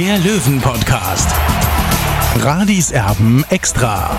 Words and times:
der 0.00 0.16
Löwen-Podcast. 0.16 1.30
Radis 2.36 2.90
Erben 2.90 3.44
extra. 3.50 4.16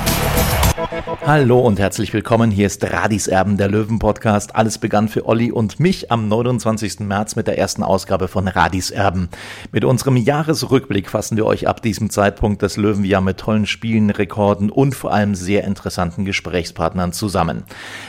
Hallo 1.26 1.60
und 1.62 1.80
herzlich 1.80 2.14
willkommen. 2.14 2.52
Hier 2.52 2.68
ist 2.68 2.84
Radis 2.84 3.26
Erben, 3.26 3.58
der 3.58 3.68
Löwen-Podcast. 3.68 4.56
Alles 4.56 4.78
begann 4.78 5.08
für 5.08 5.26
Olli 5.26 5.52
und 5.52 5.80
mich 5.80 6.12
am 6.12 6.28
29. 6.28 7.00
März 7.00 7.36
mit 7.36 7.48
der 7.48 7.58
ersten 7.58 7.82
Ausgabe 7.82 8.28
von 8.28 8.48
Radis 8.48 8.92
Erben. 8.92 9.30
Mit 9.72 9.84
unserem 9.84 10.18
Jahresrückblick 10.18 11.10
fassen 11.10 11.36
wir 11.36 11.48
euch 11.48 11.68
ab 11.68 11.82
diesem 11.82 12.12
Zeitpunkt 12.12 12.62
das 12.62 12.78
Löwenjahr 12.78 13.22
mit 13.22 13.40
tollen 13.40 13.66
Spielen, 13.66 14.12
Rekorden 14.12 14.70
und 14.70 14.94
vor 14.94 15.12
allem 15.12 15.34
sehr 15.34 15.64
interessanten 15.64 16.26
Gesprächspartnern 16.26 17.12
zusammen. 17.12 17.64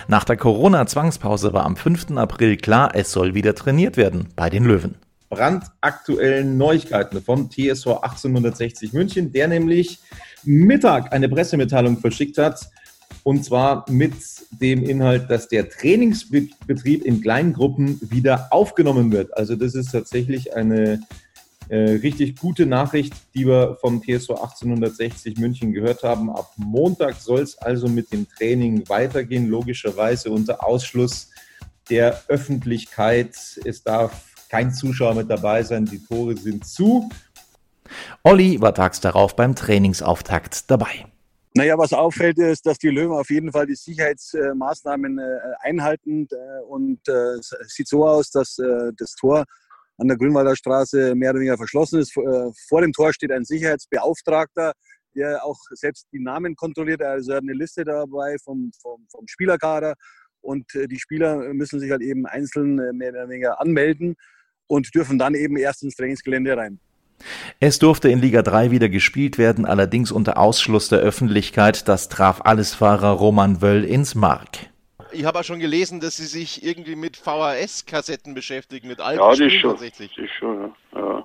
Nach 0.08 0.24
der 0.24 0.36
Corona-Zwangspause 0.36 1.54
war 1.54 1.64
am 1.64 1.76
5. 1.76 2.18
April 2.18 2.58
klar, 2.58 2.90
es 2.92 3.12
soll 3.12 3.32
wieder 3.32 3.54
trainiert 3.54 3.96
werden 3.96 4.28
bei 4.36 4.50
den 4.50 4.64
Löwen 4.64 4.96
brandaktuellen 5.32 6.58
Neuigkeiten 6.58 7.22
vom 7.22 7.48
TSV 7.48 7.86
1860 8.02 8.92
München, 8.92 9.32
der 9.32 9.48
nämlich 9.48 9.98
Mittag 10.44 11.10
eine 11.10 11.30
Pressemitteilung 11.30 11.96
verschickt 11.96 12.36
hat. 12.36 12.68
Und 13.22 13.42
zwar 13.42 13.90
mit 13.90 14.12
dem 14.50 14.82
Inhalt, 14.82 15.30
dass 15.30 15.48
der 15.48 15.70
Trainingsbetrieb 15.70 17.04
in 17.04 17.22
kleinen 17.22 17.54
Gruppen 17.54 17.98
wieder 18.02 18.48
aufgenommen 18.50 19.10
wird. 19.10 19.34
Also 19.34 19.56
das 19.56 19.74
ist 19.74 19.92
tatsächlich 19.92 20.54
eine 20.54 21.00
äh, 21.70 21.76
richtig 21.76 22.36
gute 22.36 22.66
Nachricht, 22.66 23.14
die 23.34 23.46
wir 23.46 23.78
vom 23.80 24.02
TSV 24.02 24.32
1860 24.32 25.38
München 25.38 25.72
gehört 25.72 26.02
haben. 26.02 26.28
Ab 26.28 26.52
Montag 26.58 27.14
soll 27.14 27.40
es 27.40 27.56
also 27.56 27.88
mit 27.88 28.12
dem 28.12 28.28
Training 28.28 28.86
weitergehen, 28.90 29.46
logischerweise 29.48 30.30
unter 30.30 30.62
Ausschluss 30.66 31.30
der 31.88 32.22
Öffentlichkeit. 32.28 33.34
Es 33.64 33.82
darf 33.82 34.31
kein 34.52 34.70
Zuschauer 34.70 35.14
mit 35.14 35.30
dabei 35.30 35.62
sein, 35.62 35.86
die 35.86 35.98
Tore 35.98 36.36
sind 36.36 36.66
zu. 36.66 37.08
Olli 38.22 38.60
war 38.60 38.74
tags 38.74 39.00
darauf 39.00 39.34
beim 39.34 39.56
Trainingsauftakt 39.56 40.70
dabei. 40.70 41.06
Naja, 41.54 41.78
was 41.78 41.94
auffällt, 41.94 42.38
ist, 42.38 42.66
dass 42.66 42.76
die 42.76 42.90
Löwen 42.90 43.12
auf 43.12 43.30
jeden 43.30 43.50
Fall 43.50 43.66
die 43.66 43.74
Sicherheitsmaßnahmen 43.74 45.18
äh, 45.18 45.22
einhalten. 45.60 46.28
Äh, 46.30 46.64
und 46.68 47.00
äh, 47.08 47.38
es 47.38 47.50
sieht 47.68 47.88
so 47.88 48.06
aus, 48.06 48.30
dass 48.30 48.56
das 48.96 49.14
Tor 49.14 49.44
an 49.96 50.08
der 50.08 50.18
Grünwalder 50.18 50.54
Straße 50.54 51.14
mehr 51.14 51.30
oder 51.30 51.40
weniger 51.40 51.56
verschlossen 51.56 52.00
ist. 52.00 52.12
Vor 52.12 52.80
dem 52.80 52.92
Tor 52.92 53.12
steht 53.12 53.30
ein 53.30 53.44
Sicherheitsbeauftragter, 53.44 54.72
der 55.14 55.44
auch 55.44 55.58
selbst 55.70 56.06
die 56.12 56.20
Namen 56.20 56.56
kontrolliert. 56.56 57.02
Also 57.02 57.32
er 57.32 57.36
hat 57.36 57.44
eine 57.44 57.52
Liste 57.52 57.84
dabei 57.84 58.36
vom, 58.42 58.70
vom, 58.80 59.06
vom 59.10 59.26
Spielerkader. 59.28 59.94
Und 60.40 60.66
die 60.74 60.98
Spieler 60.98 61.54
müssen 61.54 61.78
sich 61.78 61.90
halt 61.90 62.02
eben 62.02 62.26
einzeln 62.26 62.96
mehr 62.96 63.10
oder 63.10 63.28
weniger 63.28 63.60
anmelden 63.60 64.16
und 64.72 64.94
dürfen 64.94 65.18
dann 65.18 65.34
eben 65.34 65.56
erst 65.56 65.82
ins 65.82 65.96
Trainingsgelände 65.96 66.56
rein. 66.56 66.80
Es 67.60 67.78
durfte 67.78 68.08
in 68.08 68.20
Liga 68.20 68.42
3 68.42 68.70
wieder 68.70 68.88
gespielt 68.88 69.36
werden, 69.36 69.66
allerdings 69.66 70.10
unter 70.10 70.38
Ausschluss 70.38 70.88
der 70.88 70.98
Öffentlichkeit. 70.98 71.86
Das 71.88 72.08
traf 72.08 72.40
Allesfahrer 72.44 73.10
Roman 73.10 73.60
Wöll 73.60 73.84
ins 73.84 74.14
Mark. 74.14 74.48
Ich 75.12 75.26
habe 75.26 75.38
auch 75.38 75.44
schon 75.44 75.60
gelesen, 75.60 76.00
dass 76.00 76.16
Sie 76.16 76.24
sich 76.24 76.64
irgendwie 76.64 76.96
mit 76.96 77.18
VHS-Kassetten 77.18 78.34
beschäftigen, 78.34 78.88
mit 78.88 79.00
alten 79.00 79.20
ja, 79.20 79.34
Spielen 79.34 79.50
schon, 79.50 79.70
tatsächlich. 79.72 80.14
Das 80.16 80.30
schon, 80.38 80.74
ja. 80.94 81.24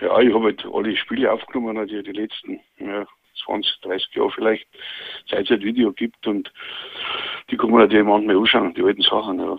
ja. 0.00 0.20
Ich 0.20 0.34
habe 0.34 0.44
halt 0.44 0.66
alle 0.74 0.96
Spiele 0.96 1.32
aufgenommen, 1.32 1.78
also 1.78 2.02
die 2.02 2.12
letzten 2.12 2.58
ja, 2.78 3.06
20, 3.44 3.80
30 3.82 4.14
Jahre 4.14 4.32
vielleicht, 4.32 4.66
seit 5.30 5.44
es 5.44 5.50
ein 5.52 5.62
Video 5.62 5.92
gibt 5.92 6.26
und 6.26 6.52
die 7.50 7.56
kann 7.56 7.70
man 7.70 7.82
natürlich 7.82 8.04
manchmal 8.04 8.36
anschauen, 8.36 8.74
die 8.74 8.82
alten 8.82 9.02
Sachen. 9.02 9.38
Ja. 9.38 9.58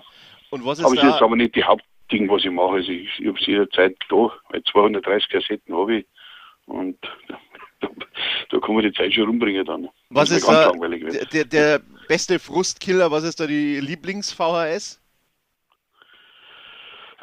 Und 0.49 0.65
was 0.65 0.79
ist 0.79 0.85
aber 0.85 0.95
es 0.95 0.99
da? 0.99 1.07
ist 1.07 1.13
jetzt 1.13 1.21
aber 1.23 1.35
nicht 1.37 1.55
die 1.55 1.63
Haupt 1.63 1.83
Ding, 2.11 2.29
was 2.29 2.43
ich 2.45 2.51
mache. 2.51 2.75
Also 2.75 2.91
ich, 2.91 3.09
ich 3.19 3.27
habe 3.27 3.39
es 3.39 3.45
jederzeit 3.45 3.95
da, 4.09 4.31
weil 4.49 4.63
230 4.63 5.29
Kassetten 5.29 5.75
habe 5.75 5.97
ich 5.97 6.05
und 6.65 6.97
da, 7.79 7.89
da 8.49 8.59
kann 8.59 8.75
man 8.75 8.83
die 8.83 8.93
Zeit 8.93 9.13
schon 9.13 9.25
rumbringen 9.25 9.65
dann. 9.65 9.89
Was 10.09 10.31
ist 10.31 10.47
da 10.47 10.71
der, 10.71 11.45
der 11.45 11.81
beste 12.07 12.39
Frustkiller? 12.39 13.11
Was 13.11 13.23
ist 13.23 13.39
da 13.39 13.47
die 13.47 13.79
Lieblings-VHS? 13.79 15.01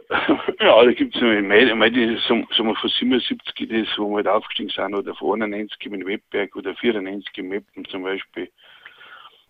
ja, 0.61 0.85
da 0.85 0.93
gibt 0.93 1.15
es 1.17 1.23
meine, 1.23 2.19
sagen 2.29 2.47
wir 2.49 2.77
von 2.77 2.91
77, 2.91 3.69
das, 3.69 3.99
wo 3.99 4.11
wir 4.11 4.17
halt 4.17 4.29
aufgestiegen 4.29 4.71
sind, 4.71 4.95
oder 4.95 5.15
von 5.15 5.41
91 5.41 5.79
im 5.87 6.07
Webberg 6.07 6.55
oder 6.57 6.75
94 6.77 7.39
im 7.39 7.49
Meppen 7.49 7.85
zum 7.87 8.03
Beispiel. 8.03 8.51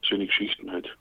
Schöne 0.02 0.26
Geschichten 0.26 0.70
halt. 0.70 0.96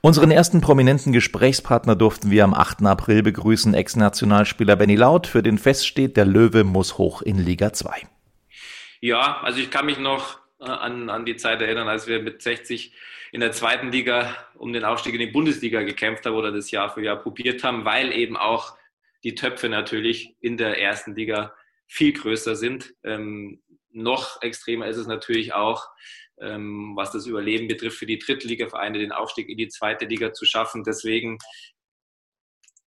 Unseren 0.00 0.30
ersten 0.30 0.60
prominenten 0.60 1.12
Gesprächspartner 1.12 1.94
durften 1.94 2.30
wir 2.30 2.44
am 2.44 2.54
8. 2.54 2.82
April 2.84 3.22
begrüßen, 3.22 3.74
Ex-Nationalspieler 3.74 4.76
Benny 4.76 4.96
Laut. 4.96 5.26
Für 5.26 5.42
den 5.42 5.58
Fest 5.58 5.86
steht, 5.86 6.16
der 6.16 6.24
Löwe 6.24 6.64
muss 6.64 6.98
hoch 6.98 7.22
in 7.22 7.38
Liga 7.38 7.72
2. 7.72 8.06
Ja, 9.00 9.40
also 9.42 9.60
ich 9.60 9.70
kann 9.70 9.86
mich 9.86 9.98
noch 9.98 10.38
äh, 10.60 10.64
an, 10.64 11.10
an 11.10 11.24
die 11.26 11.36
Zeit 11.36 11.60
erinnern, 11.60 11.88
als 11.88 12.06
wir 12.06 12.22
mit 12.22 12.42
60 12.42 12.92
in 13.32 13.40
der 13.40 13.52
zweiten 13.52 13.90
Liga 13.90 14.36
um 14.54 14.72
den 14.72 14.84
Aufstieg 14.84 15.14
in 15.14 15.20
die 15.20 15.26
Bundesliga 15.26 15.82
gekämpft 15.82 16.26
haben 16.26 16.34
oder 16.34 16.52
das 16.52 16.70
Jahr 16.70 16.90
für 16.90 17.02
Jahr 17.02 17.16
probiert 17.16 17.64
haben, 17.64 17.84
weil 17.84 18.12
eben 18.12 18.36
auch 18.36 18.76
die 19.24 19.34
Töpfe 19.34 19.68
natürlich 19.68 20.36
in 20.40 20.56
der 20.56 20.80
ersten 20.80 21.14
Liga 21.14 21.54
viel 21.86 22.12
größer 22.12 22.56
sind. 22.56 22.94
Ähm, 23.04 23.62
noch 23.90 24.40
extremer 24.42 24.86
ist 24.86 24.96
es 24.96 25.06
natürlich 25.06 25.52
auch, 25.52 25.88
was 26.42 27.12
das 27.12 27.26
Überleben 27.26 27.68
betrifft, 27.68 27.98
für 27.98 28.06
die 28.06 28.18
Drittligavereine 28.18 28.98
den 28.98 29.12
Aufstieg 29.12 29.48
in 29.48 29.58
die 29.58 29.68
zweite 29.68 30.06
Liga 30.06 30.32
zu 30.32 30.44
schaffen. 30.44 30.84
Deswegen, 30.84 31.38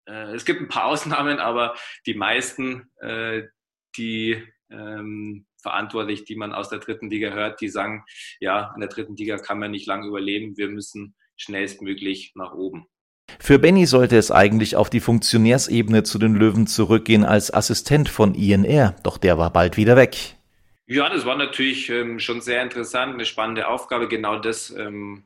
äh, 0.06 0.34
es 0.34 0.44
gibt 0.44 0.60
ein 0.60 0.68
paar 0.68 0.84
Ausnahmen, 0.86 1.38
aber 1.38 1.74
die 2.06 2.14
meisten, 2.14 2.90
äh, 3.00 3.44
die 3.96 4.42
ähm, 4.70 5.46
verantwortlich, 5.62 6.24
die 6.24 6.36
man 6.36 6.52
aus 6.52 6.68
der 6.68 6.80
dritten 6.80 7.10
Liga 7.10 7.30
hört, 7.30 7.60
die 7.60 7.68
sagen, 7.68 8.04
ja, 8.40 8.72
in 8.74 8.80
der 8.80 8.88
dritten 8.88 9.16
Liga 9.16 9.38
kann 9.38 9.58
man 9.58 9.70
nicht 9.70 9.86
lange 9.86 10.06
überleben, 10.06 10.56
wir 10.56 10.68
müssen 10.68 11.14
schnellstmöglich 11.36 12.32
nach 12.34 12.52
oben. 12.52 12.86
Für 13.40 13.58
Benny 13.58 13.86
sollte 13.86 14.16
es 14.16 14.30
eigentlich 14.30 14.76
auf 14.76 14.90
die 14.90 15.00
Funktionärsebene 15.00 16.02
zu 16.02 16.18
den 16.18 16.34
Löwen 16.34 16.66
zurückgehen 16.66 17.24
als 17.24 17.52
Assistent 17.52 18.08
von 18.08 18.34
INR, 18.34 18.94
doch 19.02 19.16
der 19.16 19.38
war 19.38 19.52
bald 19.52 19.76
wieder 19.76 19.96
weg. 19.96 20.36
Ja, 20.86 21.08
das 21.08 21.24
war 21.24 21.36
natürlich 21.36 21.88
ähm, 21.88 22.18
schon 22.18 22.42
sehr 22.42 22.62
interessant, 22.62 23.14
eine 23.14 23.24
spannende 23.24 23.68
Aufgabe. 23.68 24.06
Genau 24.06 24.38
das, 24.38 24.68
ähm, 24.68 25.24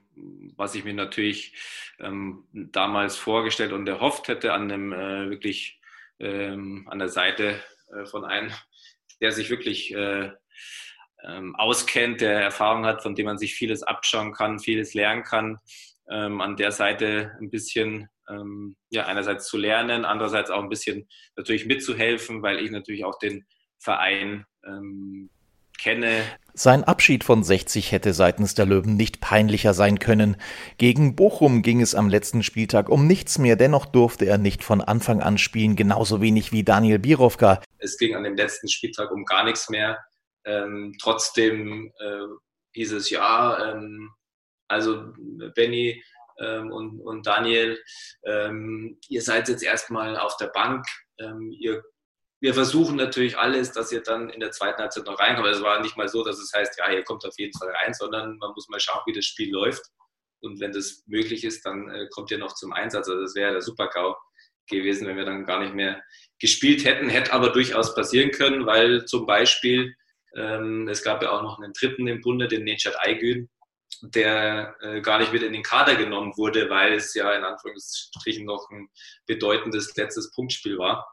was 0.56 0.76
ich 0.76 0.84
mir 0.84 0.94
natürlich 0.94 1.52
ähm, 1.98 2.44
damals 2.52 3.16
vorgestellt 3.16 3.72
und 3.72 3.88
erhofft 3.88 4.28
hätte, 4.28 4.52
an 4.52 4.70
einem 4.70 4.92
äh, 4.92 5.30
wirklich 5.30 5.80
ähm, 6.20 6.86
an 6.88 7.00
der 7.00 7.08
Seite 7.08 7.60
äh, 7.92 8.06
von 8.06 8.24
einem, 8.24 8.52
der 9.20 9.32
sich 9.32 9.50
wirklich 9.50 9.92
äh, 9.92 10.30
ähm, 11.26 11.56
auskennt, 11.56 12.20
der 12.20 12.40
Erfahrung 12.40 12.86
hat, 12.86 13.02
von 13.02 13.16
dem 13.16 13.26
man 13.26 13.38
sich 13.38 13.56
vieles 13.56 13.82
abschauen 13.82 14.32
kann, 14.32 14.60
vieles 14.60 14.94
lernen 14.94 15.24
kann. 15.24 15.58
Ähm, 16.08 16.40
an 16.40 16.56
der 16.56 16.70
Seite 16.70 17.36
ein 17.40 17.50
bisschen, 17.50 18.08
ja, 18.90 19.06
einerseits 19.06 19.48
zu 19.48 19.56
lernen, 19.56 20.04
andererseits 20.04 20.50
auch 20.50 20.62
ein 20.62 20.68
bisschen 20.68 21.08
natürlich 21.36 21.64
mitzuhelfen, 21.64 22.42
weil 22.42 22.58
ich 22.62 22.70
natürlich 22.70 23.06
auch 23.06 23.18
den 23.18 23.46
Verein 23.78 24.44
ähm, 24.66 25.30
kenne. 25.78 26.22
Sein 26.54 26.82
Abschied 26.84 27.22
von 27.22 27.44
60 27.44 27.92
hätte 27.92 28.12
seitens 28.12 28.54
der 28.54 28.66
Löwen 28.66 28.96
nicht 28.96 29.20
peinlicher 29.20 29.74
sein 29.74 29.98
können. 29.98 30.36
Gegen 30.76 31.14
Bochum 31.14 31.62
ging 31.62 31.80
es 31.80 31.94
am 31.94 32.08
letzten 32.08 32.42
Spieltag 32.42 32.88
um 32.88 33.06
nichts 33.06 33.38
mehr, 33.38 33.56
dennoch 33.56 33.86
durfte 33.86 34.26
er 34.26 34.38
nicht 34.38 34.64
von 34.64 34.80
Anfang 34.80 35.20
an 35.20 35.38
spielen, 35.38 35.76
genauso 35.76 36.20
wenig 36.20 36.50
wie 36.52 36.64
Daniel 36.64 36.98
Birovka. 36.98 37.62
Es 37.78 37.96
ging 37.96 38.16
an 38.16 38.24
dem 38.24 38.36
letzten 38.36 38.68
Spieltag 38.68 39.12
um 39.12 39.24
gar 39.24 39.44
nichts 39.44 39.70
mehr. 39.70 39.98
Ähm, 40.44 40.94
trotzdem 41.00 41.92
äh, 42.00 42.26
hieß 42.72 42.92
es 42.92 43.10
ja, 43.10 43.72
ähm, 43.72 44.10
also 44.66 45.12
Benny 45.54 46.02
ähm, 46.40 46.72
und, 46.72 47.00
und 47.00 47.26
Daniel, 47.26 47.78
ähm, 48.24 48.98
ihr 49.08 49.22
seid 49.22 49.48
jetzt 49.48 49.62
erstmal 49.62 50.16
auf 50.16 50.36
der 50.36 50.48
Bank, 50.48 50.84
ähm, 51.18 51.52
ihr 51.58 51.82
wir 52.40 52.54
versuchen 52.54 52.96
natürlich 52.96 53.36
alles, 53.36 53.72
dass 53.72 53.90
ihr 53.90 54.02
dann 54.02 54.30
in 54.30 54.40
der 54.40 54.52
zweiten 54.52 54.80
Halbzeit 54.80 55.06
noch 55.06 55.18
reinkommt. 55.18 55.48
Es 55.48 55.62
war 55.62 55.80
nicht 55.80 55.96
mal 55.96 56.08
so, 56.08 56.24
dass 56.24 56.38
es 56.38 56.52
heißt, 56.54 56.78
ja, 56.78 56.90
ihr 56.90 57.02
kommt 57.02 57.24
auf 57.24 57.36
jeden 57.38 57.56
Fall 57.58 57.70
rein, 57.70 57.92
sondern 57.94 58.36
man 58.38 58.52
muss 58.52 58.68
mal 58.68 58.80
schauen, 58.80 59.02
wie 59.06 59.12
das 59.12 59.24
Spiel 59.24 59.52
läuft. 59.52 59.82
Und 60.40 60.60
wenn 60.60 60.72
das 60.72 61.02
möglich 61.06 61.42
ist, 61.44 61.66
dann 61.66 61.90
äh, 61.90 62.06
kommt 62.10 62.30
ihr 62.30 62.38
noch 62.38 62.54
zum 62.54 62.72
Einsatz. 62.72 63.08
Also 63.08 63.22
das 63.22 63.34
wäre 63.34 63.52
der 63.52 63.62
Super-GAU 63.62 64.14
gewesen, 64.68 65.08
wenn 65.08 65.16
wir 65.16 65.24
dann 65.24 65.44
gar 65.44 65.60
nicht 65.60 65.74
mehr 65.74 66.02
gespielt 66.38 66.84
hätten. 66.84 67.08
Hätte 67.08 67.32
aber 67.32 67.50
durchaus 67.50 67.94
passieren 67.94 68.30
können, 68.30 68.66
weil 68.66 69.04
zum 69.06 69.26
Beispiel 69.26 69.94
ähm, 70.36 70.86
es 70.88 71.02
gab 71.02 71.22
ja 71.22 71.32
auch 71.32 71.42
noch 71.42 71.58
einen 71.58 71.72
dritten 71.72 72.06
im 72.06 72.20
Bunde, 72.20 72.46
den 72.46 72.64
Nechat 72.64 72.96
Aygün, 73.00 73.48
der 74.02 74.76
äh, 74.80 75.00
gar 75.00 75.18
nicht 75.18 75.32
mit 75.32 75.42
in 75.42 75.52
den 75.52 75.62
Kader 75.62 75.96
genommen 75.96 76.36
wurde, 76.36 76.70
weil 76.70 76.92
es 76.92 77.14
ja 77.14 77.32
in 77.32 77.44
Anführungsstrichen 77.44 78.44
noch 78.44 78.70
ein 78.70 78.88
bedeutendes 79.26 79.96
letztes 79.96 80.30
Punktspiel 80.32 80.78
war. 80.78 81.06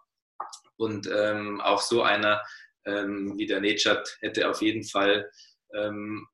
Und 0.77 1.07
ähm, 1.07 1.61
auch 1.61 1.81
so 1.81 2.01
einer 2.03 2.41
ähm, 2.85 3.33
wie 3.37 3.47
der 3.47 3.61
Nechat 3.61 4.17
hätte 4.21 4.49
auf 4.49 4.61
jeden 4.61 4.83
Fall, 4.83 5.29
ähm, 5.73 6.27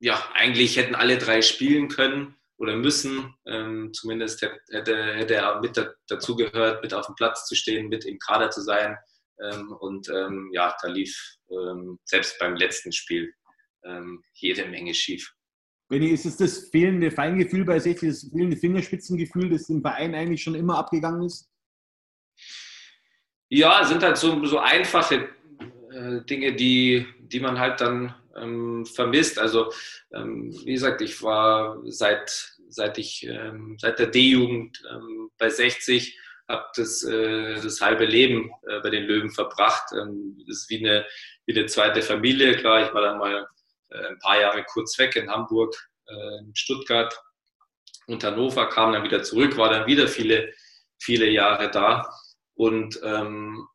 ja, 0.00 0.20
eigentlich 0.34 0.76
hätten 0.76 0.94
alle 0.94 1.18
drei 1.18 1.42
spielen 1.42 1.88
können 1.88 2.34
oder 2.56 2.76
müssen. 2.76 3.34
Ähm, 3.46 3.92
zumindest 3.92 4.42
hätte, 4.42 5.14
hätte 5.14 5.34
er 5.34 5.60
mit 5.60 5.80
dazugehört, 6.08 6.82
mit 6.82 6.92
auf 6.92 7.06
dem 7.06 7.14
Platz 7.14 7.46
zu 7.46 7.54
stehen, 7.54 7.88
mit 7.88 8.04
im 8.04 8.18
Kader 8.18 8.50
zu 8.50 8.62
sein. 8.62 8.96
Ähm, 9.40 9.72
und 9.72 10.08
ähm, 10.08 10.50
ja, 10.52 10.74
da 10.82 10.88
lief 10.88 11.36
selbst 12.04 12.38
beim 12.38 12.56
letzten 12.56 12.92
Spiel 12.92 13.30
jede 14.32 14.64
Menge 14.68 14.94
schief. 14.94 15.34
Benni, 15.90 16.08
ist 16.08 16.24
es 16.24 16.38
das 16.38 16.70
fehlende 16.70 17.10
Feingefühl 17.10 17.66
bei 17.66 17.78
60, 17.78 18.08
das 18.08 18.30
fehlende 18.30 18.56
Fingerspitzengefühl, 18.56 19.50
das 19.50 19.68
im 19.68 19.82
Verein 19.82 20.14
eigentlich 20.14 20.42
schon 20.42 20.54
immer 20.54 20.78
abgegangen 20.78 21.24
ist? 21.24 21.51
Ja, 23.54 23.84
sind 23.84 24.02
halt 24.02 24.16
so, 24.16 24.42
so 24.46 24.60
einfache 24.60 25.28
äh, 25.90 26.22
Dinge, 26.22 26.54
die, 26.54 27.06
die 27.18 27.38
man 27.38 27.58
halt 27.58 27.82
dann 27.82 28.14
ähm, 28.34 28.86
vermisst. 28.86 29.38
Also 29.38 29.70
ähm, 30.14 30.50
wie 30.64 30.72
gesagt, 30.72 31.02
ich 31.02 31.22
war 31.22 31.78
seit, 31.84 32.56
seit 32.70 32.96
ich 32.96 33.26
ähm, 33.26 33.76
seit 33.78 33.98
der 33.98 34.06
D-Jugend 34.06 34.82
ähm, 34.90 35.28
bei 35.36 35.50
60 35.50 36.18
habe 36.48 36.64
das, 36.76 37.02
äh, 37.04 37.60
das 37.60 37.82
halbe 37.82 38.06
Leben 38.06 38.50
äh, 38.66 38.80
bei 38.80 38.88
den 38.88 39.04
Löwen 39.04 39.28
verbracht. 39.28 39.92
Ähm, 39.92 40.42
das 40.48 40.60
ist 40.60 40.70
wie 40.70 40.78
eine, 40.78 41.04
wie 41.44 41.54
eine 41.54 41.66
zweite 41.66 42.00
Familie. 42.00 42.56
Klar, 42.56 42.86
ich 42.86 42.94
war 42.94 43.02
dann 43.02 43.18
mal 43.18 43.46
äh, 43.90 44.06
ein 44.06 44.18
paar 44.18 44.40
Jahre 44.40 44.64
kurz 44.64 44.98
weg 44.98 45.14
in 45.16 45.30
Hamburg, 45.30 45.74
äh, 46.08 46.38
in 46.38 46.56
Stuttgart 46.56 47.14
und 48.06 48.24
Hannover, 48.24 48.70
kam 48.70 48.94
dann 48.94 49.04
wieder 49.04 49.22
zurück, 49.22 49.58
war 49.58 49.68
dann 49.68 49.86
wieder 49.86 50.08
viele, 50.08 50.54
viele 50.98 51.28
Jahre 51.28 51.70
da. 51.70 52.08
Und 52.54 53.00
ähm, 53.02 53.66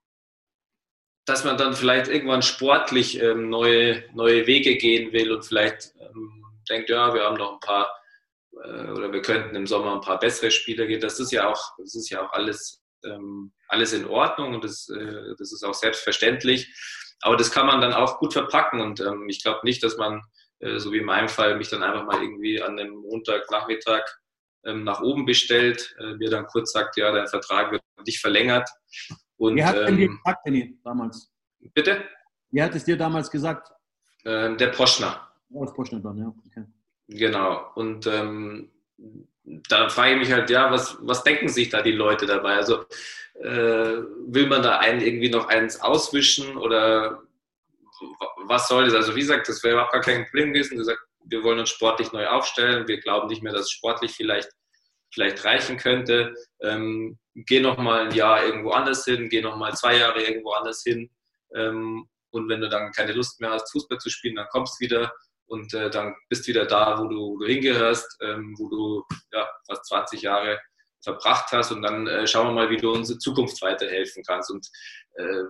dass 1.26 1.44
man 1.44 1.58
dann 1.58 1.74
vielleicht 1.74 2.08
irgendwann 2.10 2.42
sportlich 2.42 3.22
ähm, 3.22 3.50
neue, 3.50 4.04
neue 4.14 4.48
Wege 4.48 4.78
gehen 4.78 5.12
will 5.12 5.32
und 5.32 5.44
vielleicht 5.44 5.94
ähm, 6.00 6.46
denkt, 6.70 6.90
ja, 6.90 7.14
wir 7.14 7.24
haben 7.24 7.38
noch 7.38 7.54
ein 7.54 7.60
paar 7.60 7.92
äh, 8.64 8.92
oder 8.92 9.12
wir 9.12 9.22
könnten 9.22 9.56
im 9.56 9.68
Sommer 9.68 9.94
ein 9.94 10.02
paar 10.02 10.20
bessere 10.20 10.52
Spieler 10.52 10.86
gehen. 10.86 11.02
Das 11.02 11.20
ist 11.20 11.32
ja 11.32 11.50
auch, 11.50 11.74
das 11.78 11.96
ist 11.96 12.10
ja 12.10 12.26
auch 12.26 12.32
alles, 12.32 12.82
ähm, 13.04 13.52
alles 13.68 13.94
in 13.94 14.06
Ordnung 14.06 14.56
und 14.56 14.64
das, 14.64 14.90
äh, 14.90 15.36
das 15.38 15.52
ist 15.52 15.64
auch 15.64 15.74
selbstverständlich. 15.74 16.74
Aber 17.22 17.36
das 17.36 17.52
kann 17.52 17.66
man 17.66 17.82
dann 17.82 17.94
auch 17.94 18.20
gut 18.20 18.34
verpacken 18.34 18.80
und 18.80 19.00
ähm, 19.00 19.28
ich 19.28 19.44
glaube 19.44 19.62
nicht, 19.64 19.84
dass 19.84 19.98
man, 19.98 20.22
äh, 20.60 20.80
so 20.80 20.92
wie 20.92 21.00
in 21.00 21.06
meinem 21.06 21.30
Fall, 21.30 21.58
mich 21.58 21.70
dann 21.70 21.84
einfach 21.84 22.06
mal 22.06 22.22
irgendwie 22.22 22.62
an 22.62 22.80
einem 22.80 22.96
Montagnachmittag 22.96 24.04
nach 24.74 25.02
oben 25.02 25.26
bestellt, 25.26 25.96
äh, 26.00 26.16
mir 26.16 26.30
dann 26.30 26.46
kurz 26.48 26.72
sagt, 26.72 26.98
ja, 26.98 27.12
dein 27.12 27.28
Vertrag 27.28 27.72
wird 27.72 27.82
nicht 28.06 28.20
verlängert 28.20 28.70
und, 29.38 29.56
Wer 29.56 29.68
hat 29.68 29.76
denn 29.76 30.00
ähm, 30.00 30.18
gesagt, 30.18 30.44
Benni, 30.44 30.80
damals? 30.84 31.32
Bitte? 31.74 32.04
Wer 32.52 32.66
hat 32.66 32.76
es 32.76 32.84
dir 32.84 32.98
damals 32.98 33.30
gesagt? 33.30 33.72
Ähm, 34.26 34.58
der 34.58 34.68
Poschner. 34.68 35.32
Oh, 35.52 35.64
das 35.64 35.74
Poschner 35.74 36.00
dann, 36.00 36.18
ja. 36.18 36.34
Okay. 36.48 36.66
Genau. 37.08 37.72
Und 37.76 38.08
ähm, 38.08 38.72
da 39.44 39.90
frage 39.90 40.14
ich 40.14 40.20
mich 40.20 40.32
halt, 40.32 40.50
ja, 40.50 40.72
was, 40.72 40.98
was 41.02 41.24
denken 41.24 41.48
sich 41.48 41.70
da 41.70 41.82
die 41.82 41.92
Leute 41.92 42.26
dabei? 42.26 42.56
Also 42.56 42.86
äh, 43.36 44.02
will 44.28 44.48
man 44.48 44.64
da 44.64 44.80
einen 44.80 45.02
irgendwie 45.02 45.30
noch 45.30 45.48
eins 45.48 45.80
auswischen 45.82 46.58
oder 46.58 47.22
was 48.46 48.68
soll 48.68 48.86
das? 48.86 48.96
Also 48.96 49.16
wie 49.16 49.22
gesagt, 49.22 49.48
das 49.48 49.64
wäre 49.64 49.74
überhaupt 49.74 49.94
gar 49.94 50.02
kein 50.02 50.26
Problem 50.26 50.54
gewesen. 50.54 50.78
Gesagt, 50.78 51.00
wir 51.26 51.44
wollen 51.44 51.60
uns 51.60 51.70
sportlich 51.70 52.12
neu 52.12 52.28
aufstellen. 52.28 52.88
Wir 52.88 53.00
glauben 53.00 53.28
nicht 53.28 53.44
mehr, 53.44 53.54
dass 53.54 53.64
es 53.64 53.72
sportlich 53.72 54.12
vielleicht, 54.12 54.50
vielleicht 55.18 55.44
reichen 55.44 55.78
könnte. 55.78 56.36
Ähm, 56.62 57.18
geh 57.34 57.60
noch 57.60 57.78
mal 57.80 58.06
ein 58.06 58.14
Jahr 58.14 58.46
irgendwo 58.46 58.70
anders 58.70 59.04
hin, 59.04 59.30
geh 59.30 59.42
noch 59.42 59.58
mal 59.58 59.74
zwei 59.74 59.98
Jahre 59.98 60.22
irgendwo 60.22 60.52
anders 60.52 60.84
hin. 60.86 61.10
Ähm, 61.56 62.08
und 62.30 62.50
wenn 62.50 62.62
du 62.62 62.70
dann 62.70 62.92
keine 62.92 63.14
Lust 63.14 63.42
mehr 63.42 63.50
hast, 63.50 63.72
Fußball 63.72 63.98
zu 63.98 64.12
spielen, 64.12 64.36
dann 64.36 64.46
kommst 64.52 64.80
du 64.80 64.86
wieder 64.86 65.12
und 65.48 65.74
äh, 65.74 65.90
dann 65.90 66.16
bist 66.30 66.46
du 66.46 66.50
wieder 66.50 66.66
da, 66.66 67.00
wo 67.00 67.08
du, 67.08 67.16
wo 67.16 67.40
du 67.40 67.48
hingehörst, 67.48 68.18
ähm, 68.22 68.54
wo 68.60 68.70
du 68.70 69.04
ja, 69.32 69.50
fast 69.68 69.86
20 69.88 70.22
Jahre 70.22 70.60
verbracht 71.04 71.52
hast 71.52 71.72
und 71.72 71.82
dann 71.82 72.06
äh, 72.06 72.28
schauen 72.28 72.48
wir 72.48 72.54
mal, 72.54 72.70
wie 72.70 72.78
du 72.78 72.92
unsere 72.92 73.18
Zukunft 73.18 73.60
weiterhelfen 73.64 74.24
kannst. 74.24 74.52
Und 74.52 74.68
äh, 75.16 75.44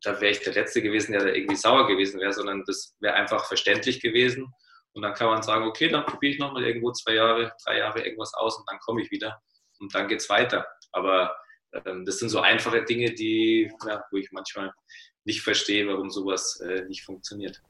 da 0.00 0.20
wäre 0.22 0.32
ich 0.32 0.40
der 0.40 0.54
Letzte 0.54 0.80
gewesen, 0.80 1.12
der 1.12 1.24
da 1.24 1.32
irgendwie 1.32 1.56
sauer 1.56 1.86
gewesen 1.86 2.18
wäre, 2.18 2.32
sondern 2.32 2.64
das 2.66 2.94
wäre 3.00 3.14
einfach 3.14 3.44
verständlich 3.46 4.00
gewesen. 4.00 4.54
Und 4.94 5.02
dann 5.02 5.14
kann 5.14 5.28
man 5.28 5.42
sagen, 5.42 5.64
okay, 5.66 5.88
dann 5.88 6.04
probiere 6.04 6.34
ich 6.34 6.38
nochmal 6.38 6.64
irgendwo 6.64 6.92
zwei 6.92 7.14
Jahre, 7.14 7.52
drei 7.64 7.78
Jahre 7.78 8.04
irgendwas 8.04 8.34
aus 8.34 8.58
und 8.58 8.70
dann 8.70 8.78
komme 8.80 9.02
ich 9.02 9.10
wieder 9.10 9.40
und 9.78 9.94
dann 9.94 10.08
geht 10.08 10.20
es 10.20 10.28
weiter. 10.28 10.66
Aber 10.92 11.34
ähm, 11.84 12.04
das 12.04 12.18
sind 12.18 12.28
so 12.28 12.40
einfache 12.40 12.84
Dinge, 12.84 13.12
die, 13.12 13.70
ja, 13.86 14.04
wo 14.10 14.16
ich 14.18 14.30
manchmal 14.32 14.72
nicht 15.24 15.40
verstehe, 15.40 15.86
warum 15.88 16.10
sowas 16.10 16.60
äh, 16.60 16.82
nicht 16.86 17.04
funktioniert. 17.04 17.60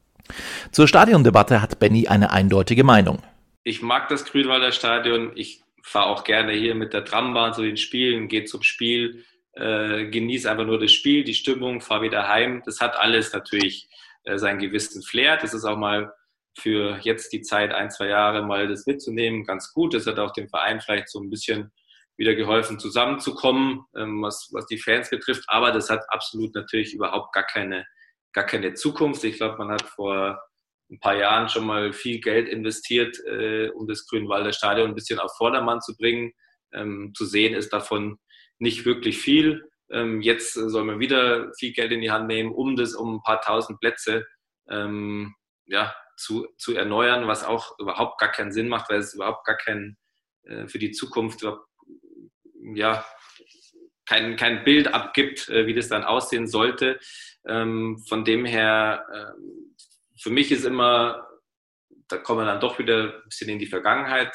Zur 0.71 0.89
Stadiondebatte 0.89 1.61
hat 1.61 1.79
Benny 1.79 2.09
eine 2.09 2.31
eindeutige 2.31 2.85
Meinung. 2.85 3.23
Ich 3.65 3.83
mag 3.83 4.09
das 4.09 4.25
Grünwalder 4.25 4.73
Stadion. 4.73 5.33
Ich 5.35 5.63
fahre 5.83 6.07
auch 6.07 6.25
gerne 6.25 6.53
hier 6.53 6.75
mit 6.75 6.93
der 6.93 7.05
Trambahn 7.05 7.55
zu 7.55 7.63
den 7.63 7.77
Spielen, 7.77 8.29
gehe 8.29 8.45
zum 8.45 8.63
Spiel, 8.63 9.25
äh, 9.53 10.07
genieße 10.07 10.51
einfach 10.51 10.65
nur 10.65 10.79
das 10.79 10.93
Spiel, 10.93 11.25
die 11.25 11.35
Stimmung, 11.35 11.81
fahre 11.81 12.03
wieder 12.03 12.29
heim. 12.29 12.63
Das 12.65 12.81
hat 12.81 12.97
alles 12.97 13.33
natürlich 13.33 13.89
äh, 14.25 14.39
seinen 14.39 14.59
gewissen 14.59 15.03
Flair. 15.03 15.37
Das 15.37 15.55
ist 15.55 15.65
auch 15.65 15.77
mal 15.77 16.13
für 16.59 16.99
jetzt 17.03 17.33
die 17.33 17.43
Zeit, 17.43 17.73
ein, 17.73 17.91
zwei 17.91 18.09
Jahre 18.09 18.43
mal 18.43 18.69
das 18.69 18.87
mitzunehmen, 18.87 19.45
ganz 19.45 19.73
gut. 19.73 19.95
Das 19.95 20.07
hat 20.07 20.19
auch 20.19 20.33
dem 20.33 20.49
Verein 20.49 20.81
vielleicht 20.81 21.09
so 21.09 21.21
ein 21.21 21.31
bisschen 21.31 21.73
wieder 22.17 22.35
geholfen, 22.35 22.79
zusammenzukommen, 22.79 23.85
ähm, 23.97 24.23
was, 24.23 24.51
was 24.53 24.67
die 24.67 24.79
Fans 24.79 25.11
betrifft. 25.11 25.45
Aber 25.49 25.73
das 25.73 25.91
hat 25.91 26.05
absolut 26.09 26.55
natürlich 26.55 26.95
überhaupt 26.95 27.33
gar 27.33 27.45
keine, 27.45 27.87
gar 28.33 28.45
keine 28.45 28.75
Zukunft. 28.75 29.25
Ich 29.25 29.37
glaube, 29.37 29.59
man 29.59 29.71
hat 29.71 29.83
vor 29.83 30.41
ein 30.91 31.01
paar 31.01 31.17
Jahren 31.17 31.49
schon 31.49 31.67
mal 31.67 31.93
viel 31.93 32.21
Geld 32.21 32.49
investiert, 32.49 33.19
äh, 33.27 33.71
um 33.71 33.87
das 33.89 34.07
Grünwalder 34.07 34.53
Stadion 34.53 34.89
ein 34.89 34.95
bisschen 34.95 35.19
auf 35.19 35.35
Vordermann 35.37 35.81
zu 35.81 35.97
bringen. 35.97 36.33
Ähm, 36.75 37.13
zu 37.17 37.25
sehen 37.25 37.55
ist 37.55 37.73
davon 37.73 38.19
nicht 38.59 38.85
wirklich 38.85 39.19
viel. 39.19 39.65
Ähm, 39.91 40.21
jetzt 40.21 40.53
soll 40.53 40.85
man 40.85 41.01
wieder 41.01 41.53
viel 41.59 41.73
Geld 41.73 41.93
in 41.93 42.03
die 42.03 42.11
Hand 42.11 42.29
nehmen, 42.29 42.53
um 42.53 42.77
das 42.77 42.95
um 42.95 43.17
ein 43.17 43.23
paar 43.23 43.41
tausend 43.41 43.81
Plätze 43.81 44.27
ähm, 44.69 45.35
ja, 45.67 45.95
zu, 46.17 46.47
zu 46.59 46.75
erneuern, 46.75 47.27
was 47.27 47.45
auch 47.45 47.79
überhaupt 47.79 48.19
gar 48.21 48.31
keinen 48.31 48.53
Sinn 48.53 48.69
macht, 48.69 48.91
weil 48.91 49.01
es 49.01 49.15
überhaupt 49.15 49.45
gar 49.45 49.57
keinen 49.57 49.97
äh, 50.45 50.67
für 50.67 50.79
die 50.79 50.93
Zukunft 50.93 51.45
ja, 52.75 53.05
kein, 54.07 54.37
kein 54.37 54.65
Bild 54.65 54.93
abgibt, 54.93 55.49
äh, 55.49 55.67
wie 55.67 55.75
das 55.75 55.89
dann 55.89 56.05
aussehen 56.05 56.47
sollte. 56.47 56.99
Ähm, 57.47 57.99
von 58.09 58.25
dem 58.25 58.45
her, 58.45 59.05
äh, 59.13 60.21
für 60.21 60.31
mich 60.31 60.53
ist 60.53 60.65
immer, 60.65 61.27
da 62.09 62.19
kommen 62.19 62.41
wir 62.41 62.47
dann 62.47 62.61
doch 62.61 62.79
wieder 62.79 63.15
ein 63.15 63.23
bisschen 63.25 63.49
in 63.49 63.59
die 63.59 63.67
Vergangenheit. 63.67 64.33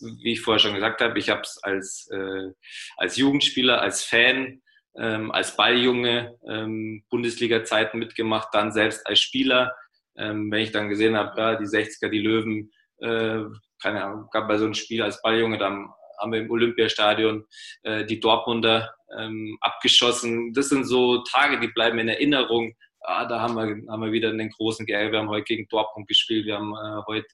Wie 0.00 0.32
ich 0.32 0.40
vorher 0.40 0.58
schon 0.58 0.74
gesagt 0.74 1.00
habe, 1.00 1.18
ich 1.18 1.30
habe 1.30 1.42
es 1.42 1.58
als, 1.62 2.08
äh, 2.10 2.50
als 2.96 3.16
Jugendspieler, 3.16 3.80
als 3.80 4.04
Fan, 4.04 4.60
ähm, 4.96 5.30
als 5.32 5.56
Balljunge 5.56 6.36
ähm, 6.48 7.04
Bundesliga-Zeiten 7.08 7.98
mitgemacht, 7.98 8.48
dann 8.52 8.72
selbst 8.72 9.06
als 9.06 9.20
Spieler. 9.20 9.74
Ähm, 10.16 10.50
wenn 10.50 10.62
ich 10.62 10.72
dann 10.72 10.88
gesehen 10.88 11.16
habe, 11.16 11.40
ja, 11.40 11.56
die 11.56 11.64
60er, 11.64 12.08
die 12.08 12.20
Löwen, 12.20 12.70
äh, 12.98 13.40
keine 13.82 14.04
Ahnung, 14.04 14.28
gab 14.30 14.48
bei 14.48 14.58
so 14.58 14.64
einem 14.64 14.74
Spiel 14.74 15.02
als 15.02 15.20
Balljunge, 15.22 15.58
dann 15.58 15.88
haben 16.20 16.32
wir 16.32 16.40
im 16.40 16.50
Olympiastadion 16.50 17.44
äh, 17.82 18.04
die 18.04 18.20
Dortmunder 18.20 18.94
ähm, 19.18 19.58
abgeschossen. 19.60 20.52
Das 20.52 20.68
sind 20.68 20.84
so 20.84 21.22
Tage, 21.24 21.60
die 21.60 21.68
bleiben 21.68 21.98
in 21.98 22.08
Erinnerung. 22.08 22.74
Ah, 23.00 23.26
da 23.26 23.40
haben 23.40 23.54
wir, 23.54 23.92
haben 23.92 24.02
wir 24.02 24.12
wieder 24.12 24.30
einen 24.30 24.50
großen 24.50 24.86
Geld. 24.86 25.12
Wir 25.12 25.18
haben 25.18 25.28
heute 25.28 25.44
gegen 25.44 25.68
Dortmund 25.68 26.08
gespielt. 26.08 26.46
Wir 26.46 26.56
haben 26.56 26.72
äh, 26.72 27.02
heute 27.06 27.26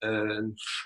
äh, 0.00 0.42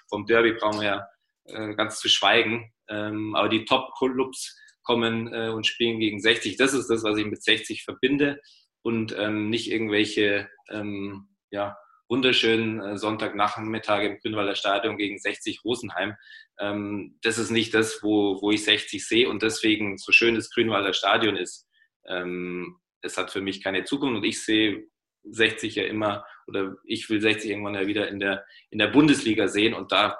vom 0.08 0.26
Derby 0.26 0.52
brauchen 0.52 0.80
wir 0.80 0.86
ja 0.86 1.08
äh, 1.46 1.74
ganz 1.74 2.00
zu 2.00 2.08
schweigen. 2.08 2.72
Ähm, 2.88 3.34
aber 3.34 3.48
die 3.48 3.64
Top-Clubs 3.64 4.56
kommen 4.82 5.32
äh, 5.32 5.48
und 5.48 5.66
spielen 5.66 5.98
gegen 5.98 6.20
60. 6.20 6.56
Das 6.56 6.74
ist 6.74 6.88
das, 6.88 7.02
was 7.02 7.18
ich 7.18 7.26
mit 7.26 7.42
60 7.42 7.84
verbinde 7.84 8.40
und 8.82 9.16
ähm, 9.18 9.50
nicht 9.50 9.70
irgendwelche 9.70 10.48
ähm, 10.70 11.28
ja, 11.50 11.76
wunderschönen 12.08 12.80
äh, 12.80 12.96
Sonntagnachmittag 12.96 14.02
im 14.02 14.18
Grünwalder 14.18 14.54
Stadion 14.54 14.96
gegen 14.96 15.18
60 15.18 15.64
Rosenheim. 15.64 16.14
Ähm, 16.58 17.18
das 17.22 17.38
ist 17.38 17.50
nicht 17.50 17.74
das, 17.74 18.02
wo, 18.02 18.40
wo 18.40 18.50
ich 18.50 18.64
60 18.64 19.06
sehe 19.06 19.28
und 19.28 19.42
deswegen 19.42 19.98
so 19.98 20.12
schön 20.12 20.34
das 20.34 20.50
Grünwalder 20.50 20.92
Stadion 20.92 21.36
ist. 21.36 21.68
Ähm, 22.06 22.78
es 23.02 23.16
hat 23.16 23.30
für 23.30 23.40
mich 23.40 23.62
keine 23.62 23.84
Zukunft 23.84 24.16
und 24.16 24.24
ich 24.24 24.44
sehe 24.44 24.86
60 25.24 25.74
ja 25.74 25.84
immer 25.84 26.24
oder 26.46 26.76
ich 26.84 27.10
will 27.10 27.20
60 27.20 27.50
irgendwann 27.50 27.74
ja 27.74 27.86
wieder 27.86 28.08
in 28.08 28.20
der, 28.20 28.44
in 28.70 28.78
der 28.78 28.88
Bundesliga 28.88 29.48
sehen 29.48 29.74
und 29.74 29.90
da 29.92 30.18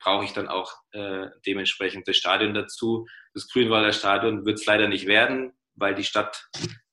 brauche 0.00 0.24
ich 0.24 0.32
dann 0.32 0.48
auch 0.48 0.72
äh, 0.92 1.26
dementsprechend 1.46 2.06
das 2.06 2.16
Stadion 2.16 2.54
dazu. 2.54 3.06
Das 3.34 3.48
Grünwalder 3.48 3.92
Stadion 3.92 4.44
wird 4.44 4.58
es 4.58 4.66
leider 4.66 4.88
nicht 4.88 5.06
werden, 5.06 5.52
weil 5.74 5.94
die 5.94 6.04
Stadt 6.04 6.48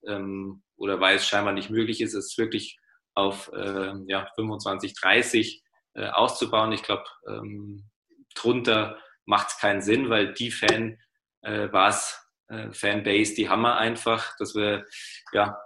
ähm, 0.07 0.63
oder 0.75 0.99
weil 0.99 1.17
es 1.17 1.27
scheinbar 1.27 1.53
nicht 1.53 1.69
möglich 1.69 2.01
ist, 2.01 2.13
es 2.13 2.37
wirklich 2.37 2.77
auf 3.15 3.51
äh, 3.53 3.93
ja, 4.07 4.27
25, 4.35 4.93
30 4.93 5.63
äh, 5.95 6.07
auszubauen. 6.07 6.71
Ich 6.73 6.83
glaube, 6.83 7.05
ähm, 7.27 7.89
drunter 8.35 8.97
macht 9.25 9.49
es 9.49 9.57
keinen 9.57 9.81
Sinn, 9.81 10.09
weil 10.09 10.33
die 10.33 10.51
Fan 10.51 10.99
äh, 11.41 11.69
es, 11.71 12.21
äh, 12.47 12.71
Fanbase, 12.71 13.33
die 13.33 13.49
haben 13.49 13.61
wir 13.61 13.77
einfach, 13.77 14.35
dass 14.37 14.55
wir 14.55 14.85
ja 15.31 15.57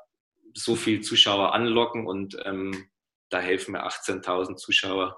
so 0.53 0.75
viel 0.75 1.01
Zuschauer 1.01 1.53
anlocken 1.53 2.07
und 2.07 2.37
ähm, 2.45 2.89
da 3.29 3.39
helfen 3.39 3.73
mir 3.73 3.85
18.000 3.85 4.55
Zuschauer 4.55 5.17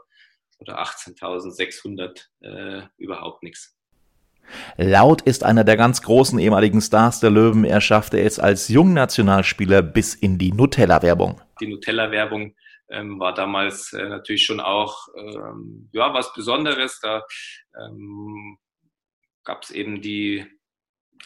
oder 0.60 0.82
18.600 0.82 2.28
äh, 2.42 2.88
überhaupt 2.98 3.44
nichts. 3.44 3.78
Laut 4.78 5.22
ist 5.22 5.44
einer 5.44 5.64
der 5.64 5.78
ganz 5.78 6.02
großen 6.02 6.40
ehemaligen 6.40 6.82
Stars 6.82 7.20
der 7.20 7.30
Löwen. 7.30 7.64
Er 7.64 7.82
schaffte 7.82 8.20
es 8.20 8.40
als 8.40 8.68
Jungnationalspieler 8.68 9.82
bis 9.82 10.16
in 10.16 10.38
die 10.38 10.52
Nutella-Werbung. 10.52 11.42
Die 11.60 11.68
Nutella-Werbung 11.68 12.56
ähm, 12.90 13.20
war 13.20 13.34
damals 13.34 13.94
äh, 13.94 14.10
natürlich 14.10 14.46
schon 14.46 14.60
auch 14.60 15.08
ähm, 15.18 15.90
ja, 15.94 16.14
was 16.14 16.34
Besonderes. 16.34 17.00
Da 17.02 17.24
ähm, 17.80 18.58
gab 19.44 19.64
es 19.64 19.72
eben 19.72 20.02
die 20.02 20.46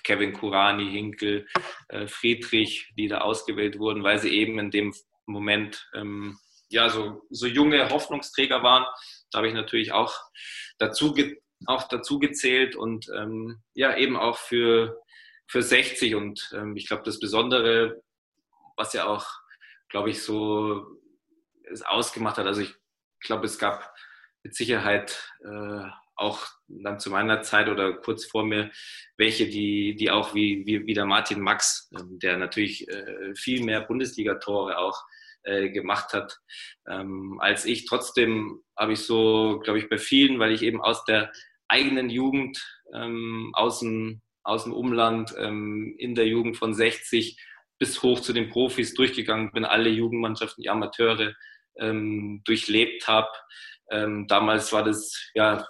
Kevin 0.04 0.34
Kurani, 0.34 0.90
Hinkel, 0.92 1.48
äh, 1.90 2.08
Friedrich, 2.08 2.92
die 2.98 3.08
da 3.08 3.20
ausgewählt 3.20 3.80
wurden, 3.80 4.04
weil 4.04 4.20
sie 4.20 4.30
eben 4.30 4.60
in 4.60 4.72
dem 4.72 4.94
Moment 5.26 5.90
ähm, 5.96 6.38
ja 6.70 6.90
so, 6.90 7.24
so 7.30 7.48
junge 7.48 7.90
Hoffnungsträger 7.90 8.64
waren. 8.64 8.86
Da 9.32 9.40
habe 9.40 9.48
ich 9.48 9.54
natürlich 9.54 9.92
auch 9.92 10.14
dazu, 10.78 11.14
auch 11.66 11.88
dazu 11.88 12.20
gezählt 12.20 12.76
und 12.76 13.10
ähm, 13.16 13.62
ja 13.74 13.96
eben 13.98 14.18
auch 14.18 14.38
für, 14.38 15.02
für 15.48 15.62
60. 15.62 16.16
Und 16.16 16.52
ähm, 16.56 16.76
ich 16.76 16.88
glaube, 16.88 17.04
das 17.04 17.20
Besondere, 17.20 18.02
was 18.76 18.94
ja 18.94 19.06
auch, 19.08 19.26
glaube 19.90 20.10
ich, 20.10 20.22
so 20.22 20.86
es 21.72 21.82
ausgemacht 21.82 22.38
hat. 22.38 22.46
Also 22.46 22.62
ich 22.62 22.74
glaube, 23.20 23.46
es 23.46 23.58
gab 23.58 23.94
mit 24.44 24.56
Sicherheit 24.56 25.34
äh, 25.44 25.88
auch 26.16 26.46
dann 26.68 27.00
zu 27.00 27.10
meiner 27.10 27.42
Zeit 27.42 27.68
oder 27.68 27.94
kurz 27.94 28.26
vor 28.26 28.46
mir 28.46 28.72
welche, 29.18 29.48
die, 29.48 29.96
die 29.96 30.12
auch 30.12 30.34
wie, 30.34 30.66
wie, 30.66 30.86
wie 30.86 30.94
der 30.94 31.06
Martin 31.06 31.42
Max, 31.42 31.90
äh, 31.94 32.04
der 32.04 32.38
natürlich 32.38 32.88
äh, 32.88 33.36
viel 33.36 33.64
mehr 33.64 33.82
Bundesliga-Tore 33.82 34.78
auch 34.78 35.04
äh, 35.46 35.70
gemacht 35.70 36.14
hat 36.14 36.40
ähm, 36.88 37.38
als 37.40 37.66
ich. 37.66 37.86
Trotzdem 37.86 38.62
habe 38.78 38.94
ich 38.94 39.00
so, 39.00 39.60
glaube 39.64 39.80
ich, 39.80 39.90
bei 39.90 39.98
vielen, 39.98 40.40
weil 40.40 40.52
ich 40.52 40.62
eben 40.62 40.82
aus 40.82 41.06
der 41.06 41.32
eigenen 41.68 42.10
Jugend, 42.10 42.64
ähm, 42.94 43.52
aus, 43.54 43.80
dem, 43.80 44.22
aus 44.44 44.64
dem 44.64 44.74
Umland, 44.74 45.34
ähm, 45.38 45.96
in 45.98 46.16
der 46.16 46.28
Jugend 46.28 46.58
von 46.58 46.74
60 46.74 47.40
bis 47.80 48.02
hoch 48.04 48.20
zu 48.20 48.34
den 48.34 48.50
Profis 48.50 48.94
durchgegangen 48.94 49.52
bin, 49.52 49.66
alle 49.66 49.90
Jugendmannschaften, 49.90 50.62
die 50.64 50.70
Amateure 50.70 51.34
ähm, 51.78 52.42
durchlebt 52.46 53.08
habe. 53.08 53.30
Ähm, 53.92 54.28
damals 54.28 54.72
war 54.74 54.84
das 54.84 55.30
ja 55.34 55.66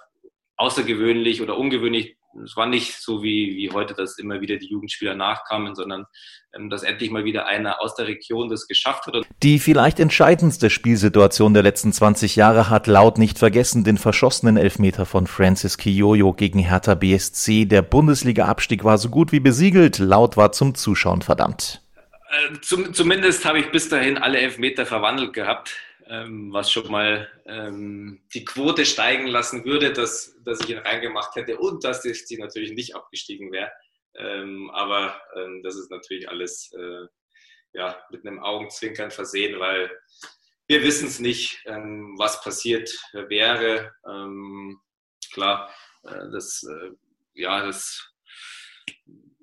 außergewöhnlich 0.56 1.42
oder 1.42 1.56
ungewöhnlich. 1.56 2.15
Es 2.44 2.56
war 2.56 2.66
nicht 2.66 3.00
so 3.00 3.22
wie, 3.22 3.56
wie 3.56 3.70
heute, 3.70 3.94
dass 3.94 4.18
immer 4.18 4.40
wieder 4.40 4.56
die 4.56 4.68
Jugendspieler 4.68 5.14
nachkamen, 5.14 5.74
sondern 5.74 6.06
ähm, 6.54 6.70
dass 6.70 6.82
endlich 6.82 7.10
mal 7.10 7.24
wieder 7.24 7.46
einer 7.46 7.80
aus 7.80 7.94
der 7.94 8.06
Region 8.06 8.48
das 8.48 8.66
geschafft 8.66 9.06
hat. 9.06 9.26
Die 9.42 9.58
vielleicht 9.58 10.00
entscheidendste 10.00 10.70
Spielsituation 10.70 11.54
der 11.54 11.62
letzten 11.62 11.92
20 11.92 12.36
Jahre 12.36 12.70
hat 12.70 12.86
laut 12.86 13.18
nicht 13.18 13.38
vergessen 13.38 13.84
den 13.84 13.98
verschossenen 13.98 14.56
Elfmeter 14.56 15.06
von 15.06 15.26
Francis 15.26 15.78
Kiyoyo 15.78 16.32
gegen 16.32 16.58
Hertha 16.58 16.94
BSC. 16.94 17.66
Der 17.66 17.82
Bundesliga-Abstieg 17.82 18.84
war 18.84 18.98
so 18.98 19.08
gut 19.08 19.32
wie 19.32 19.40
besiegelt. 19.40 19.98
Laut 19.98 20.36
war 20.36 20.52
zum 20.52 20.74
Zuschauen 20.74 21.22
verdammt. 21.22 21.82
Äh, 22.30 22.60
zum, 22.60 22.92
zumindest 22.92 23.44
habe 23.44 23.60
ich 23.60 23.70
bis 23.70 23.88
dahin 23.88 24.18
alle 24.18 24.38
Elfmeter 24.38 24.86
verwandelt 24.86 25.32
gehabt 25.32 25.76
ähm, 26.08 26.52
was 26.52 26.70
schon 26.70 26.90
mal 26.90 27.28
ähm, 27.46 28.22
die 28.34 28.44
Quote 28.44 28.86
steigen 28.86 29.26
lassen 29.26 29.64
würde, 29.64 29.92
dass, 29.92 30.36
dass 30.44 30.60
ich 30.60 30.70
ihn 30.70 30.78
reingemacht 30.78 31.34
hätte 31.36 31.58
und 31.58 31.84
dass 31.84 32.02
sie 32.02 32.38
natürlich 32.38 32.72
nicht 32.72 32.94
abgestiegen 32.94 33.52
wäre. 33.52 33.70
Ähm, 34.16 34.70
aber 34.72 35.20
ähm, 35.36 35.62
das 35.62 35.76
ist 35.76 35.90
natürlich 35.90 36.28
alles 36.28 36.72
äh, 36.72 37.06
ja, 37.72 38.00
mit 38.10 38.26
einem 38.26 38.38
Augenzwinkern 38.38 39.10
versehen, 39.10 39.58
weil 39.60 39.90
wir 40.68 40.82
wissen 40.82 41.08
es 41.08 41.20
nicht, 41.20 41.62
ähm, 41.66 42.14
was 42.16 42.40
passiert 42.42 42.90
wäre. 43.12 43.92
Ähm, 44.08 44.80
klar, 45.32 45.70
äh, 46.04 46.30
das, 46.32 46.62
äh, 46.64 46.90
ja, 47.34 47.64
das 47.64 48.12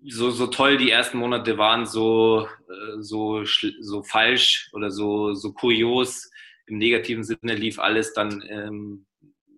so, 0.05 0.31
so 0.31 0.47
toll 0.47 0.77
die 0.77 0.89
ersten 0.89 1.17
Monate 1.17 1.57
waren, 1.57 1.85
so, 1.85 2.47
äh, 2.47 3.01
so, 3.01 3.43
so 3.45 4.03
falsch 4.03 4.69
oder 4.73 4.91
so, 4.91 5.33
so 5.33 5.53
kurios 5.53 6.29
im 6.65 6.77
negativen 6.77 7.23
Sinne 7.23 7.55
lief 7.55 7.79
alles 7.79 8.13
dann, 8.13 8.43
ähm, 8.47 9.05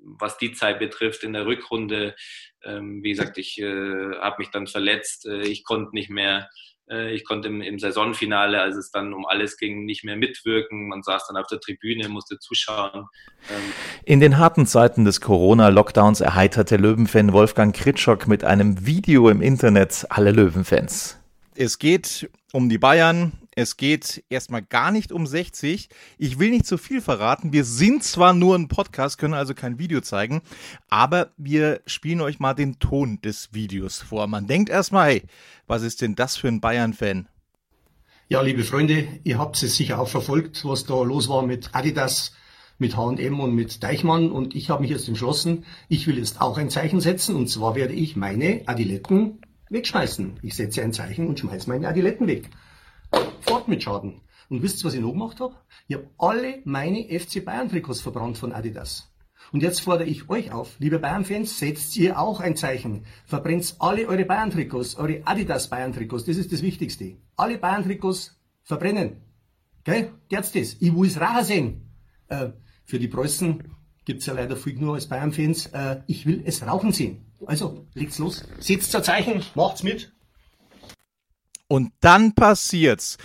was 0.01 0.37
die 0.37 0.53
Zeit 0.53 0.79
betrifft, 0.79 1.23
in 1.23 1.33
der 1.33 1.45
Rückrunde. 1.45 2.15
Ähm, 2.63 3.03
wie 3.03 3.11
gesagt, 3.11 3.37
ich 3.37 3.59
äh, 3.59 4.15
habe 4.19 4.35
mich 4.39 4.49
dann 4.49 4.67
verletzt, 4.67 5.25
äh, 5.25 5.41
ich 5.41 5.63
konnte 5.63 5.95
nicht 5.95 6.09
mehr 6.09 6.49
äh, 6.89 7.13
ich 7.13 7.25
konnte 7.25 7.47
im, 7.47 7.61
im, 7.61 7.79
Saisonfinale, 7.79 8.61
als 8.61 8.75
es 8.75 8.91
dann 8.91 9.13
um 9.13 9.25
alles 9.25 9.57
ging, 9.57 9.85
nicht 9.85 10.03
mehr 10.03 10.15
mitwirken. 10.15 10.87
Man 10.89 11.03
saß 11.03 11.27
dann 11.27 11.37
auf 11.37 11.47
der 11.47 11.59
Tribüne, 11.59 12.09
musste 12.09 12.37
zuschauen. 12.39 13.07
Ähm 13.49 13.73
In 14.03 14.19
den 14.19 14.37
harten 14.37 14.65
Zeiten 14.65 15.05
des 15.05 15.21
Corona-Lockdowns 15.21 16.21
erheiterte 16.21 16.77
Löwenfan 16.77 17.33
Wolfgang 17.33 17.75
Kritschok 17.75 18.27
mit 18.27 18.43
einem 18.43 18.85
Video 18.85 19.29
im 19.29 19.41
Internet 19.41 20.05
alle 20.09 20.31
Löwenfans. 20.31 21.17
Es 21.55 21.79
geht 21.79 22.29
um 22.51 22.69
die 22.69 22.77
Bayern. 22.77 23.33
Es 23.57 23.77
geht 23.77 24.25
erstmal 24.29 24.61
gar 24.61 24.91
nicht 24.91 25.13
um 25.13 25.25
60. 25.25 25.87
Ich 26.17 26.39
will 26.39 26.49
nicht 26.49 26.65
zu 26.65 26.77
viel 26.77 26.99
verraten. 26.99 27.53
Wir 27.53 27.63
sind 27.63 28.03
zwar 28.03 28.33
nur 28.33 28.53
ein 28.53 28.67
Podcast, 28.67 29.17
können 29.17 29.33
also 29.33 29.53
kein 29.53 29.79
Video 29.79 30.01
zeigen, 30.01 30.41
aber 30.89 31.31
wir 31.37 31.79
spielen 31.85 32.19
euch 32.19 32.39
mal 32.39 32.53
den 32.53 32.79
Ton 32.79 33.21
des 33.21 33.53
Videos 33.53 34.01
vor. 34.01 34.27
Man 34.27 34.45
denkt 34.45 34.69
erstmal, 34.69 35.09
hey, 35.09 35.23
was 35.67 35.83
ist 35.83 36.01
denn 36.01 36.15
das 36.15 36.35
für 36.35 36.49
ein 36.49 36.59
Bayern-Fan? 36.59 37.29
Ja, 38.27 38.41
liebe 38.41 38.65
Freunde, 38.65 39.07
ihr 39.23 39.39
habt 39.39 39.63
es 39.63 39.77
sicher 39.77 39.99
auch 39.99 40.09
verfolgt, 40.09 40.65
was 40.65 40.85
da 40.85 41.01
los 41.03 41.29
war 41.29 41.43
mit 41.45 41.69
Adidas, 41.73 42.33
mit 42.77 42.97
H&M 42.97 43.39
und 43.39 43.55
mit 43.55 43.83
Deichmann 43.83 44.31
und 44.31 44.53
ich 44.53 44.69
habe 44.69 44.81
mich 44.81 44.91
jetzt 44.91 45.07
entschlossen, 45.07 45.63
ich 45.87 46.07
will 46.07 46.17
jetzt 46.17 46.41
auch 46.41 46.57
ein 46.57 46.69
Zeichen 46.69 46.99
setzen 46.99 47.37
und 47.37 47.47
zwar 47.47 47.75
werde 47.75 47.93
ich 47.93 48.17
meine 48.17 48.63
Adiletten 48.65 49.39
wegschmeißen. 49.69 50.39
Ich 50.41 50.55
setze 50.55 50.81
ein 50.81 50.91
Zeichen 50.91 51.27
und 51.27 51.39
schmeiße 51.39 51.69
meine 51.69 51.87
Adiletten 51.87 52.27
weg. 52.27 52.49
Fort 53.41 53.67
mit 53.67 53.83
Schaden. 53.83 54.21
Und 54.49 54.61
wisst 54.61 54.81
ihr, 54.81 54.85
was 54.85 54.93
ich 54.93 55.01
noch 55.01 55.11
gemacht 55.11 55.39
habe? 55.39 55.55
Ich 55.87 55.95
habe 55.95 56.09
alle 56.17 56.61
meine 56.65 57.07
FC 57.19 57.43
Bayern 57.43 57.69
Trikots 57.69 58.01
verbrannt 58.01 58.37
von 58.37 58.51
Adidas. 58.51 59.11
Und 59.51 59.61
jetzt 59.61 59.81
fordere 59.81 60.07
ich 60.07 60.29
euch 60.29 60.51
auf, 60.51 60.75
liebe 60.79 60.99
Bayern-Fans, 60.99 61.59
setzt 61.59 61.95
ihr 61.97 62.19
auch 62.19 62.39
ein 62.39 62.55
Zeichen. 62.55 63.05
Verbrennt 63.25 63.75
alle 63.79 64.07
eure 64.07 64.25
Bayern-Trikots, 64.25 64.95
eure 64.95 65.21
Adidas 65.25 65.69
Bayern-Trikots. 65.69 66.25
Das 66.25 66.37
ist 66.37 66.51
das 66.51 66.61
Wichtigste. 66.61 67.17
Alle 67.35 67.57
Bayern-Trikots 67.57 68.39
verbrennen. 68.63 69.21
Gell? 69.83 70.11
Jetzt 70.29 70.55
das. 70.55 70.75
Ich 70.79 70.95
will 70.95 71.07
es 71.07 71.19
Rache 71.19 71.45
sehen. 71.45 71.89
Äh, 72.27 72.49
für 72.85 72.99
die 72.99 73.07
Preußen 73.07 73.63
gibt's 74.03 74.25
ja 74.25 74.33
leider 74.33 74.55
viel 74.55 74.77
nur 74.79 74.95
als 74.95 75.07
Bayern-Fans. 75.07 75.67
Äh, 75.67 76.01
ich 76.07 76.25
will 76.25 76.41
es 76.45 76.65
rauchen 76.65 76.91
sehen. 76.91 77.25
Also, 77.45 77.85
legt's 77.93 78.17
los. 78.17 78.43
Setzt 78.59 78.95
ein 78.95 79.03
Zeichen, 79.03 79.43
macht's 79.53 79.83
mit. 79.83 80.14
Und 81.67 81.91
dann 82.01 82.33
passiert's. 82.33 83.17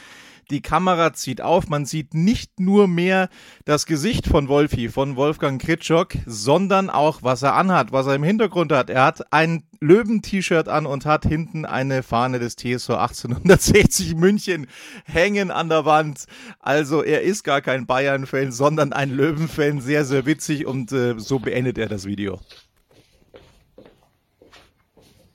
Die 0.50 0.62
Kamera 0.62 1.12
zieht 1.12 1.40
auf, 1.40 1.68
man 1.68 1.84
sieht 1.84 2.12
nicht 2.12 2.58
nur 2.58 2.88
mehr 2.88 3.28
das 3.64 3.86
Gesicht 3.86 4.26
von 4.26 4.48
Wolfi, 4.48 4.88
von 4.88 5.14
Wolfgang 5.14 5.62
Kritschok, 5.62 6.14
sondern 6.26 6.90
auch, 6.90 7.22
was 7.22 7.42
er 7.42 7.54
anhat, 7.54 7.92
was 7.92 8.08
er 8.08 8.16
im 8.16 8.24
Hintergrund 8.24 8.72
hat. 8.72 8.90
Er 8.90 9.04
hat 9.04 9.32
ein 9.32 9.62
Löwen-T-Shirt 9.80 10.68
an 10.68 10.86
und 10.86 11.06
hat 11.06 11.24
hinten 11.24 11.64
eine 11.64 12.02
Fahne 12.02 12.40
des 12.40 12.56
TSV 12.56 12.90
1860 12.90 14.16
München 14.16 14.66
hängen 15.04 15.52
an 15.52 15.68
der 15.68 15.84
Wand. 15.84 16.24
Also 16.58 17.04
er 17.04 17.22
ist 17.22 17.44
gar 17.44 17.60
kein 17.60 17.86
Bayern-Fan, 17.86 18.50
sondern 18.50 18.92
ein 18.92 19.10
Löwen-Fan. 19.10 19.80
Sehr, 19.80 20.04
sehr 20.04 20.26
witzig 20.26 20.66
und 20.66 20.90
äh, 20.90 21.14
so 21.16 21.38
beendet 21.38 21.78
er 21.78 21.88
das 21.88 22.06
Video. 22.06 22.40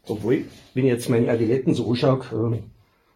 Obwohl, 0.08 0.44
wenn 0.74 0.84
ich 0.84 0.92
jetzt 0.92 1.10
meine 1.10 1.32
Adiletten 1.32 1.74
so 1.74 1.90
anschaue, 1.90 2.58
äh, 2.58 2.75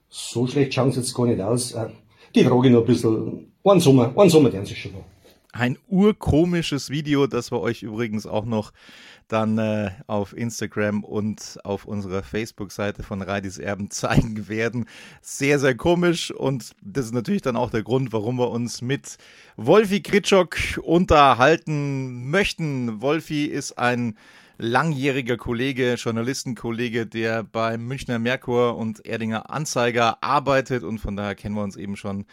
so 0.09 0.47
schlecht 0.47 0.73
schauen 0.73 0.91
sie 0.91 0.99
jetzt 0.99 1.13
gar 1.13 1.27
nicht 1.27 1.39
aus. 1.39 1.73
Äh, 1.73 1.89
die 2.35 2.43
trage 2.43 2.67
ich 2.67 2.73
noch 2.73 2.81
ein 2.81 2.87
bisschen. 2.87 3.51
Einen 3.63 3.79
Sommer, 3.79 4.13
einen 4.17 4.29
Sommer 4.29 4.51
werden 4.51 4.65
sie 4.65 4.75
schon 4.75 4.93
noch. 4.93 5.05
Ein 5.51 5.77
urkomisches 5.87 6.89
Video, 6.89 7.27
das 7.27 7.51
wir 7.51 7.59
euch 7.59 7.81
übrigens 7.83 8.27
auch 8.27 8.45
noch 8.45 8.71
dann 9.27 9.57
äh, 9.57 9.91
auf 10.07 10.35
Instagram 10.35 11.03
und 11.03 11.59
auf 11.63 11.85
unserer 11.85 12.23
Facebook-Seite 12.23 13.03
von 13.03 13.21
Radis 13.21 13.57
Erben 13.57 13.89
zeigen 13.91 14.47
werden. 14.47 14.85
Sehr, 15.21 15.59
sehr 15.59 15.75
komisch 15.75 16.31
und 16.31 16.71
das 16.81 17.05
ist 17.05 17.13
natürlich 17.13 17.41
dann 17.41 17.55
auch 17.55 17.69
der 17.69 17.83
Grund, 17.83 18.11
warum 18.11 18.37
wir 18.37 18.49
uns 18.49 18.81
mit 18.81 19.17
Wolfi 19.55 20.01
Kritschok 20.01 20.57
unterhalten 20.83 22.29
möchten. 22.29 23.01
Wolfi 23.01 23.45
ist 23.45 23.77
ein 23.77 24.17
langjähriger 24.59 25.37
Kollege, 25.37 25.95
Journalistenkollege, 25.95 27.07
der 27.07 27.43
beim 27.43 27.87
Münchner 27.87 28.19
Merkur 28.19 28.77
und 28.77 29.05
Erdinger 29.05 29.49
Anzeiger 29.49 30.21
arbeitet 30.21 30.83
und 30.83 30.99
von 30.99 31.15
daher 31.15 31.33
kennen 31.33 31.55
wir 31.55 31.63
uns 31.63 31.77
eben 31.77 31.95
schon 31.95 32.25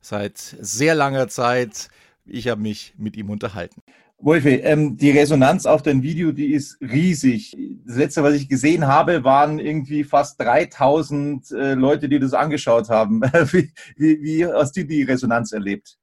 seit 0.00 0.38
sehr 0.38 0.94
langer 0.94 1.28
Zeit. 1.28 1.88
Ich 2.26 2.48
habe 2.48 2.60
mich 2.60 2.94
mit 2.98 3.16
ihm 3.16 3.30
unterhalten. 3.30 3.82
Wolfi, 4.18 4.56
ähm, 4.56 4.98
die 4.98 5.10
Resonanz 5.10 5.64
auf 5.64 5.82
dein 5.82 6.02
Video, 6.02 6.32
die 6.32 6.52
ist 6.52 6.76
riesig. 6.82 7.56
Das 7.86 7.96
letzte, 7.96 8.22
was 8.22 8.34
ich 8.34 8.50
gesehen 8.50 8.86
habe, 8.86 9.24
waren 9.24 9.58
irgendwie 9.58 10.04
fast 10.04 10.38
3000 10.38 11.50
äh, 11.52 11.72
Leute, 11.72 12.10
die 12.10 12.18
das 12.18 12.34
angeschaut 12.34 12.90
haben. 12.90 13.22
wie, 13.52 13.72
wie, 13.96 14.22
wie 14.22 14.46
hast 14.46 14.76
du 14.76 14.84
die 14.84 15.04
Resonanz 15.04 15.52
erlebt? 15.52 15.96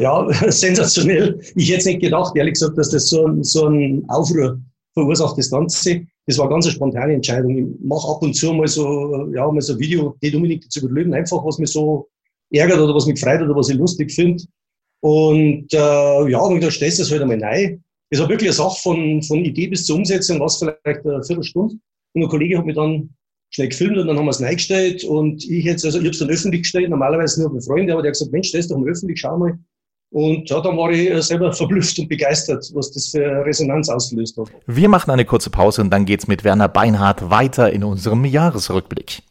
Ja, 0.00 0.26
sensationell. 0.50 1.40
Ich 1.54 1.70
hätte 1.72 1.88
nicht 1.90 2.00
gedacht, 2.00 2.34
ehrlich 2.34 2.54
gesagt, 2.54 2.76
dass 2.76 2.90
das 2.90 3.08
so 3.08 3.28
ein, 3.28 3.44
so 3.44 3.68
ein 3.68 4.04
Aufruhr 4.08 4.60
verursacht, 4.94 5.38
das 5.38 5.50
Ganze. 5.50 6.06
Das 6.26 6.38
war 6.38 6.46
eine 6.46 6.54
ganz 6.54 6.68
spontane 6.68 7.14
Entscheidung. 7.14 7.56
Ich 7.56 7.66
mache 7.80 8.08
ab 8.08 8.22
und 8.22 8.34
zu 8.34 8.52
mal 8.52 8.68
so, 8.68 9.28
ja, 9.32 9.50
mal 9.50 9.60
so 9.60 9.74
ein 9.74 9.78
Video, 9.78 10.16
die 10.22 10.30
Dominik 10.30 10.70
zu 10.70 10.80
überleben, 10.80 11.14
einfach 11.14 11.44
was 11.44 11.58
mich 11.58 11.70
so 11.70 12.08
ärgert 12.50 12.80
oder 12.80 12.94
was 12.94 13.06
mich 13.06 13.20
freut 13.20 13.40
oder 13.40 13.54
was 13.54 13.68
ich 13.68 13.76
lustig 13.76 14.12
finde. 14.12 14.44
Und 15.00 15.72
äh, 15.72 16.30
ja, 16.30 16.40
und 16.40 16.62
da 16.62 16.70
stellst 16.70 16.98
du 16.98 17.02
das 17.02 17.12
halt 17.12 17.22
einmal 17.22 17.42
rein. 17.42 17.82
Es 18.10 18.20
war 18.20 18.28
wirklich 18.28 18.48
eine 18.48 18.56
Sache 18.56 18.80
von, 18.82 19.22
von 19.22 19.44
Idee 19.44 19.68
bis 19.68 19.84
zur 19.84 19.96
Umsetzung, 19.96 20.40
was 20.40 20.58
vielleicht 20.58 21.06
eine 21.06 21.22
Viertelstunde. 21.22 21.76
Und 22.14 22.22
ein 22.22 22.28
Kollege 22.28 22.58
hat 22.58 22.66
mich 22.66 22.76
dann 22.76 23.10
schnell 23.50 23.68
gefilmt 23.68 23.98
und 23.98 24.06
dann 24.06 24.18
haben 24.18 24.24
wir 24.24 24.30
es 24.30 24.42
reingestellt. 24.42 25.04
Und 25.04 25.44
ich 25.44 25.64
jetzt, 25.64 25.84
also 25.84 25.98
ich 25.98 26.04
habe 26.04 26.12
es 26.12 26.18
dann 26.18 26.30
öffentlich 26.30 26.62
gestellt, 26.62 26.90
normalerweise 26.90 27.40
nur 27.42 27.52
mit 27.52 27.64
Freunden, 27.64 27.90
aber 27.92 28.02
der 28.02 28.10
hat 28.10 28.14
gesagt, 28.14 28.32
Mensch, 28.32 28.52
das 28.52 28.60
ist 28.60 28.70
doch 28.70 28.78
mal 28.78 28.88
öffentlich, 28.88 29.20
schau 29.20 29.38
mal. 29.38 29.58
Und 30.10 30.48
ja, 30.48 30.60
dann 30.60 30.76
war 30.76 30.90
ich 30.90 31.22
selber 31.24 31.52
verblüfft 31.52 31.98
und 31.98 32.08
begeistert, 32.08 32.70
was 32.74 32.90
das 32.92 33.08
für 33.10 33.44
Resonanz 33.44 33.88
ausgelöst 33.88 34.38
hat. 34.38 34.48
Wir 34.66 34.88
machen 34.88 35.10
eine 35.10 35.24
kurze 35.24 35.50
Pause 35.50 35.82
und 35.82 35.90
dann 35.90 36.06
geht's 36.06 36.26
mit 36.26 36.44
Werner 36.44 36.68
Beinhardt 36.68 37.30
weiter 37.30 37.70
in 37.70 37.84
unserem 37.84 38.24
Jahresrückblick. 38.24 39.22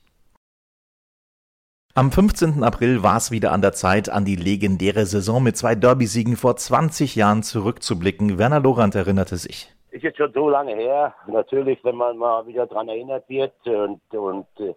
Am 1.95 2.11
15. 2.11 2.63
April 2.63 3.01
war 3.01 3.17
es 3.17 3.31
wieder 3.31 3.51
an 3.51 3.61
der 3.61 3.73
Zeit, 3.73 4.07
an 4.07 4.23
die 4.23 4.35
legendäre 4.35 5.07
Saison 5.07 5.41
mit 5.41 5.57
zwei 5.57 5.73
Derby-Siegen 5.73 6.35
vor 6.35 6.55
20 6.55 7.15
Jahren 7.15 7.41
zurückzublicken. 7.41 8.37
Werner 8.37 8.59
Lorand 8.59 8.93
erinnerte 8.93 9.37
sich. 9.37 9.73
Ist 9.89 10.03
jetzt 10.03 10.17
schon 10.17 10.31
so 10.31 10.47
lange 10.47 10.75
her. 10.75 11.15
Natürlich, 11.25 11.83
wenn 11.83 11.95
man 11.95 12.19
mal 12.19 12.45
wieder 12.45 12.67
daran 12.67 12.87
erinnert 12.87 13.27
wird 13.27 13.53
und, 13.65 13.99
und 14.13 14.45
äh, 14.59 14.75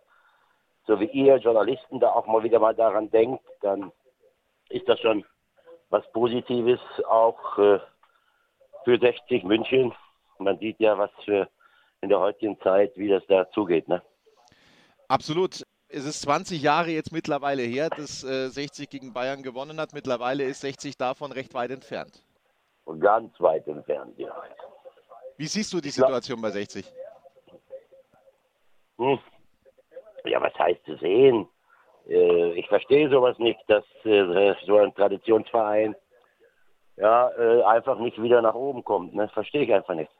so 0.86 0.98
wie 0.98 1.10
ihr 1.10 1.36
Journalisten 1.36 2.00
da 2.00 2.08
auch 2.08 2.26
mal 2.26 2.42
wieder 2.42 2.58
mal 2.58 2.74
daran 2.74 3.10
denkt, 3.10 3.44
dann 3.60 3.92
ist 4.70 4.88
das 4.88 4.98
schon 5.00 5.22
was 5.90 6.10
Positives 6.12 6.80
auch 7.08 7.58
äh, 7.58 7.80
für 8.84 8.98
60 8.98 9.44
München. 9.44 9.92
Man 10.38 10.58
sieht 10.58 10.80
ja, 10.80 10.96
was 10.96 11.10
für 11.24 11.48
in 12.00 12.08
der 12.08 12.18
heutigen 12.18 12.58
Zeit, 12.60 12.96
wie 12.96 13.08
das 13.08 13.22
da 13.28 13.50
zugeht. 13.50 13.86
Ne? 13.88 14.02
Absolut. 15.08 15.62
Es 15.88 16.04
ist 16.04 16.22
20 16.22 16.62
Jahre 16.62 16.90
jetzt 16.90 17.12
mittlerweile 17.12 17.62
her, 17.62 17.90
dass 17.90 18.22
äh, 18.22 18.48
60 18.48 18.88
gegen 18.88 19.12
Bayern 19.12 19.42
gewonnen 19.42 19.80
hat. 19.80 19.92
Mittlerweile 19.92 20.44
ist 20.44 20.60
60 20.60 20.96
davon 20.96 21.32
recht 21.32 21.52
weit 21.52 21.72
entfernt. 21.72 22.24
Und 22.84 23.00
ganz 23.00 23.38
weit 23.40 23.66
entfernt, 23.66 24.16
ja. 24.18 24.32
Wie 25.36 25.46
siehst 25.46 25.72
du 25.72 25.80
die 25.80 25.90
Situation 25.90 26.40
bei 26.40 26.50
60? 26.50 26.86
Hm. 28.98 29.18
Ja, 30.24 30.40
was 30.40 30.54
heißt 30.54 30.84
zu 30.84 30.96
sehen? 30.98 31.48
Äh, 32.10 32.52
ich 32.54 32.66
verstehe 32.68 33.08
sowas 33.08 33.38
nicht, 33.38 33.60
dass 33.68 33.84
äh, 34.04 34.54
so 34.66 34.78
ein 34.78 34.94
Traditionsverein 34.94 35.94
ja, 36.96 37.30
äh, 37.30 37.62
einfach 37.62 37.98
nicht 37.98 38.20
wieder 38.20 38.42
nach 38.42 38.54
oben 38.54 38.84
kommt. 38.84 39.14
Ne? 39.14 39.28
Verstehe 39.28 39.62
ich 39.62 39.72
einfach 39.72 39.94
nicht. 39.94 40.10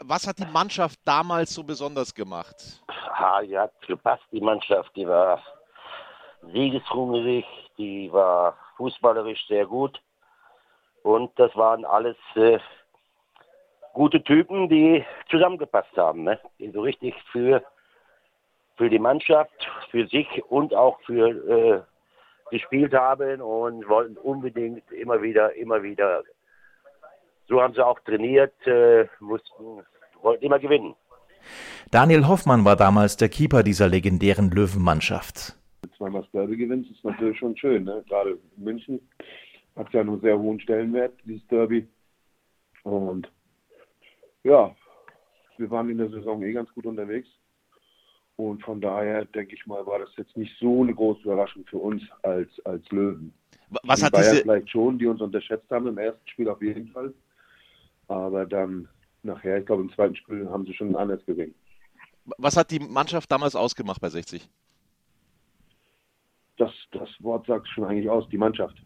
Was 0.00 0.26
hat 0.28 0.38
die 0.38 0.46
Mannschaft 0.46 1.00
damals 1.04 1.52
so 1.52 1.64
besonders 1.64 2.14
gemacht? 2.14 2.80
Ha, 2.88 3.42
die 3.42 3.58
hat 3.58 3.72
gepasst, 3.86 4.22
die 4.30 4.40
Mannschaft. 4.40 4.94
Die 4.94 5.06
war 5.08 5.42
siegeshungrig, 6.52 7.44
die 7.76 8.10
war 8.12 8.56
fußballerisch 8.76 9.44
sehr 9.48 9.66
gut. 9.66 10.00
Und 11.02 11.36
das 11.38 11.54
waren 11.56 11.84
alles 11.84 12.16
äh, 12.36 12.60
gute 13.92 14.22
Typen, 14.22 14.68
die 14.68 15.04
zusammengepasst 15.30 15.96
haben, 15.96 16.22
ne? 16.22 16.38
die 16.60 16.70
so 16.70 16.80
richtig 16.82 17.14
für 17.32 17.62
für 18.78 18.88
die 18.88 18.98
Mannschaft, 18.98 19.68
für 19.90 20.06
sich 20.06 20.26
und 20.48 20.72
auch 20.72 20.98
für 21.02 21.28
äh, 21.28 21.80
gespielt 22.50 22.94
haben 22.94 23.42
und 23.42 23.86
wollten 23.88 24.16
unbedingt 24.16 24.90
immer 24.92 25.20
wieder, 25.20 25.54
immer 25.56 25.82
wieder. 25.82 26.22
So 27.48 27.60
haben 27.60 27.74
sie 27.74 27.84
auch 27.84 27.98
trainiert, 28.00 28.54
äh, 28.66 29.06
mussten, 29.20 29.84
wollten 30.22 30.44
immer 30.44 30.58
gewinnen. 30.58 30.94
Daniel 31.90 32.26
Hoffmann 32.28 32.64
war 32.64 32.76
damals 32.76 33.16
der 33.16 33.28
Keeper 33.28 33.62
dieser 33.62 33.88
legendären 33.88 34.50
Löwenmannschaft. 34.50 35.56
Zweimal 35.96 36.22
das 36.22 36.30
Derby 36.30 36.56
gewinnst, 36.56 36.90
ist 36.90 37.04
natürlich 37.04 37.38
schon 37.38 37.56
schön. 37.56 37.84
Ne? 37.84 38.04
Gerade 38.08 38.38
München 38.56 39.00
hat 39.76 39.92
ja 39.92 40.00
einen 40.00 40.20
sehr 40.20 40.38
hohen 40.38 40.60
Stellenwert, 40.60 41.14
dieses 41.24 41.46
Derby. 41.48 41.86
Und 42.84 43.30
ja, 44.44 44.74
wir 45.56 45.70
waren 45.70 45.90
in 45.90 45.98
der 45.98 46.10
Saison 46.10 46.42
eh 46.42 46.52
ganz 46.52 46.72
gut 46.74 46.86
unterwegs. 46.86 47.28
Und 48.38 48.62
von 48.62 48.80
daher 48.80 49.24
denke 49.24 49.56
ich 49.56 49.66
mal, 49.66 49.84
war 49.84 49.98
das 49.98 50.10
jetzt 50.16 50.36
nicht 50.36 50.56
so 50.60 50.82
eine 50.82 50.94
große 50.94 51.22
Überraschung 51.22 51.66
für 51.66 51.78
uns 51.78 52.04
als, 52.22 52.48
als 52.64 52.88
Löwen. 52.90 53.34
Was 53.82 53.98
die 53.98 54.06
hat 54.06 54.12
Bayern 54.12 54.30
diese... 54.30 54.42
vielleicht 54.42 54.70
schon, 54.70 54.96
die 54.96 55.06
uns 55.06 55.20
unterschätzt 55.20 55.68
haben 55.70 55.88
im 55.88 55.98
ersten 55.98 56.26
Spiel 56.28 56.48
auf 56.48 56.62
jeden 56.62 56.86
Fall. 56.86 57.12
Aber 58.06 58.46
dann 58.46 58.88
nachher, 59.24 59.58
ich 59.58 59.66
glaube 59.66 59.82
im 59.82 59.92
zweiten 59.92 60.14
Spiel 60.14 60.48
haben 60.48 60.64
sie 60.66 60.72
schon 60.72 60.94
anders 60.94 61.24
gesehen. 61.26 61.52
Was 62.38 62.56
hat 62.56 62.70
die 62.70 62.78
Mannschaft 62.78 63.28
damals 63.32 63.56
ausgemacht 63.56 64.00
bei 64.00 64.08
60? 64.08 64.48
Das, 66.58 66.70
das 66.92 67.08
Wort 67.18 67.44
sagt 67.46 67.66
schon 67.66 67.86
eigentlich 67.86 68.08
aus, 68.08 68.28
die 68.28 68.38
Mannschaft. 68.38 68.76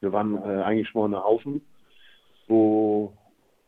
Wir 0.00 0.10
waren 0.14 0.38
äh, 0.38 0.62
eingeschworene 0.62 1.22
Haufen, 1.22 1.60
wo 2.48 3.14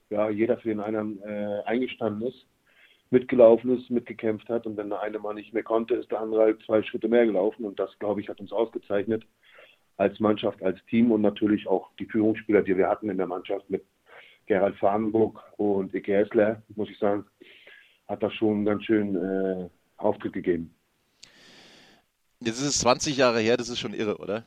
ja, 0.08 0.30
jeder 0.30 0.56
für 0.56 0.70
den 0.70 0.80
anderen 0.80 1.22
äh, 1.22 1.60
eingestanden 1.66 2.28
ist 2.28 2.46
mitgelaufen 3.14 3.78
ist, 3.78 3.90
mitgekämpft 3.90 4.48
hat 4.48 4.66
und 4.66 4.76
wenn 4.76 4.90
der 4.90 5.00
eine 5.00 5.20
mal 5.20 5.34
nicht 5.34 5.54
mehr 5.54 5.62
konnte, 5.62 5.94
ist 5.94 6.10
der 6.10 6.20
andere 6.20 6.42
halt 6.42 6.62
zwei 6.66 6.82
Schritte 6.82 7.06
mehr 7.06 7.24
gelaufen 7.24 7.64
und 7.64 7.78
das, 7.78 7.96
glaube 8.00 8.20
ich, 8.20 8.28
hat 8.28 8.40
uns 8.40 8.52
ausgezeichnet 8.52 9.24
als 9.96 10.18
Mannschaft, 10.18 10.60
als 10.64 10.84
Team 10.90 11.12
und 11.12 11.22
natürlich 11.22 11.68
auch 11.68 11.90
die 12.00 12.06
Führungsspieler, 12.06 12.62
die 12.62 12.76
wir 12.76 12.88
hatten 12.88 13.08
in 13.08 13.16
der 13.16 13.28
Mannschaft 13.28 13.70
mit 13.70 13.84
Gerald 14.46 14.76
Farnburg 14.78 15.40
und 15.56 15.94
Ike 15.94 16.12
Hessler, 16.12 16.60
muss 16.74 16.90
ich 16.90 16.98
sagen, 16.98 17.24
hat 18.08 18.20
das 18.20 18.34
schon 18.34 18.64
ganz 18.64 18.82
schön 18.82 19.14
äh, 19.14 19.68
Auftritt 19.96 20.32
gegeben. 20.32 20.74
Jetzt 22.40 22.60
ist 22.60 22.66
es 22.66 22.78
20 22.80 23.16
Jahre 23.16 23.38
her, 23.38 23.56
das 23.56 23.68
ist 23.68 23.78
schon 23.78 23.94
irre, 23.94 24.18
oder? 24.18 24.44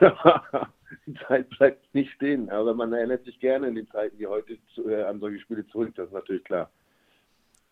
Ja, 0.00 0.68
die 1.06 1.14
Zeit 1.26 1.48
bleibt 1.50 1.94
nicht 1.94 2.12
stehen, 2.12 2.50
aber 2.50 2.74
man 2.74 2.92
erinnert 2.92 3.24
sich 3.24 3.38
gerne 3.38 3.68
in 3.68 3.74
den 3.74 3.88
Zeiten 3.88 4.18
wie 4.18 4.26
heute 4.26 4.58
zu, 4.74 4.88
äh, 4.88 5.04
an 5.04 5.20
solche 5.20 5.40
Spiele 5.40 5.66
zurück, 5.68 5.94
das 5.94 6.08
ist 6.08 6.14
natürlich 6.14 6.44
klar. 6.44 6.70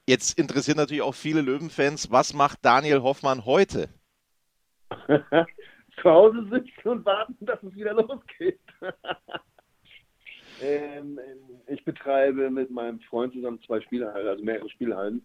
Jetzt 0.07 0.39
interessieren 0.39 0.79
natürlich 0.79 1.03
auch 1.03 1.15
viele 1.15 1.43
Löwenfans, 1.43 2.11
was 2.11 2.35
macht 2.35 2.65
Daniel 2.65 3.03
Hoffmann 3.03 3.45
heute? 3.45 3.89
zu 6.01 6.11
Hause 6.11 6.47
sitzen 6.51 6.89
und 6.89 7.05
warten, 7.05 7.37
dass 7.41 7.63
es 7.63 7.75
wieder 7.75 7.95
losgeht. 7.95 8.61
ähm, 10.63 11.19
ich 11.67 11.85
betreibe 11.85 12.51
mit 12.51 12.71
meinem 12.71 13.01
Freund 13.01 13.33
zusammen 13.33 13.61
zwei 13.67 13.81
Spielhallen, 13.81 14.27
also 14.27 14.43
mehrere 14.43 14.69
Spielhallen 14.71 15.25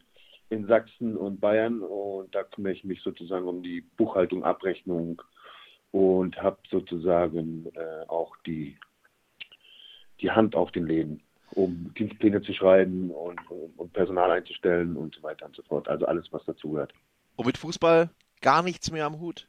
in 0.49 0.65
Sachsen 0.67 1.17
und 1.17 1.41
Bayern 1.41 1.81
und 1.81 2.33
da 2.33 2.43
kümmere 2.43 2.73
ich 2.73 2.83
mich 2.83 3.01
sozusagen 3.01 3.47
um 3.47 3.63
die 3.63 3.81
Buchhaltung, 3.81 4.43
Abrechnung, 4.43 5.21
und 5.91 6.41
habe 6.41 6.57
sozusagen 6.69 7.67
äh, 7.73 8.07
auch 8.07 8.35
die, 8.45 8.77
die 10.21 10.31
Hand 10.31 10.55
auf 10.55 10.71
den 10.71 10.87
Läden, 10.87 11.21
um 11.51 11.93
Dienstpläne 11.97 12.41
zu 12.41 12.53
schreiben 12.53 13.11
und, 13.11 13.39
und, 13.77 13.93
Personal 13.93 14.31
einzustellen 14.31 14.95
und 14.95 15.15
so 15.15 15.23
weiter 15.23 15.45
und 15.45 15.55
so 15.55 15.63
fort. 15.63 15.87
Also 15.87 16.05
alles, 16.05 16.27
was 16.31 16.43
dazugehört. 16.45 16.93
Und 17.35 17.45
mit 17.45 17.57
Fußball 17.57 18.09
gar 18.41 18.63
nichts 18.63 18.91
mehr 18.91 19.05
am 19.05 19.19
Hut? 19.19 19.47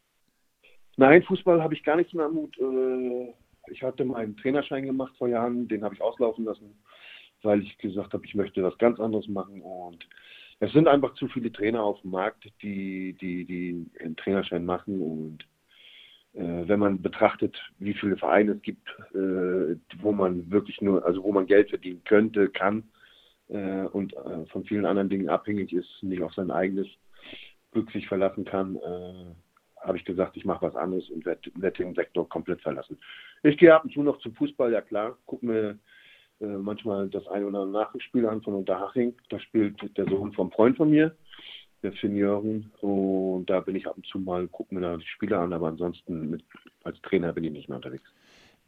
Nein, 0.97 1.23
Fußball 1.23 1.63
habe 1.63 1.75
ich 1.75 1.85
gar 1.85 1.97
nichts 1.97 2.13
mehr 2.13 2.27
am 2.27 2.35
Hut. 2.35 2.59
Äh, 2.59 3.35
ich 3.71 3.83
hatte 3.83 4.05
meinen 4.05 4.37
Trainerschein 4.37 4.85
gemacht 4.85 5.15
vor 5.19 5.29
Jahren, 5.29 5.69
den 5.69 5.85
habe 5.85 5.95
ich 5.95 6.01
auslaufen 6.01 6.45
lassen, 6.45 6.79
weil 7.43 7.63
ich 7.63 7.77
gesagt 7.79 8.13
habe, 8.15 8.25
ich 8.25 8.35
möchte 8.35 8.63
was 8.63 8.77
ganz 8.79 8.99
anderes 8.99 9.29
machen 9.29 9.61
und 9.63 10.07
es 10.61 10.73
sind 10.73 10.89
einfach 10.89 11.15
zu 11.15 11.29
viele 11.29 11.53
Trainer 11.53 11.83
auf 11.83 12.01
dem 12.01 12.11
Markt, 12.11 12.51
die, 12.63 13.17
die, 13.21 13.45
die 13.45 13.87
einen 14.01 14.17
Trainerschein 14.17 14.65
machen 14.65 15.01
und 15.01 15.47
wenn 16.35 16.79
man 16.79 17.03
betrachtet, 17.03 17.57
wie 17.79 17.95
viele 17.95 18.17
Vereine 18.17 18.53
es 18.53 18.63
gibt, 18.63 18.89
äh, 19.15 19.77
wo 20.03 20.13
man 20.13 20.51
wirklich 20.51 20.81
nur, 20.81 21.05
also 21.05 21.25
wo 21.25 21.33
man 21.33 21.47
Geld 21.47 21.71
verdienen 21.71 22.03
könnte, 22.05 22.49
kann 22.49 22.85
äh, 23.49 23.85
und 23.85 24.15
äh, 24.15 24.47
von 24.47 24.65
vielen 24.65 24.85
anderen 24.85 25.09
Dingen 25.09 25.29
abhängig 25.29 25.73
ist, 25.73 25.89
nicht 26.03 26.23
auf 26.23 26.35
sein 26.35 26.51
eigenes 26.51 26.87
Glück 27.73 27.91
sich 27.91 28.07
verlassen 28.07 28.45
kann, 28.45 28.77
äh, 28.77 29.35
habe 29.81 29.97
ich 29.97 30.05
gesagt, 30.05 30.37
ich 30.37 30.45
mache 30.45 30.67
was 30.67 30.77
anderes 30.77 31.09
und 31.11 31.25
werde 31.25 31.51
werd 31.55 31.79
den 31.79 31.95
Sektor 31.95 32.29
komplett 32.29 32.61
verlassen. 32.61 32.99
Ich 33.43 33.57
gehe 33.57 33.75
ab 33.75 33.85
und 33.85 33.93
zu 33.93 34.03
noch 34.03 34.19
zum 34.19 34.35
Fußball, 34.35 34.73
ja 34.73 34.81
klar, 34.81 35.17
gucke 35.27 35.47
mir 35.47 35.79
äh, 36.41 36.47
manchmal 36.47 37.09
das 37.09 37.27
eine 37.29 37.47
oder 37.47 37.61
andere 37.61 37.85
Nachspiel 37.85 38.27
an 38.27 38.43
von 38.43 38.55
Unterhaching. 38.55 39.15
Da 39.31 39.39
spielt 39.39 39.97
der 39.97 40.07
Sohn 40.07 40.33
vom 40.33 40.51
Freund 40.53 40.77
von 40.77 40.91
mir, 40.91 41.17
der 41.83 41.93
Jürgen. 41.93 42.71
Und 42.81 43.47
da 43.47 43.61
bin 43.61 43.77
ich 43.77 43.87
ab 43.87 43.97
und 43.97 44.07
zu 44.07 44.19
mal, 44.19 44.49
gucke 44.49 44.75
mir 44.75 44.81
da 44.81 44.97
die 44.97 45.07
Spiele 45.07 45.39
an, 45.39 45.53
aber 45.53 45.69
ansonsten 45.69 46.31
mit, 46.31 46.45
als 46.85 47.01
Trainer 47.03 47.33
bin 47.33 47.45
ich 47.45 47.53
nicht 47.53 47.69
mehr 47.69 47.77
unterwegs. 47.77 48.05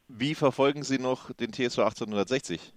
Wie 0.09 0.35
verfolgen 0.35 0.83
Sie 0.83 0.99
noch 0.99 1.33
den 1.33 1.53
TSV 1.53 1.79
1860? 1.81 2.73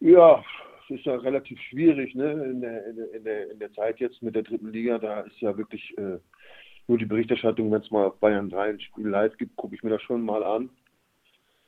Ja, 0.00 0.42
es 0.84 0.96
ist 0.96 1.04
ja 1.04 1.16
relativ 1.16 1.58
schwierig, 1.70 2.14
ne? 2.14 2.32
In 2.32 2.60
der, 2.60 2.86
in, 2.86 3.24
der, 3.24 3.50
in 3.50 3.58
der 3.58 3.72
Zeit 3.72 3.98
jetzt 3.98 4.22
mit 4.22 4.34
der 4.34 4.42
dritten 4.42 4.72
Liga, 4.72 4.98
da 4.98 5.20
ist 5.20 5.40
ja 5.40 5.56
wirklich 5.56 5.96
äh, 5.98 6.18
nur 6.86 6.98
die 6.98 7.06
Berichterstattung, 7.06 7.70
wenn 7.72 7.82
es 7.82 7.90
mal 7.90 8.06
auf 8.06 8.18
Bayern 8.18 8.48
3 8.48 8.70
ein 8.70 8.80
Spiel 8.80 9.08
live 9.08 9.36
gibt, 9.36 9.56
gucke 9.56 9.74
ich 9.74 9.82
mir 9.82 9.90
das 9.90 10.02
schon 10.02 10.22
mal 10.22 10.44
an. 10.44 10.70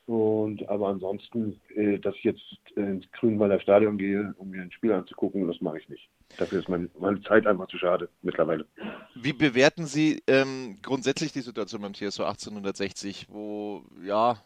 Und 0.09 0.67
aber 0.67 0.87
ansonsten, 0.87 1.61
äh, 1.75 1.99
dass 1.99 2.15
ich 2.15 2.23
jetzt 2.23 2.41
ins 2.75 3.05
Grünwalder 3.11 3.59
Stadion 3.59 3.99
gehe, 3.99 4.33
um 4.39 4.49
mir 4.49 4.63
ein 4.63 4.71
Spiel 4.71 4.91
anzugucken, 4.91 5.47
das 5.47 5.61
mache 5.61 5.77
ich 5.77 5.87
nicht. 5.87 6.09
Dafür 6.39 6.61
ist 6.61 6.67
meine, 6.67 6.89
meine 6.97 7.21
Zeit 7.21 7.45
einfach 7.45 7.67
zu 7.67 7.77
schade 7.77 8.09
mittlerweile. 8.23 8.65
Wie 9.13 9.33
bewerten 9.33 9.85
Sie 9.85 10.23
ähm, 10.25 10.77
grundsätzlich 10.81 11.31
die 11.31 11.41
Situation 11.41 11.83
beim 11.83 11.93
TSV 11.93 12.21
1860, 12.21 13.27
wo 13.29 13.83
ja 14.03 14.37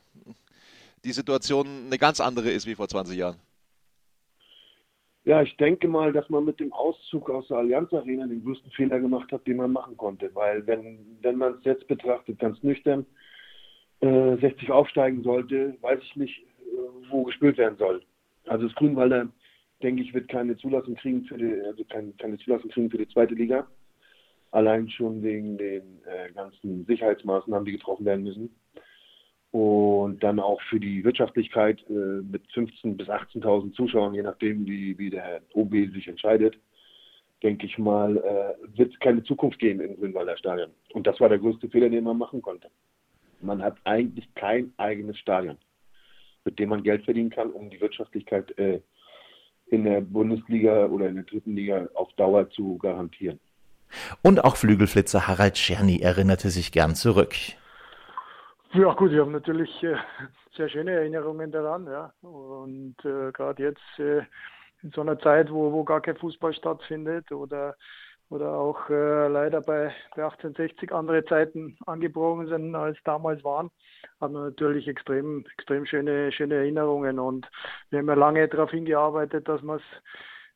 die 1.05 1.13
Situation 1.13 1.65
eine 1.85 1.97
ganz 1.97 2.19
andere 2.19 2.49
ist 2.49 2.67
wie 2.67 2.75
vor 2.75 2.89
20 2.89 3.17
Jahren? 3.17 3.37
Ja, 5.23 5.41
ich 5.43 5.55
denke 5.55 5.87
mal, 5.87 6.11
dass 6.11 6.29
man 6.29 6.43
mit 6.43 6.59
dem 6.59 6.73
Auszug 6.73 7.29
aus 7.29 7.47
der 7.47 7.59
Allianz 7.59 7.93
Arena 7.93 8.27
den 8.27 8.43
größten 8.43 8.71
Fehler 8.71 8.99
gemacht 8.99 9.31
hat, 9.31 9.47
den 9.47 9.55
man 9.55 9.71
machen 9.71 9.95
konnte. 9.95 10.29
Weil 10.33 10.67
wenn, 10.67 10.99
wenn 11.21 11.37
man 11.37 11.53
es 11.53 11.63
jetzt 11.63 11.87
betrachtet, 11.87 12.39
ganz 12.39 12.61
nüchtern, 12.63 13.05
äh, 14.03 14.37
60 14.37 14.71
aufsteigen 14.71 15.23
sollte, 15.23 15.75
weiß 15.81 15.99
ich 16.01 16.15
nicht, 16.15 16.39
äh, 16.39 17.09
wo 17.09 17.23
gespielt 17.23 17.57
werden 17.57 17.77
soll. 17.77 18.03
Also 18.45 18.67
das 18.67 18.75
Grünwalder, 18.75 19.29
denke 19.81 20.03
ich, 20.03 20.13
wird 20.13 20.27
keine 20.27 20.57
Zulassung 20.57 20.95
kriegen 20.95 21.23
für 21.25 21.37
die, 21.37 21.53
also 21.65 21.83
kein, 21.85 22.15
keine 22.17 22.37
Zulassung 22.37 22.69
kriegen 22.69 22.89
für 22.89 22.97
die 22.97 23.07
zweite 23.07 23.33
Liga. 23.33 23.67
Allein 24.51 24.89
schon 24.89 25.23
wegen 25.23 25.57
den 25.57 26.01
äh, 26.05 26.31
ganzen 26.33 26.85
Sicherheitsmaßnahmen, 26.85 27.65
die 27.65 27.71
getroffen 27.71 28.05
werden 28.05 28.23
müssen 28.23 28.53
und 29.53 30.23
dann 30.23 30.39
auch 30.39 30.59
für 30.63 30.79
die 30.79 31.03
Wirtschaftlichkeit 31.03 31.79
äh, 31.87 31.93
mit 31.93 32.43
15.000 32.55 32.97
bis 32.97 33.07
18.000 33.07 33.73
Zuschauern, 33.73 34.15
je 34.15 34.23
nachdem, 34.23 34.65
wie, 34.65 34.97
wie 34.97 35.11
der 35.11 35.41
OB 35.53 35.71
sich 35.93 36.07
entscheidet, 36.07 36.57
denke 37.43 37.67
ich 37.67 37.77
mal, 37.77 38.17
äh, 38.17 38.77
wird 38.77 38.93
es 38.93 38.99
keine 38.99 39.21
Zukunft 39.23 39.59
geben 39.59 39.79
im 39.81 39.95
Grünwalder 39.95 40.37
Stadion. 40.37 40.71
Und 40.93 41.05
das 41.05 41.19
war 41.19 41.29
der 41.29 41.37
größte 41.37 41.69
Fehler, 41.69 41.89
den 41.89 42.03
man 42.03 42.17
machen 42.17 42.41
konnte. 42.41 42.69
Man 43.43 43.61
hat 43.61 43.77
eigentlich 43.83 44.33
kein 44.35 44.73
eigenes 44.77 45.17
Stadion, 45.17 45.57
mit 46.45 46.59
dem 46.59 46.69
man 46.69 46.83
Geld 46.83 47.03
verdienen 47.03 47.29
kann, 47.29 47.51
um 47.51 47.69
die 47.69 47.81
Wirtschaftlichkeit 47.81 48.57
äh, 48.57 48.81
in 49.67 49.83
der 49.83 50.01
Bundesliga 50.01 50.85
oder 50.85 51.07
in 51.07 51.15
der 51.15 51.23
dritten 51.23 51.55
Liga 51.55 51.87
auf 51.95 52.11
Dauer 52.13 52.49
zu 52.51 52.77
garantieren. 52.77 53.39
Und 54.21 54.43
auch 54.43 54.55
Flügelflitzer 54.55 55.27
Harald 55.27 55.55
Czerny 55.55 55.99
erinnerte 56.01 56.49
sich 56.49 56.71
gern 56.71 56.95
zurück. 56.95 57.35
Ja 58.73 58.93
gut, 58.93 59.11
ich 59.11 59.19
habe 59.19 59.29
natürlich 59.29 59.83
äh, 59.83 59.95
sehr 60.55 60.69
schöne 60.69 60.91
Erinnerungen 60.91 61.51
daran, 61.51 61.85
ja. 61.85 62.11
Und 62.21 62.95
äh, 63.03 63.31
gerade 63.31 63.61
jetzt 63.61 63.99
äh, 63.99 64.23
in 64.81 64.91
so 64.95 65.01
einer 65.01 65.19
Zeit, 65.19 65.51
wo, 65.51 65.71
wo 65.71 65.83
gar 65.83 66.01
kein 66.01 66.17
Fußball 66.17 66.53
stattfindet 66.53 67.31
oder 67.31 67.75
oder 68.33 68.53
auch 68.53 68.89
äh, 68.89 69.27
leider 69.27 69.61
bei, 69.61 69.93
bei 70.15 70.23
1860 70.23 70.91
andere 70.91 71.23
Zeiten 71.25 71.77
angebrochen 71.85 72.47
sind 72.47 72.75
als 72.75 72.97
damals 73.03 73.43
waren, 73.43 73.69
haben 74.19 74.33
wir 74.33 74.41
natürlich 74.45 74.87
extrem, 74.87 75.45
extrem 75.55 75.85
schöne, 75.85 76.31
schöne 76.31 76.55
Erinnerungen 76.55 77.19
und 77.19 77.47
wir 77.91 77.99
haben 77.99 78.07
ja 78.07 78.15
lange 78.15 78.47
darauf 78.47 78.71
hingearbeitet, 78.71 79.47
dass 79.47 79.61
wir 79.61 79.75
es 79.75 79.83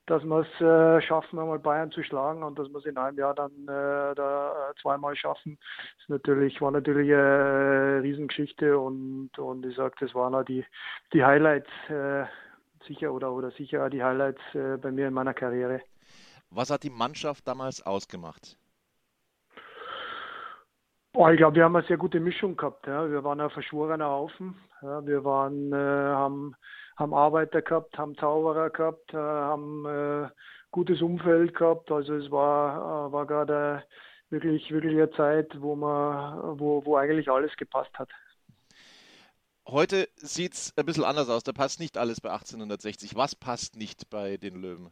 dass 0.07 0.23
wir 0.23 0.39
es 0.39 0.61
äh, 0.61 1.05
schaffen, 1.05 1.37
einmal 1.37 1.59
Bayern 1.59 1.91
zu 1.91 2.01
schlagen 2.01 2.41
und 2.41 2.57
dass 2.57 2.69
wir 2.69 2.77
es 2.77 2.85
in 2.85 2.97
einem 2.97 3.17
Jahr 3.17 3.35
dann 3.35 3.51
äh, 3.63 4.15
da 4.15 4.69
äh, 4.71 4.81
zweimal 4.81 5.17
schaffen, 5.17 5.59
ist 5.99 6.09
natürlich, 6.09 6.61
war 6.61 6.71
natürlich 6.71 7.13
eine 7.13 7.99
Riesengeschichte 8.01 8.79
und, 8.79 9.37
und 9.37 9.65
ich 9.65 9.75
sage, 9.75 9.95
das 9.99 10.15
waren 10.15 10.33
auch 10.33 10.45
die, 10.45 10.63
die 11.11 11.25
Highlights 11.25 11.69
äh, 11.89 12.23
sicher 12.87 13.11
oder, 13.11 13.33
oder 13.33 13.51
sicher 13.51 13.89
die 13.89 14.01
Highlights 14.01 14.41
äh, 14.53 14.77
bei 14.77 14.91
mir 14.91 15.09
in 15.09 15.13
meiner 15.13 15.33
Karriere. 15.33 15.81
Was 16.49 16.69
hat 16.69 16.83
die 16.83 16.89
Mannschaft 16.89 17.47
damals 17.47 17.81
ausgemacht? 17.81 18.57
Oh, 21.13 21.27
ich 21.29 21.37
glaube, 21.37 21.55
wir 21.55 21.63
haben 21.63 21.75
eine 21.75 21.87
sehr 21.87 21.97
gute 21.97 22.19
Mischung 22.19 22.55
gehabt. 22.55 22.85
Ja. 22.85 23.09
Wir 23.09 23.23
waren 23.23 23.41
ein 23.41 23.49
verschworener 23.49 24.07
Haufen. 24.07 24.55
Ja. 24.81 25.05
Wir 25.05 25.23
waren, 25.23 25.73
äh, 25.73 25.75
haben 25.75 26.55
haben 26.97 27.13
Arbeiter 27.13 27.61
gehabt, 27.61 27.97
haben 27.97 28.15
Zauberer 28.17 28.69
gehabt, 28.69 29.13
äh, 29.13 29.17
haben 29.17 29.85
äh, 29.85 30.29
gutes 30.71 31.01
Umfeld 31.01 31.55
gehabt. 31.55 31.91
Also 31.91 32.15
es 32.15 32.29
war, 32.31 33.07
äh, 33.07 33.11
war 33.11 33.25
gerade 33.27 33.83
wirklich, 34.29 34.69
wirklich 34.71 34.93
eine 34.93 35.11
Zeit, 35.11 35.61
wo 35.61 35.75
man, 35.75 36.59
wo, 36.59 36.83
wo 36.85 36.97
eigentlich 36.97 37.29
alles 37.29 37.55
gepasst 37.55 37.91
hat. 37.97 38.09
Heute 39.67 40.07
sieht 40.15 40.53
es 40.53 40.73
ein 40.77 40.85
bisschen 40.85 41.03
anders 41.03 41.29
aus. 41.29 41.43
Da 41.43 41.51
passt 41.51 41.79
nicht 41.79 41.97
alles 41.97 42.21
bei 42.21 42.31
1860. 42.31 43.15
Was 43.15 43.35
passt 43.35 43.75
nicht 43.75 44.09
bei 44.09 44.37
den 44.37 44.55
Löwen? 44.55 44.91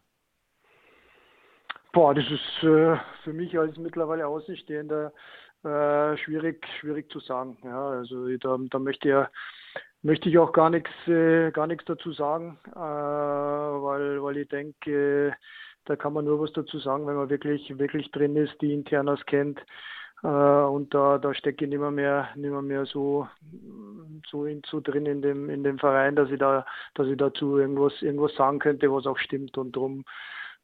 Boah, 1.95 2.13
das 2.13 2.25
ist 2.25 2.63
äh, 2.63 2.97
für 3.23 3.31
mich 3.31 3.57
als 3.57 3.77
mittlerweile 3.77 4.27
Außenstehender 4.27 5.13
äh, 5.63 6.17
schwierig, 6.17 6.67
schwierig 6.81 7.09
zu 7.09 7.21
sagen. 7.21 7.57
Ja, 7.63 7.87
also 7.87 8.27
da, 8.35 8.57
da 8.69 8.79
möchte 8.79 9.07
ja 9.07 9.29
möchte 10.01 10.27
ich 10.27 10.37
auch 10.37 10.51
gar 10.51 10.69
nichts, 10.69 10.91
äh, 11.07 11.51
gar 11.51 11.67
nichts 11.67 11.85
dazu 11.85 12.11
sagen, 12.11 12.59
äh, 12.67 12.75
weil, 12.75 14.21
weil 14.21 14.35
ich 14.35 14.49
denke, 14.49 15.37
da 15.85 15.95
kann 15.95 16.11
man 16.11 16.25
nur 16.25 16.41
was 16.41 16.51
dazu 16.51 16.79
sagen, 16.79 17.07
wenn 17.07 17.15
man 17.15 17.29
wirklich, 17.29 17.79
wirklich 17.79 18.11
drin 18.11 18.35
ist, 18.35 18.61
die 18.61 18.73
Internas 18.73 19.25
kennt. 19.25 19.61
Äh, 20.21 20.27
und 20.27 20.93
da, 20.93 21.17
da 21.17 21.33
stecke 21.33 21.63
ich 21.63 21.69
nicht 21.71 21.79
mehr, 21.79 22.27
nicht 22.35 22.61
mehr, 22.61 22.85
so, 22.85 23.25
so, 24.29 24.45
in, 24.45 24.63
so 24.69 24.81
drin 24.81 25.05
in 25.05 25.21
dem, 25.21 25.49
in 25.49 25.63
dem 25.63 25.79
Verein, 25.79 26.17
dass 26.17 26.29
ich 26.29 26.39
da, 26.39 26.65
dass 26.95 27.07
ich 27.07 27.15
dazu 27.15 27.57
irgendwas, 27.57 27.93
irgendwas 28.01 28.35
sagen 28.35 28.59
könnte, 28.59 28.91
was 28.91 29.07
auch 29.07 29.17
stimmt. 29.17 29.57
Und 29.57 29.77
darum, 29.77 30.03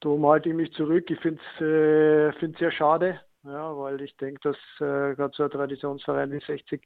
darum 0.01 0.25
halte 0.27 0.49
ich 0.49 0.55
mich 0.55 0.73
zurück. 0.73 1.09
Ich 1.09 1.19
finde 1.19 1.41
es 1.55 2.43
äh, 2.43 2.53
sehr 2.59 2.71
schade, 2.71 3.21
ja, 3.43 3.77
weil 3.77 4.01
ich 4.01 4.15
denke, 4.17 4.41
dass 4.43 4.57
äh, 4.77 5.15
gerade 5.15 5.33
so 5.35 5.43
ein 5.43 5.49
Traditionsverein 5.49 6.31
wie 6.31 6.39
60 6.45 6.81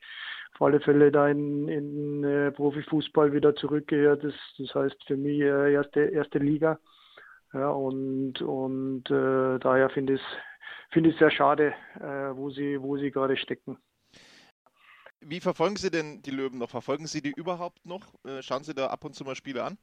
auf 0.53 0.61
alle 0.61 0.79
Fälle 0.79 1.11
da 1.11 1.27
in, 1.27 1.67
in 1.67 2.23
äh, 2.23 2.51
Profifußball 2.51 3.33
wieder 3.33 3.55
zurückgehört. 3.55 4.23
Das, 4.23 4.33
das 4.57 4.73
heißt 4.75 5.03
für 5.05 5.17
mich 5.17 5.41
äh, 5.41 5.73
erste, 5.73 6.01
erste 6.01 6.39
Liga. 6.39 6.79
Ja, 7.53 7.69
und 7.69 8.41
und 8.41 9.09
äh, 9.09 9.59
daher 9.59 9.89
finde 9.89 10.13
ich 10.13 10.21
es 10.21 10.27
finde 10.95 11.09
ich 11.09 11.17
sehr 11.17 11.31
schade, 11.31 11.73
äh, 11.99 12.35
wo 12.35 12.49
sie, 12.49 12.81
wo 12.81 12.97
sie 12.97 13.11
gerade 13.11 13.35
stecken. 13.35 13.77
Wie 15.19 15.41
verfolgen 15.41 15.75
Sie 15.75 15.91
denn 15.91 16.21
die 16.21 16.31
Löwen 16.31 16.59
noch? 16.59 16.69
Verfolgen 16.69 17.07
Sie 17.07 17.21
die 17.21 17.33
überhaupt 17.35 17.85
noch? 17.85 18.13
Äh, 18.23 18.41
schauen 18.41 18.63
Sie 18.63 18.73
da 18.73 18.87
ab 18.87 19.03
und 19.03 19.13
zu 19.13 19.23
mal 19.23 19.35
Spiele 19.35 19.63
an? 19.63 19.77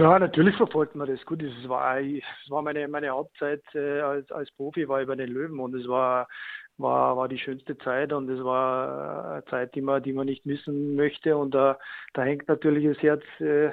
Na, 0.00 0.18
natürlich 0.18 0.56
verfolgt 0.56 0.94
man 0.94 1.08
das. 1.08 1.22
Gut, 1.26 1.42
es 1.42 1.68
war, 1.68 2.00
es 2.00 2.22
war 2.48 2.62
meine, 2.62 2.88
meine 2.88 3.10
Hauptzeit 3.10 3.62
äh, 3.74 4.00
als, 4.00 4.32
als 4.32 4.50
Profi, 4.52 4.88
war 4.88 5.04
bei 5.04 5.14
den 5.14 5.28
Löwen 5.28 5.60
und 5.60 5.74
es 5.74 5.86
war, 5.86 6.26
war, 6.78 7.18
war 7.18 7.28
die 7.28 7.36
schönste 7.36 7.76
Zeit 7.76 8.10
und 8.10 8.26
es 8.30 8.42
war 8.42 9.32
eine 9.32 9.44
Zeit, 9.44 9.74
die 9.74 9.82
man, 9.82 10.02
die 10.02 10.14
man 10.14 10.24
nicht 10.24 10.46
missen 10.46 10.96
möchte 10.96 11.36
und 11.36 11.54
da, 11.54 11.78
da 12.14 12.22
hängt 12.22 12.48
natürlich 12.48 12.86
das 12.86 13.02
Herz 13.02 13.22
äh, 13.40 13.72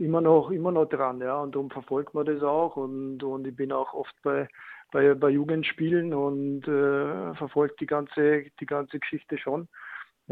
immer 0.00 0.20
noch, 0.20 0.50
immer 0.50 0.72
noch 0.72 0.86
dran, 0.86 1.20
ja, 1.20 1.38
und 1.38 1.54
darum 1.54 1.70
verfolgt 1.70 2.12
man 2.12 2.26
das 2.26 2.42
auch 2.42 2.74
und, 2.74 3.22
und 3.22 3.46
ich 3.46 3.54
bin 3.54 3.70
auch 3.70 3.94
oft 3.94 4.14
bei, 4.24 4.48
bei, 4.90 5.14
bei 5.14 5.30
Jugendspielen 5.30 6.12
und 6.12 6.66
äh, 6.66 7.36
verfolgt 7.36 7.80
die 7.80 7.86
ganze, 7.86 8.46
die 8.58 8.66
ganze 8.66 8.98
Geschichte 8.98 9.38
schon. 9.38 9.68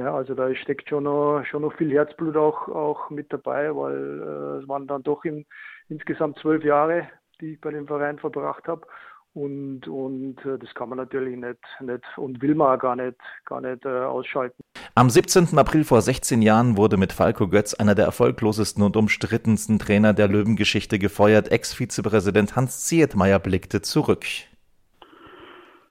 Ja, 0.01 0.15
also 0.15 0.35
da 0.35 0.55
steckt 0.55 0.89
schon 0.89 1.05
noch, 1.05 1.45
schon 1.45 1.61
noch 1.61 1.75
viel 1.75 1.93
Herzblut 1.93 2.35
auch, 2.35 2.69
auch 2.69 3.11
mit 3.11 3.31
dabei, 3.31 3.77
weil 3.77 3.93
äh, 3.93 4.63
es 4.63 4.67
waren 4.69 4.87
dann 4.87 5.03
doch 5.03 5.27
in, 5.27 5.45
insgesamt 5.91 6.39
zwölf 6.39 6.65
Jahre, 6.65 7.07
die 7.39 7.53
ich 7.53 7.61
bei 7.61 7.71
dem 7.71 7.87
Verein 7.87 8.19
verbracht 8.19 8.67
habe. 8.67 8.87
Und, 9.35 9.87
und 9.89 10.43
äh, 10.47 10.59
das 10.59 10.73
kann 10.75 10.89
man 10.89 10.97
natürlich 10.97 11.37
nicht, 11.37 11.59
nicht 11.81 12.03
und 12.17 12.41
will 12.41 12.55
man 12.55 12.75
auch 12.75 12.81
gar 12.81 12.97
nicht, 12.97 13.19
gar 13.45 13.61
nicht 13.61 13.85
äh, 13.85 13.89
ausschalten. 13.89 14.57
Am 14.95 15.11
17. 15.11 15.59
April 15.59 15.85
vor 15.85 16.01
16 16.01 16.41
Jahren 16.41 16.79
wurde 16.79 16.97
mit 16.97 17.13
Falco 17.13 17.47
Götz 17.47 17.75
einer 17.75 17.95
der 17.95 18.07
erfolglosesten 18.07 18.83
und 18.83 18.97
umstrittensten 18.97 19.79
Trainer 19.79 20.15
der 20.15 20.29
Löwengeschichte 20.29 20.99
gefeuert. 20.99 21.53
Ex-Vizepräsident 21.53 22.57
Hans 22.57 22.87
Zietmeier 22.87 23.39
blickte 23.39 23.83
zurück. 23.83 24.25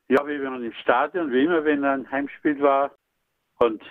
Ja, 0.07 0.25
wir 0.25 0.43
waren 0.43 0.63
im 0.63 0.73
Stadion, 0.73 1.31
wie 1.31 1.43
immer, 1.43 1.63
wenn 1.63 1.85
ein 1.85 2.09
Heimspiel 2.09 2.59
war. 2.59 2.89
Und 3.59 3.83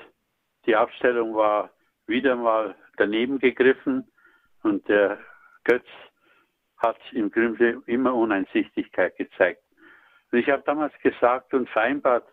die 0.67 0.77
Aufstellung 0.77 1.35
war 1.35 1.71
wieder 2.07 2.37
mal 2.37 2.75
daneben 2.97 3.39
gegriffen. 3.39 4.11
Und 4.63 4.89
der 4.89 5.19
Götz 5.65 5.87
hat 6.79 6.99
im 7.13 7.31
Grunde 7.31 7.83
immer 7.87 8.15
Uneinsichtigkeit 8.15 9.17
gezeigt. 9.17 9.63
Und 10.31 10.39
ich 10.39 10.49
habe 10.49 10.63
damals 10.67 10.93
gesagt 11.01 11.55
und 11.55 11.69
vereinbart 11.71 12.27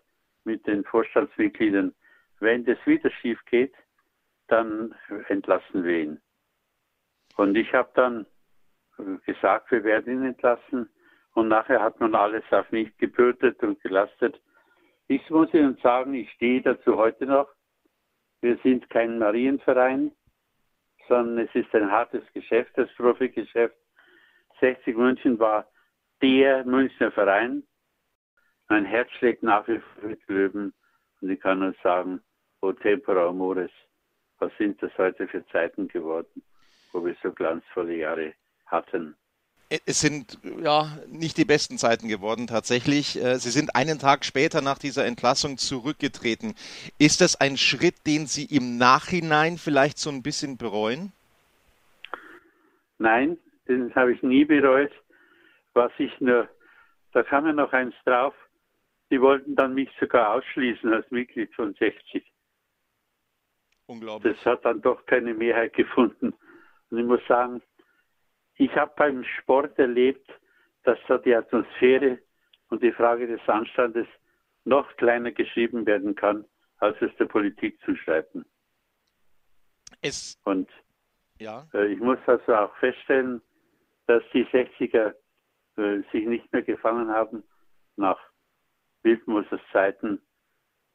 mit 0.44 0.66
den 0.66 0.84
Vorstandsmitgliedern, 0.84 1.94
wenn 2.40 2.64
das 2.64 2.78
wieder 2.84 3.10
schief 3.10 3.42
geht, 3.46 3.74
dann 4.48 4.94
entlassen 5.28 5.84
wir 5.84 5.98
ihn. 5.98 6.20
Und 7.36 7.56
ich 7.56 7.72
habe 7.74 7.90
dann 7.94 8.26
gesagt, 9.24 9.70
wir 9.70 9.84
werden 9.84 10.12
ihn 10.12 10.24
entlassen. 10.24 10.88
Und 11.34 11.48
nachher 11.48 11.82
hat 11.82 12.00
man 12.00 12.14
alles 12.14 12.44
auf 12.50 12.70
mich 12.70 12.96
gebürdet 12.96 13.62
und 13.62 13.80
gelastet. 13.82 14.40
Ich 15.08 15.28
muss 15.30 15.52
Ihnen 15.52 15.76
sagen, 15.82 16.14
ich 16.14 16.30
stehe 16.32 16.62
dazu 16.62 16.96
heute 16.96 17.26
noch. 17.26 17.48
Wir 18.46 18.58
sind 18.58 18.88
kein 18.90 19.18
Marienverein, 19.18 20.12
sondern 21.08 21.48
es 21.48 21.54
ist 21.56 21.74
ein 21.74 21.90
hartes 21.90 22.22
Geschäft, 22.32 22.70
das 22.76 22.88
Profigeschäft. 22.94 23.74
60 24.60 24.96
München 24.96 25.36
war 25.40 25.68
der 26.22 26.64
Münchner 26.64 27.10
Verein. 27.10 27.64
Mein 28.68 28.84
Herz 28.84 29.10
schlägt 29.18 29.42
nach 29.42 29.66
wie 29.66 29.80
vor 29.80 30.10
mit 30.10 30.20
Löwen. 30.28 30.72
Und 31.20 31.30
ich 31.30 31.40
kann 31.40 31.58
nur 31.58 31.74
sagen, 31.82 32.20
O 32.60 32.72
Tempora 32.72 33.26
Amores, 33.26 33.72
was 34.38 34.56
sind 34.58 34.80
das 34.80 34.96
heute 34.96 35.26
für 35.26 35.44
Zeiten 35.48 35.88
geworden, 35.88 36.44
wo 36.92 37.04
wir 37.04 37.16
so 37.24 37.32
glanzvolle 37.32 37.96
Jahre 37.96 38.32
hatten. 38.66 39.16
Es 39.68 40.00
sind 40.00 40.38
ja 40.62 40.96
nicht 41.08 41.36
die 41.38 41.44
besten 41.44 41.76
Zeiten 41.76 42.06
geworden 42.06 42.46
tatsächlich. 42.46 43.20
Äh, 43.20 43.38
Sie 43.38 43.50
sind 43.50 43.74
einen 43.74 43.98
Tag 43.98 44.24
später 44.24 44.62
nach 44.62 44.78
dieser 44.78 45.04
Entlassung 45.04 45.58
zurückgetreten. 45.58 46.54
Ist 46.98 47.20
das 47.20 47.40
ein 47.40 47.56
Schritt, 47.56 48.06
den 48.06 48.26
Sie 48.26 48.44
im 48.44 48.78
Nachhinein 48.78 49.58
vielleicht 49.58 49.98
so 49.98 50.10
ein 50.10 50.22
bisschen 50.22 50.56
bereuen? 50.56 51.12
Nein, 52.98 53.38
den 53.66 53.92
habe 53.96 54.12
ich 54.12 54.22
nie 54.22 54.44
bereut. 54.44 54.92
Was 55.74 55.92
ich 55.98 56.12
nur, 56.20 56.48
da 57.12 57.24
kam 57.24 57.46
ja 57.46 57.52
noch 57.52 57.72
eins 57.72 57.94
drauf, 58.04 58.34
die 59.10 59.20
wollten 59.20 59.56
dann 59.56 59.74
mich 59.74 59.90
sogar 60.00 60.34
ausschließen 60.34 60.92
als 60.92 61.10
Mitglied 61.10 61.52
von 61.54 61.74
60. 61.74 62.24
Unglaublich. 63.86 64.36
Das 64.36 64.46
hat 64.46 64.64
dann 64.64 64.80
doch 64.80 65.04
keine 65.06 65.34
Mehrheit 65.34 65.74
gefunden. 65.74 66.34
Und 66.90 66.98
ich 66.98 67.04
muss 67.04 67.20
sagen, 67.28 67.62
ich 68.56 68.74
habe 68.74 68.92
beim 68.96 69.24
Sport 69.24 69.78
erlebt, 69.78 70.30
dass 70.84 70.98
da 71.08 71.18
die 71.18 71.34
Atmosphäre 71.34 72.18
und 72.68 72.82
die 72.82 72.92
Frage 72.92 73.26
des 73.26 73.40
Anstandes 73.48 74.06
noch 74.64 74.96
kleiner 74.96 75.32
geschrieben 75.32 75.86
werden 75.86 76.14
kann, 76.14 76.44
als 76.78 76.96
es 77.00 77.14
der 77.16 77.26
Politik 77.26 77.78
zuschreiben. 77.84 78.44
Es, 80.02 80.40
und 80.44 80.68
ja. 81.38 81.66
äh, 81.74 81.92
ich 81.92 82.00
muss 82.00 82.18
also 82.26 82.54
auch 82.54 82.74
feststellen, 82.76 83.40
dass 84.06 84.22
die 84.32 84.44
60er 84.46 85.14
äh, 85.76 86.02
sich 86.12 86.26
nicht 86.26 86.52
mehr 86.52 86.62
gefangen 86.62 87.08
haben 87.08 87.44
nach 87.96 88.18
Wildmosers 89.02 89.60
Zeiten. 89.72 90.20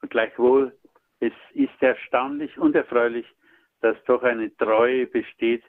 Und 0.02 0.10
gleichwohl, 0.10 0.78
es 1.20 1.34
ist 1.54 1.82
erstaunlich 1.82 2.58
und 2.58 2.76
erfreulich, 2.76 3.26
dass 3.82 3.98
doch 4.06 4.24
eine 4.24 4.56
Treue 4.58 5.08
besteht 5.08 5.64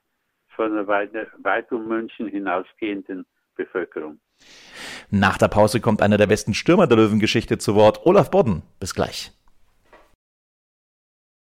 von 0.54 0.72
einer 0.72 0.86
weit, 0.86 1.10
weit 1.42 1.70
um 1.72 1.88
München 1.88 2.28
hinausgehenden 2.28 3.26
Bevölkerung. 3.56 4.20
Nach 5.10 5.38
der 5.38 5.48
Pause 5.48 5.80
kommt 5.80 6.02
einer 6.02 6.16
der 6.16 6.26
besten 6.26 6.54
Stürmer 6.54 6.86
der 6.86 6.96
Löwengeschichte 6.96 7.58
zu 7.58 7.74
Wort, 7.74 8.06
Olaf 8.06 8.30
Bodden. 8.30 8.62
Bis 8.80 8.94
gleich. 8.94 9.32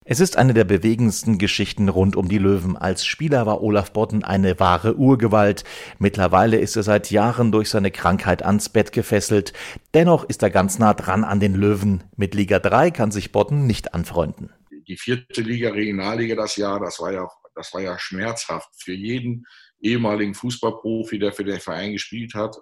Es 0.04 0.18
ist 0.18 0.36
eine 0.36 0.52
der 0.52 0.64
bewegendsten 0.64 1.38
Geschichten 1.38 1.88
rund 1.88 2.16
um 2.16 2.28
die 2.28 2.38
Löwen. 2.38 2.76
Als 2.76 3.06
Spieler 3.06 3.46
war 3.46 3.62
Olaf 3.62 3.92
Bodden 3.92 4.24
eine 4.24 4.58
wahre 4.58 4.96
Urgewalt. 4.96 5.62
Mittlerweile 6.00 6.58
ist 6.58 6.74
er 6.74 6.82
seit 6.82 7.12
Jahren 7.12 7.52
durch 7.52 7.70
seine 7.70 7.92
Krankheit 7.92 8.44
ans 8.44 8.68
Bett 8.68 8.90
gefesselt. 8.90 9.52
Dennoch 9.94 10.24
ist 10.24 10.42
er 10.42 10.50
ganz 10.50 10.80
nah 10.80 10.92
dran 10.92 11.22
an 11.22 11.38
den 11.38 11.54
Löwen. 11.54 12.02
Mit 12.16 12.34
Liga 12.34 12.58
3 12.58 12.90
kann 12.90 13.12
sich 13.12 13.30
Bodden 13.30 13.68
nicht 13.68 13.94
anfreunden. 13.94 14.50
Die 14.88 14.96
vierte 14.96 15.40
Liga, 15.40 15.70
Regionalliga 15.70 16.34
das 16.34 16.56
Jahr, 16.56 16.80
das 16.80 16.98
war 16.98 17.12
ja, 17.12 17.28
das 17.54 17.72
war 17.72 17.80
ja 17.80 17.98
schmerzhaft 17.98 18.68
für 18.76 18.94
jeden 18.94 19.44
ehemaligen 19.80 20.34
Fußballprofi, 20.34 21.18
der 21.18 21.32
für 21.32 21.44
den 21.44 21.60
Verein 21.60 21.92
gespielt 21.92 22.34
hat. 22.34 22.56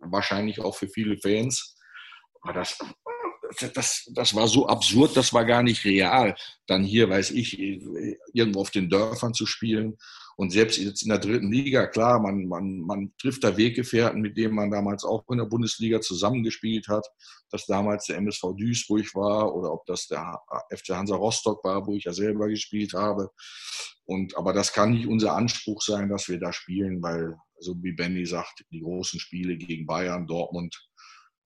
Wahrscheinlich 0.00 0.60
auch 0.60 0.76
für 0.76 0.88
viele 0.88 1.16
Fans. 1.18 1.76
Aber 2.42 2.52
das, 2.52 2.78
das, 3.74 4.10
das 4.14 4.34
war 4.34 4.48
so 4.48 4.66
absurd, 4.66 5.16
das 5.16 5.32
war 5.32 5.44
gar 5.44 5.62
nicht 5.62 5.84
real. 5.84 6.34
Dann 6.66 6.84
hier, 6.84 7.08
weiß 7.08 7.30
ich, 7.30 7.58
irgendwo 8.32 8.60
auf 8.60 8.70
den 8.70 8.90
Dörfern 8.90 9.34
zu 9.34 9.46
spielen. 9.46 9.96
Und 10.42 10.50
selbst 10.50 10.76
jetzt 10.78 11.02
in 11.02 11.10
der 11.10 11.20
dritten 11.20 11.52
Liga, 11.52 11.86
klar, 11.86 12.18
man, 12.18 12.48
man, 12.48 12.80
man 12.80 13.12
trifft 13.16 13.44
da 13.44 13.56
Weggefährten, 13.56 14.20
mit 14.20 14.36
denen 14.36 14.56
man 14.56 14.72
damals 14.72 15.04
auch 15.04 15.22
in 15.30 15.38
der 15.38 15.44
Bundesliga 15.44 16.00
zusammengespielt 16.00 16.88
hat. 16.88 17.06
Dass 17.50 17.64
damals 17.66 18.06
der 18.06 18.16
MSV 18.16 18.56
Duisburg 18.56 19.14
war 19.14 19.54
oder 19.54 19.72
ob 19.72 19.86
das 19.86 20.08
der 20.08 20.40
FC 20.74 20.96
Hansa 20.96 21.14
Rostock 21.14 21.62
war, 21.62 21.86
wo 21.86 21.94
ich 21.94 22.06
ja 22.06 22.12
selber 22.12 22.48
gespielt 22.48 22.92
habe. 22.92 23.30
Und, 24.04 24.36
aber 24.36 24.52
das 24.52 24.72
kann 24.72 24.90
nicht 24.90 25.06
unser 25.06 25.36
Anspruch 25.36 25.80
sein, 25.80 26.08
dass 26.08 26.28
wir 26.28 26.40
da 26.40 26.52
spielen, 26.52 27.00
weil, 27.00 27.36
so 27.60 27.80
wie 27.80 27.92
Benny 27.92 28.26
sagt, 28.26 28.64
die 28.72 28.80
großen 28.80 29.20
Spiele 29.20 29.56
gegen 29.56 29.86
Bayern, 29.86 30.26
Dortmund, 30.26 30.76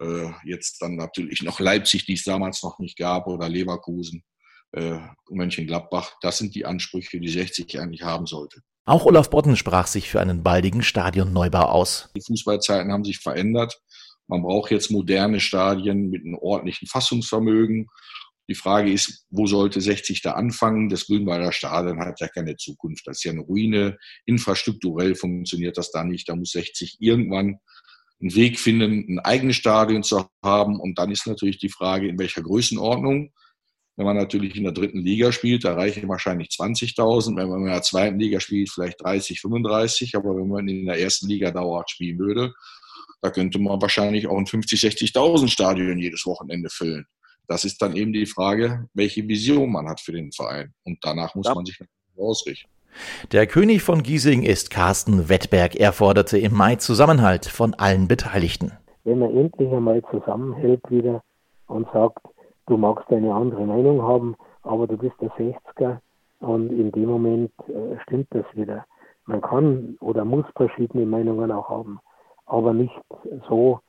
äh, 0.01 0.31
jetzt 0.47 0.81
dann 0.81 0.97
natürlich 0.97 1.43
noch 1.43 1.61
Leipzig, 1.61 2.07
die 2.07 2.15
es 2.15 2.25
damals 2.25 2.63
noch 2.63 2.79
nicht 2.79 2.97
gab, 2.97 3.27
oder 3.27 3.47
Leverkusen, 3.47 4.25
äh, 4.73 4.99
Mönchengladbach. 5.31 6.17
Das 6.21 6.39
sind 6.39 6.55
die 6.55 6.67
Ansprüche, 6.67 7.21
die 7.21 7.29
60 7.29 7.81
eigentlich 7.81 8.03
haben 8.03 8.27
sollte. 8.27 8.61
Auch 8.85 9.05
Olaf 9.05 9.31
Bodden 9.31 9.57
sprach 9.57 9.89
sich 9.89 10.09
für 10.09 10.21
einen 10.21 10.43
baldigen 10.43 10.83
Stadionneubau 10.83 11.65
aus. 11.65 12.09
Die 12.17 12.23
Fußballzeiten 12.23 12.93
haben 12.93 13.05
sich 13.05 13.19
verändert. 13.19 13.81
Man 14.29 14.43
braucht 14.43 14.71
jetzt 14.71 14.91
moderne 14.91 15.41
Stadien 15.41 16.09
mit 16.11 16.25
einem 16.25 16.37
ordentlichen 16.37 16.87
Fassungsvermögen. 16.87 17.89
Die 18.49 18.55
Frage 18.55 18.93
ist, 18.93 19.27
wo 19.31 19.47
sollte 19.47 19.81
60 19.81 20.23
da 20.23 20.33
anfangen? 20.33 20.89
Das 20.89 21.07
Grünwalder 21.07 21.51
Stadion 21.51 21.99
hat 21.99 22.21
ja 22.21 22.29
keine 22.29 22.57
Zukunft. 22.57 23.07
Das 23.07 23.19
ist 23.19 23.25
ja 23.25 23.33
eine 23.33 23.41
Ruine. 23.41 23.99
Infrastrukturell 24.25 25.17
funktioniert 25.17 25.77
das 25.77 25.91
da 25.91 26.05
nicht. 26.05 26.29
Da 26.29 26.37
muss 26.37 26.53
60 26.53 26.99
irgendwann 27.01 27.59
einen 28.21 28.35
Weg 28.35 28.61
finden, 28.61 29.05
ein 29.09 29.19
eigenes 29.19 29.57
Stadion 29.57 30.05
zu 30.05 30.29
haben. 30.45 30.79
Und 30.79 30.99
dann 30.99 31.11
ist 31.11 31.27
natürlich 31.27 31.59
die 31.59 31.69
Frage, 31.71 32.09
in 32.09 32.19
welcher 32.19 32.43
Größenordnung. 32.43 33.33
Wenn 33.97 34.05
man 34.05 34.17
natürlich 34.17 34.55
in 34.57 34.65
der 34.65 34.73
dritten 34.73 34.99
Liga 34.99 35.33
spielt, 35.33 35.65
da 35.65 35.75
reichen 35.75 36.09
wahrscheinlich 36.09 36.49
20.000. 36.49 37.37
Wenn 37.37 37.49
man 37.49 37.61
in 37.61 37.67
der 37.67 37.83
zweiten 37.83 38.19
Liga 38.19 38.41
spielt, 38.41 38.71
vielleicht 38.71 39.03
30, 39.03 39.41
35. 39.41 40.15
Aber 40.17 40.37
wenn 40.37 40.49
man 40.49 40.69
in 40.69 40.85
der 40.85 41.01
ersten 41.01 41.27
Liga 41.29 41.51
dauerhaft 41.51 41.91
spielen 41.91 42.19
würde, 42.19 42.53
da 43.23 43.31
könnte 43.31 43.59
man 43.59 43.81
wahrscheinlich 43.81 44.27
auch 44.27 44.37
ein 44.37 44.47
50, 44.47 44.79
60.000 44.81 45.49
Stadion 45.49 45.99
jedes 45.99 46.27
Wochenende 46.27 46.69
füllen. 46.69 47.07
Das 47.49 47.65
ist 47.65 47.81
dann 47.81 47.97
eben 47.97 48.13
die 48.13 48.27
Frage, 48.27 48.89
welche 48.93 49.27
Vision 49.27 49.73
man 49.73 49.89
hat 49.89 50.01
für 50.01 50.13
den 50.13 50.31
Verein. 50.33 50.75
Und 50.85 50.99
danach 51.03 51.35
muss 51.35 51.47
ja. 51.47 51.55
man 51.55 51.65
sich 51.65 51.79
ausrichten. 52.19 52.69
Der 53.33 53.47
König 53.47 53.83
von 53.83 54.03
Giesing 54.03 54.43
ist 54.43 54.71
Carsten 54.71 55.29
Wettberg. 55.29 55.77
Er 55.77 55.93
forderte 55.93 56.39
im 56.39 56.55
Mai 56.55 56.77
Zusammenhalt 56.77 57.47
von 57.47 57.75
allen 57.75 58.09
Beteiligten. 58.09 58.73
Wenn 59.05 59.21
man 59.21 59.37
endlich 59.37 59.71
einmal 59.71 60.03
zusammenhält 60.11 60.81
wieder 60.91 61.23
und 61.67 61.87
sagt, 61.93 62.19
du 62.67 62.77
magst 62.77 63.11
eine 63.11 63.35
andere 63.35 63.65
Meinung 63.67 64.03
haben, 64.03 64.37
aber 64.63 64.87
du 64.87 64.97
bist 64.97 65.15
der 65.21 65.31
60er 65.31 65.99
und 66.41 66.71
in 66.71 66.93
dem 66.93 67.09
Moment 67.09 67.53
äh, 67.69 67.99
stimmt 68.03 68.29
das 68.31 68.45
wieder. 68.55 68.85
Man 69.25 69.41
kann 69.41 69.97
oder 70.01 70.25
muss 70.25 70.45
verschiedene 70.55 71.07
Meinungen 71.07 71.51
auch 71.51 71.69
haben, 71.69 71.99
aber 72.47 72.73
nicht 72.73 73.01
so, 73.49 73.81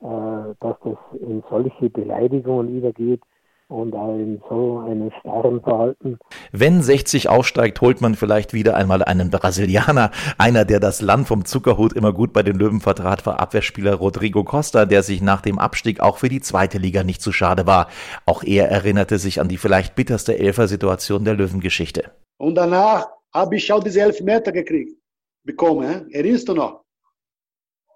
äh, 0.00 0.54
dass 0.60 0.76
das 0.82 0.96
in 1.20 1.42
solche 1.50 1.90
Beleidigungen 1.90 2.76
übergeht, 2.76 3.22
und 3.70 3.94
auch 3.94 4.14
in 4.14 4.42
so 4.48 4.78
einem 4.80 5.10
starren 5.20 5.60
Verhalten. 5.62 6.18
Wenn 6.50 6.82
60 6.82 7.28
aufsteigt, 7.28 7.80
holt 7.80 8.00
man 8.00 8.16
vielleicht 8.16 8.52
wieder 8.52 8.76
einmal 8.76 9.04
einen 9.04 9.30
Brasilianer. 9.30 10.10
Einer, 10.38 10.64
der 10.64 10.80
das 10.80 11.00
Land 11.00 11.28
vom 11.28 11.44
Zuckerhut 11.44 11.92
immer 11.92 12.12
gut 12.12 12.32
bei 12.32 12.42
den 12.42 12.56
Löwen 12.56 12.80
vertrat, 12.80 13.24
war 13.26 13.38
Abwehrspieler 13.38 13.94
Rodrigo 13.94 14.42
Costa, 14.42 14.86
der 14.86 15.02
sich 15.02 15.22
nach 15.22 15.40
dem 15.40 15.58
Abstieg 15.58 16.00
auch 16.00 16.18
für 16.18 16.28
die 16.28 16.40
zweite 16.40 16.78
Liga 16.78 17.04
nicht 17.04 17.22
zu 17.22 17.32
schade 17.32 17.66
war. 17.66 17.88
Auch 18.26 18.42
er 18.42 18.68
erinnerte 18.68 19.18
sich 19.18 19.40
an 19.40 19.48
die 19.48 19.56
vielleicht 19.56 19.94
bitterste 19.94 20.36
Elfer-Situation 20.36 21.24
der 21.24 21.34
Löwengeschichte. 21.34 22.10
Und 22.38 22.56
danach 22.56 23.08
habe 23.32 23.56
ich 23.56 23.72
auch 23.72 23.84
diese 23.84 24.00
Elfmeter 24.00 24.50
gekriegt, 24.50 24.98
bekommen. 25.44 26.06
He? 26.08 26.14
Erinnerst 26.16 26.48
du 26.48 26.54
noch? 26.54 26.84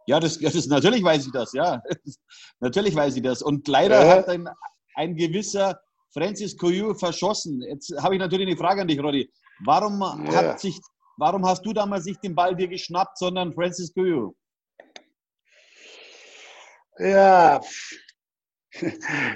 Ja, 0.06 0.20
das, 0.20 0.38
das 0.38 0.54
ist, 0.54 0.68
natürlich 0.68 1.02
weiß 1.02 1.26
ich 1.26 1.32
das, 1.32 1.52
ja. 1.52 1.82
natürlich 2.60 2.94
weiß 2.94 3.16
ich 3.16 3.22
das. 3.22 3.42
Und 3.42 3.66
leider 3.66 4.04
äh? 4.04 4.10
hat 4.10 4.28
ein 4.28 4.48
ein 4.94 5.14
gewisser 5.16 5.78
Francis 6.12 6.56
Coyou 6.56 6.94
verschossen. 6.94 7.62
Jetzt 7.62 7.92
habe 8.00 8.14
ich 8.14 8.20
natürlich 8.20 8.46
eine 8.46 8.56
Frage 8.56 8.82
an 8.82 8.88
dich, 8.88 9.00
Roddy. 9.00 9.30
Warum, 9.64 10.00
ja. 10.00 10.34
hat 10.34 10.60
sich, 10.60 10.80
warum 11.16 11.44
hast 11.46 11.64
du 11.64 11.72
damals 11.72 12.04
nicht 12.04 12.22
den 12.22 12.34
Ball 12.34 12.54
dir 12.54 12.68
geschnappt, 12.68 13.18
sondern 13.18 13.52
Francis 13.52 13.92
Coyou? 13.92 14.34
Ja, 16.98 17.60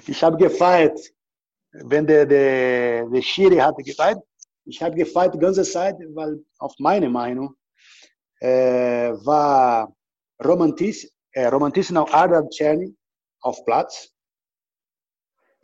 ich 0.07 0.23
habe 0.23 0.37
gefeiert, 0.37 0.99
wenn 1.73 2.07
der, 2.07 2.25
der, 2.25 3.09
der 3.09 3.23
Schiri 3.23 3.57
hatte 3.57 3.83
gefeiert. 3.83 4.23
Ich 4.65 4.81
habe 4.83 4.95
gefeiert 4.95 5.35
die 5.35 5.39
ganze 5.39 5.65
Zeit, 5.65 5.97
weil 6.15 6.45
auf 6.59 6.75
meine 6.79 7.09
Meinung 7.09 7.55
äh, 8.41 9.13
war 9.25 9.93
Romantis, 10.45 11.11
äh, 11.33 11.47
Romantis 11.47 11.91
noch 11.91 12.13
Adam 12.13 12.49
Czerny 12.51 12.95
auf 13.41 13.65
Platz. 13.65 14.13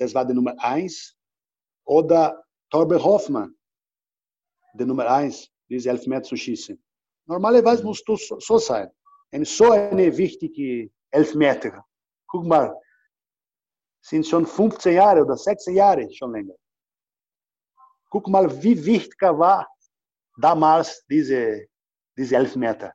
Das 0.05 0.15
war 0.15 0.25
die 0.27 0.35
Nummer 0.35 0.55
eins. 0.59 1.17
Oder 1.87 2.45
Torben 2.71 3.03
Hoffmann, 3.03 3.55
der 4.75 4.87
Nummer 4.87 5.07
eins, 5.11 5.51
diese 5.69 5.91
Elfmeter 5.91 6.25
zu 6.25 6.37
schießen. 6.37 6.83
Normalerweise 7.27 7.83
mhm. 7.83 7.89
muss 7.89 8.05
das 8.05 8.29
so 8.39 8.59
sein. 8.59 8.91
Eine 9.31 9.45
so 9.45 9.71
eine 9.71 10.17
wichtige 10.17 10.91
Elfmeter. 11.11 11.85
Guck 12.27 12.45
mal, 12.45 12.75
sind 14.03 14.27
schon 14.27 14.47
15 14.47 14.95
Jahre 14.95 15.23
oder 15.23 15.37
16 15.37 15.75
Jahre 15.75 16.13
schon 16.13 16.33
länger. 16.33 16.55
Guck 18.11 18.29
mal, 18.29 18.47
wie 18.63 18.85
wichtig 18.85 19.21
war 19.23 19.67
damals 20.37 21.05
diese, 21.07 21.67
diese 22.17 22.37
Elfmeter. 22.37 22.93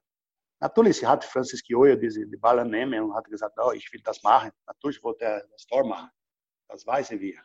Natürlich 0.61 1.03
hat 1.03 1.23
Francis 1.23 1.63
Kioio 1.63 1.95
diese 1.95 2.25
die 2.27 2.37
Ball 2.37 2.63
nehmen 2.65 3.03
und 3.03 3.15
hat 3.15 3.25
gesagt, 3.25 3.57
oh, 3.57 3.71
ich 3.71 3.91
will 3.93 4.01
das 4.03 4.21
machen. 4.21 4.51
Natürlich 4.67 5.01
wollte 5.03 5.25
er 5.25 5.47
das 5.51 5.65
Tor 5.65 5.87
machen. 5.87 6.09
Das 6.69 6.85
weiß 6.85 7.11
wir. 7.11 7.39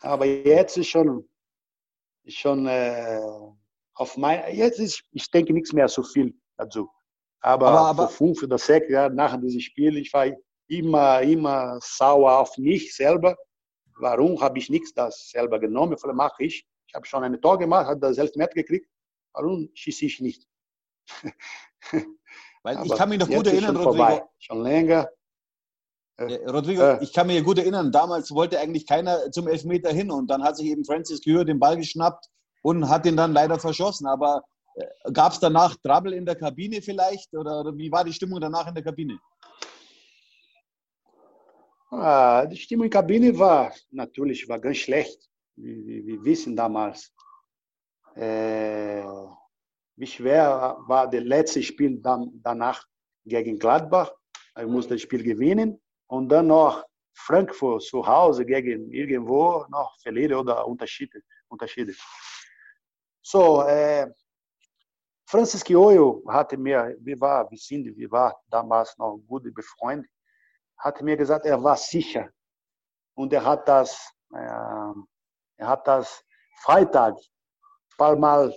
Aber 0.00 0.26
jetzt 0.26 0.76
ist 0.76 0.88
schon, 0.88 1.28
schon 2.26 2.66
äh, 2.66 3.20
auf 3.94 4.16
mein, 4.16 4.54
jetzt 4.54 4.78
ist, 4.78 5.02
ich 5.12 5.30
denke 5.30 5.52
nichts 5.52 5.72
mehr 5.72 5.88
so 5.88 6.02
viel 6.02 6.34
dazu. 6.56 6.90
Aber, 7.40 7.68
aber, 7.68 7.80
aber 7.80 8.08
vor 8.08 8.28
fünf 8.28 8.42
oder 8.42 8.58
sechs 8.58 8.90
Jahren 8.90 9.14
nach 9.14 9.40
diesem 9.40 9.60
Spiel, 9.60 9.96
ich 9.96 10.12
war 10.12 10.26
immer, 10.68 11.22
immer 11.22 11.78
sauer 11.80 12.38
auf 12.38 12.58
mich 12.58 12.94
selber. 12.94 13.36
Warum 14.00 14.40
habe 14.40 14.58
ich 14.58 14.68
nichts 14.68 14.92
das 14.94 15.30
selber 15.30 15.58
genommen? 15.58 15.96
Vielleicht 15.96 16.16
mache 16.16 16.44
ich. 16.44 16.66
Ich 16.86 16.94
habe 16.94 17.06
schon 17.06 17.22
ein 17.22 17.40
Tor 17.40 17.58
gemacht, 17.58 17.86
habe 17.86 18.00
das 18.00 18.18
Elfmeter 18.18 18.54
gekriegt. 18.54 18.88
Warum 19.32 19.70
schieße 19.74 20.06
ich 20.06 20.20
nicht? 20.20 20.48
Weil 22.62 22.78
ich 22.84 22.94
kann 22.96 23.08
mich 23.08 23.18
noch 23.18 23.28
gut 23.28 23.46
erinnern, 23.46 23.76
schon 23.76 23.84
Rodrigo. 23.84 24.06
Vorbei. 24.06 24.24
Schon 24.38 24.62
länger. 24.62 25.08
Äh, 26.18 26.50
Rodrigo, 26.50 26.82
äh, 26.82 27.02
ich 27.02 27.12
kann 27.12 27.28
mich 27.28 27.42
gut 27.44 27.58
erinnern, 27.58 27.92
damals 27.92 28.32
wollte 28.32 28.58
eigentlich 28.58 28.86
keiner 28.86 29.30
zum 29.30 29.46
Elfmeter 29.46 29.92
hin 29.92 30.10
und 30.10 30.26
dann 30.28 30.42
hat 30.42 30.56
sich 30.56 30.66
eben 30.66 30.84
Francis 30.84 31.22
Kühr 31.22 31.44
den 31.44 31.60
Ball 31.60 31.76
geschnappt 31.76 32.26
und 32.62 32.88
hat 32.88 33.06
ihn 33.06 33.16
dann 33.16 33.32
leider 33.32 33.58
verschossen. 33.58 34.06
Aber 34.08 34.42
äh, 34.74 35.12
gab 35.12 35.32
es 35.32 35.38
danach 35.38 35.76
Trouble 35.76 36.12
in 36.12 36.26
der 36.26 36.34
Kabine 36.34 36.82
vielleicht 36.82 37.32
oder, 37.34 37.60
oder, 37.60 37.76
wie 37.76 37.90
war 37.92 38.02
die 38.02 38.12
Stimmung 38.12 38.40
danach 38.40 38.66
in 38.66 38.74
der 38.74 38.82
Kabine? 38.82 39.18
Ah, 41.90 42.44
die 42.46 42.56
Stimmung 42.56 42.86
in 42.86 42.90
der 42.90 43.00
Kabine 43.00 43.38
war 43.38 43.72
natürlich 43.90 44.48
war 44.48 44.58
ganz 44.58 44.78
schlecht. 44.78 45.30
Wir, 45.54 46.04
wir 46.04 46.24
wissen 46.24 46.56
damals, 46.56 47.12
äh, 48.16 49.04
wie 49.94 50.06
schwer 50.06 50.78
war 50.88 51.08
das 51.08 51.22
letzte 51.22 51.62
Spiel 51.62 52.00
dann, 52.00 52.40
danach 52.42 52.84
gegen 53.24 53.56
Gladbach. 53.56 54.12
Ich 54.60 54.66
musste 54.66 54.94
das 54.94 55.02
Spiel 55.02 55.22
gewinnen 55.22 55.80
und 56.08 56.28
dann 56.28 56.48
noch 56.48 56.84
Frankfurt 57.14 57.82
zu 57.82 58.06
Hause 58.06 58.44
gegen 58.44 58.90
irgendwo 58.92 59.64
noch 59.70 59.98
verlieren 60.00 60.34
oder 60.34 60.66
Unterschiede. 60.66 61.22
Unterschiede. 61.48 61.94
So, 63.22 63.62
äh, 63.62 64.06
Francis 65.26 65.62
Kioio 65.62 66.22
hatte 66.28 66.56
mir, 66.56 66.96
wir 67.00 67.20
war, 67.20 67.50
wir 67.50 67.58
sind, 67.58 67.96
wir 67.96 68.10
war 68.10 68.40
damals 68.48 68.96
noch 68.98 69.18
gute 69.26 69.50
befreundet, 69.50 70.10
hatte 70.78 71.04
mir 71.04 71.16
gesagt, 71.16 71.44
er 71.44 71.62
war 71.62 71.76
sicher 71.76 72.30
und 73.14 73.32
er 73.32 73.44
hat 73.44 73.68
das, 73.68 74.10
äh, 74.32 74.38
er 75.56 75.68
hat 75.68 75.86
das 75.86 76.24
Freitag 76.62 77.16
paar 77.98 78.16
Mal 78.16 78.54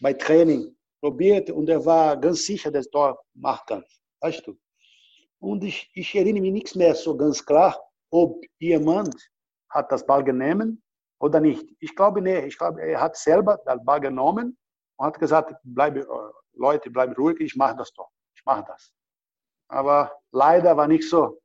bei 0.00 0.14
Training 0.14 0.74
probiert 1.00 1.50
und 1.50 1.68
er 1.68 1.84
war 1.84 2.16
ganz 2.16 2.44
sicher, 2.44 2.70
dass 2.70 2.88
dort 2.90 3.18
macht 3.34 3.66
kann. 3.68 3.84
Weißt 4.20 4.46
du? 4.46 4.58
Und 5.44 5.62
ich, 5.62 5.90
ich 5.92 6.14
erinnere 6.14 6.40
mich 6.40 6.52
nichts 6.52 6.74
mehr 6.74 6.94
so 6.94 7.14
ganz 7.16 7.44
klar, 7.44 7.78
ob 8.10 8.42
jemand 8.58 9.14
hat 9.68 9.92
das 9.92 10.06
Ball 10.06 10.24
genommen 10.24 10.82
oder 11.20 11.38
nicht. 11.38 11.68
Ich 11.80 11.94
glaube 11.94 12.22
nicht. 12.22 12.44
Ich 12.44 12.56
glaube, 12.56 12.80
er 12.80 12.98
hat 12.98 13.16
selber 13.16 13.60
das 13.66 13.84
Ball 13.84 14.00
genommen 14.00 14.56
und 14.96 15.06
hat 15.06 15.18
gesagt, 15.18 15.54
bleibe, 15.62 16.00
äh, 16.00 16.32
Leute, 16.54 16.90
bleibt 16.90 17.18
ruhig, 17.18 17.38
ich 17.40 17.56
mache 17.56 17.76
das 17.76 17.92
doch. 17.92 18.08
Ich 18.34 18.42
mache 18.46 18.64
das. 18.66 18.94
Aber 19.68 20.12
leider 20.32 20.76
war 20.78 20.88
nicht 20.88 21.08
so. 21.08 21.42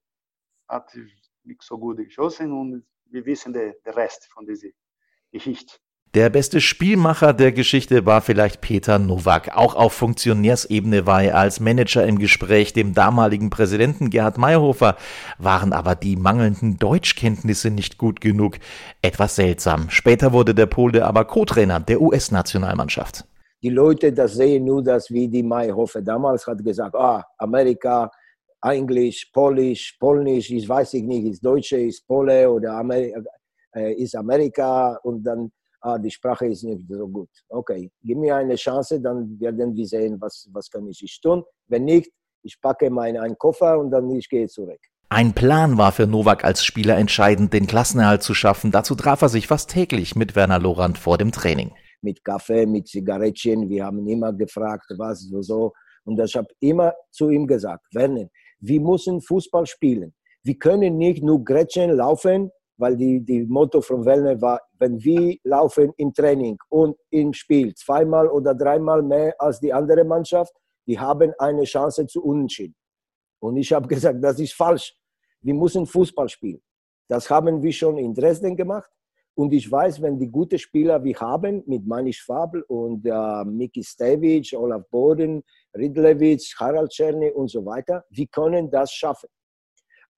Hat 0.70 0.98
nicht 1.44 1.62
so 1.62 1.78
gut 1.78 1.98
geschossen 1.98 2.54
und 2.54 2.88
wir 3.06 3.26
wissen 3.26 3.52
den 3.52 3.74
Rest 3.86 4.32
von 4.32 4.46
dieser 4.46 4.70
Geschichte. 5.32 5.76
Der 6.16 6.32
beste 6.32 6.60
Spielmacher 6.60 7.34
der 7.34 7.52
Geschichte 7.52 8.04
war 8.08 8.22
vielleicht 8.22 8.62
Peter 8.62 8.98
Nowak. 8.98 9.56
Auch 9.56 9.76
auf 9.76 9.94
Funktionärsebene 9.94 11.06
war 11.06 11.22
er 11.22 11.38
als 11.38 11.60
Manager 11.60 12.04
im 12.04 12.18
Gespräch 12.18 12.74
dem 12.74 12.96
damaligen 12.96 13.52
Präsidenten 13.52 14.10
Gerhard 14.10 14.40
Mayhofer, 14.40 14.98
waren 15.38 15.72
aber 15.72 15.94
die 15.94 16.16
mangelnden 16.16 16.78
Deutschkenntnisse 16.78 17.70
nicht 17.70 18.00
gut 18.00 18.22
genug. 18.22 18.58
Etwas 19.04 19.36
seltsam. 19.36 19.92
Später 19.92 20.34
wurde 20.34 20.56
der 20.56 20.66
Pole 20.66 21.06
aber 21.06 21.26
Co-Trainer 21.26 21.80
der 21.80 22.02
US-Nationalmannschaft. 22.02 23.26
Die 23.62 23.70
Leute, 23.70 24.12
das 24.12 24.34
sehen 24.34 24.66
nur 24.66 24.82
das, 24.82 25.12
wie 25.12 25.28
die 25.28 25.44
Mayhofer 25.44 26.02
damals 26.02 26.48
hat 26.48 26.64
gesagt, 26.64 26.96
ah, 26.96 27.24
Amerika, 27.38 28.10
Englisch, 28.64 29.30
Polisch, 29.32 29.96
Polnisch, 30.00 30.50
ich 30.50 30.68
weiß 30.68 30.94
nicht, 30.94 31.26
ist 31.26 31.46
Deutsche, 31.46 31.78
ist 31.78 32.08
Pole 32.08 32.50
oder 32.50 32.74
Amerika, 32.74 33.22
äh, 33.76 33.94
ist 33.94 34.16
Amerika 34.16 34.98
und 35.04 35.22
dann 35.24 35.52
ah, 35.82 35.98
die 35.98 36.12
Sprache 36.12 36.48
ist 36.48 36.64
nicht 36.64 36.88
so 36.88 37.08
gut. 37.08 37.30
Okay, 37.48 37.92
gib 38.02 38.18
mir 38.18 38.36
eine 38.36 38.56
Chance, 38.56 39.00
dann 39.00 39.40
werden 39.40 39.76
wir 39.76 39.86
sehen, 39.86 40.18
was, 40.20 40.48
was 40.52 40.70
kann 40.70 40.88
ich 40.88 41.20
tun. 41.22 41.44
Wenn 41.68 41.86
nicht, 41.86 42.12
ich 42.44 42.60
packe 42.62 42.90
meinen 42.90 43.38
Koffer 43.38 43.78
und 43.80 43.92
dann 43.92 44.10
ich 44.12 44.30
gehe 44.30 44.48
zurück. 44.48 44.80
Ein 45.10 45.34
Plan 45.34 45.78
war 45.78 45.92
für 45.92 46.06
Novak 46.06 46.44
als 46.44 46.64
Spieler 46.64 46.96
entscheidend, 46.98 47.52
den 47.52 47.66
Klassenerhalt 47.66 48.22
zu 48.22 48.36
schaffen. 48.36 48.72
Dazu 48.72 48.94
traf 48.94 49.22
er 49.24 49.30
sich 49.30 49.48
fast 49.48 49.72
täglich 49.72 50.16
mit 50.16 50.36
Werner 50.36 50.60
Lorand 50.60 50.98
vor 50.98 51.18
dem 51.18 51.32
Training. 51.32 51.72
Mit 52.02 52.24
Kaffee, 52.24 52.66
mit 52.66 52.88
Zigarettchen, 52.88 53.68
wir 53.70 53.86
haben 53.86 54.08
immer 54.08 54.32
gefragt, 54.32 54.86
was 54.98 55.22
so 55.22 55.42
so. 55.42 55.74
Und 56.06 56.20
ich 56.20 56.36
habe 56.36 56.48
immer 56.60 56.94
zu 57.12 57.30
ihm 57.30 57.48
gesagt, 57.48 57.86
Werner, 57.94 58.28
wir 58.60 58.80
müssen 58.80 59.20
Fußball 59.20 59.66
spielen. 59.66 60.14
Wir 60.44 60.58
können 60.58 60.98
nicht 60.98 61.24
nur 61.24 61.44
Gretchen 61.44 61.92
laufen 61.92 62.52
weil 62.80 62.96
die, 62.96 63.20
die 63.20 63.46
Motto 63.46 63.82
von 63.82 64.06
Wellner 64.06 64.42
war, 64.42 64.62
wenn 64.80 65.04
wir 65.04 65.36
laufen 65.44 65.92
im 65.98 66.14
Training 66.14 66.58
und 66.70 66.98
im 67.10 67.34
Spiel 67.34 67.76
zweimal 67.76 68.28
oder 68.28 68.56
dreimal 68.56 69.04
mehr 69.04 69.36
als 69.38 69.60
die 69.60 69.74
andere 69.74 70.06
Mannschaft, 70.06 70.54
die 70.88 70.98
haben 70.98 71.34
eine 71.38 71.66
Chance 71.66 72.08
zu 72.08 72.24
unentschieden. 72.24 72.76
Und 73.40 73.58
ich 73.58 73.72
habe 73.74 73.88
gesagt, 73.94 74.24
das 74.24 74.40
ist 74.40 74.54
falsch. 74.54 74.96
Wir 75.42 75.54
müssen 75.54 75.86
Fußball 75.86 76.30
spielen. 76.30 76.62
Das 77.10 77.30
haben 77.30 77.62
wir 77.62 77.74
schon 77.74 77.98
in 77.98 78.14
Dresden 78.14 78.56
gemacht. 78.56 78.90
Und 79.36 79.54
ich 79.54 79.70
weiß, 79.70 80.02
wenn 80.02 80.18
die 80.18 80.30
gute 80.30 80.58
Spieler 80.58 81.04
wir 81.04 81.16
haben, 81.20 81.64
mit 81.66 81.86
Manisch 81.86 82.24
Fabel 82.24 82.62
und 82.64 83.06
äh, 83.06 83.46
Miki 83.46 83.84
Stevic, 83.84 84.54
Olaf 84.54 84.84
Boden, 84.90 85.44
Ridlewitz, 85.78 86.56
Harald 86.58 86.92
Czerny 86.92 87.32
und 87.32 87.50
so 87.50 87.66
weiter, 87.66 88.06
wir 88.10 88.28
können 88.28 88.70
das 88.70 88.92
schaffen. 88.92 89.30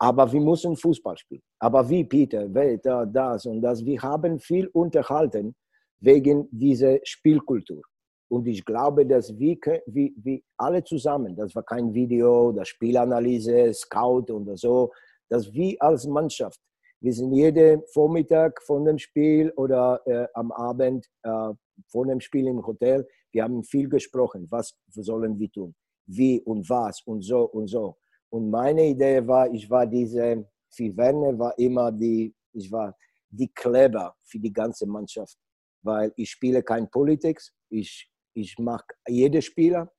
Aber 0.02 0.32
wir 0.32 0.42
müssen 0.42 0.76
Fußball 0.76 1.16
spielen. 1.16 1.44
Aber 1.60 1.88
wie, 1.88 2.04
Peter, 2.04 2.52
Wetter, 2.52 3.06
das 3.06 3.46
und 3.46 3.62
das. 3.62 3.86
Wir 3.86 4.02
haben 4.02 4.40
viel 4.40 4.66
unterhalten 4.74 5.54
wegen 6.00 6.48
dieser 6.50 6.98
Spielkultur. 7.04 7.84
Und 8.28 8.48
ich 8.48 8.66
glaube, 8.66 9.06
dass 9.06 9.38
wir, 9.38 9.58
wir, 9.86 10.10
wir 10.16 10.40
alle 10.58 10.84
zusammen, 10.84 11.36
das 11.36 11.54
war 11.54 11.62
kein 11.62 11.94
Video, 11.94 12.52
das 12.52 12.70
Spielanalyse, 12.70 13.72
Scout 13.76 14.34
und 14.34 14.58
so, 14.58 14.92
dass 15.30 15.54
wir 15.54 15.76
als 15.80 16.08
Mannschaft, 16.08 16.60
wir 17.00 17.14
sind 17.14 17.32
jeden 17.34 17.84
Vormittag 17.94 18.60
von 18.64 18.86
dem 18.86 18.98
Spiel 18.98 19.52
oder 19.56 20.02
äh, 20.06 20.26
am 20.34 20.52
Abend 20.52 21.06
äh, 21.22 21.50
von 21.90 22.08
dem 22.08 22.22
Spiel 22.22 22.48
im 22.48 22.66
Hotel, 22.66 23.08
wir 23.32 23.44
haben 23.44 23.64
viel 23.64 23.88
gesprochen, 23.88 24.48
was 24.50 24.76
sollen 24.88 25.38
wir 25.38 25.52
tun, 25.52 25.76
wie 26.08 26.42
und 26.42 26.68
was 26.68 27.02
und 27.06 27.22
so 27.22 27.44
und 27.44 27.68
so. 27.68 28.01
Und 28.32 28.50
meine 28.50 28.88
Idee 28.88 29.28
war, 29.28 29.52
ich 29.52 29.70
war 29.70 29.86
diese, 29.86 30.46
für 30.70 30.96
Werner 30.96 31.38
war 31.38 31.58
immer 31.58 31.92
die, 31.92 32.34
ich 32.54 32.71
war 32.71 32.96
die 33.29 33.50
Kleber 33.50 34.15
für 34.23 34.40
die 34.40 34.54
ganze 34.54 34.86
Mannschaft. 34.88 35.38
Weil 35.84 36.13
ich 36.15 36.29
spiele 36.29 36.63
kein 36.63 36.90
Politik, 36.90 37.42
ich, 37.69 38.10
ich 38.34 38.58
mag 38.58 38.84
jeden 39.08 39.42
Spieler, 39.42 39.92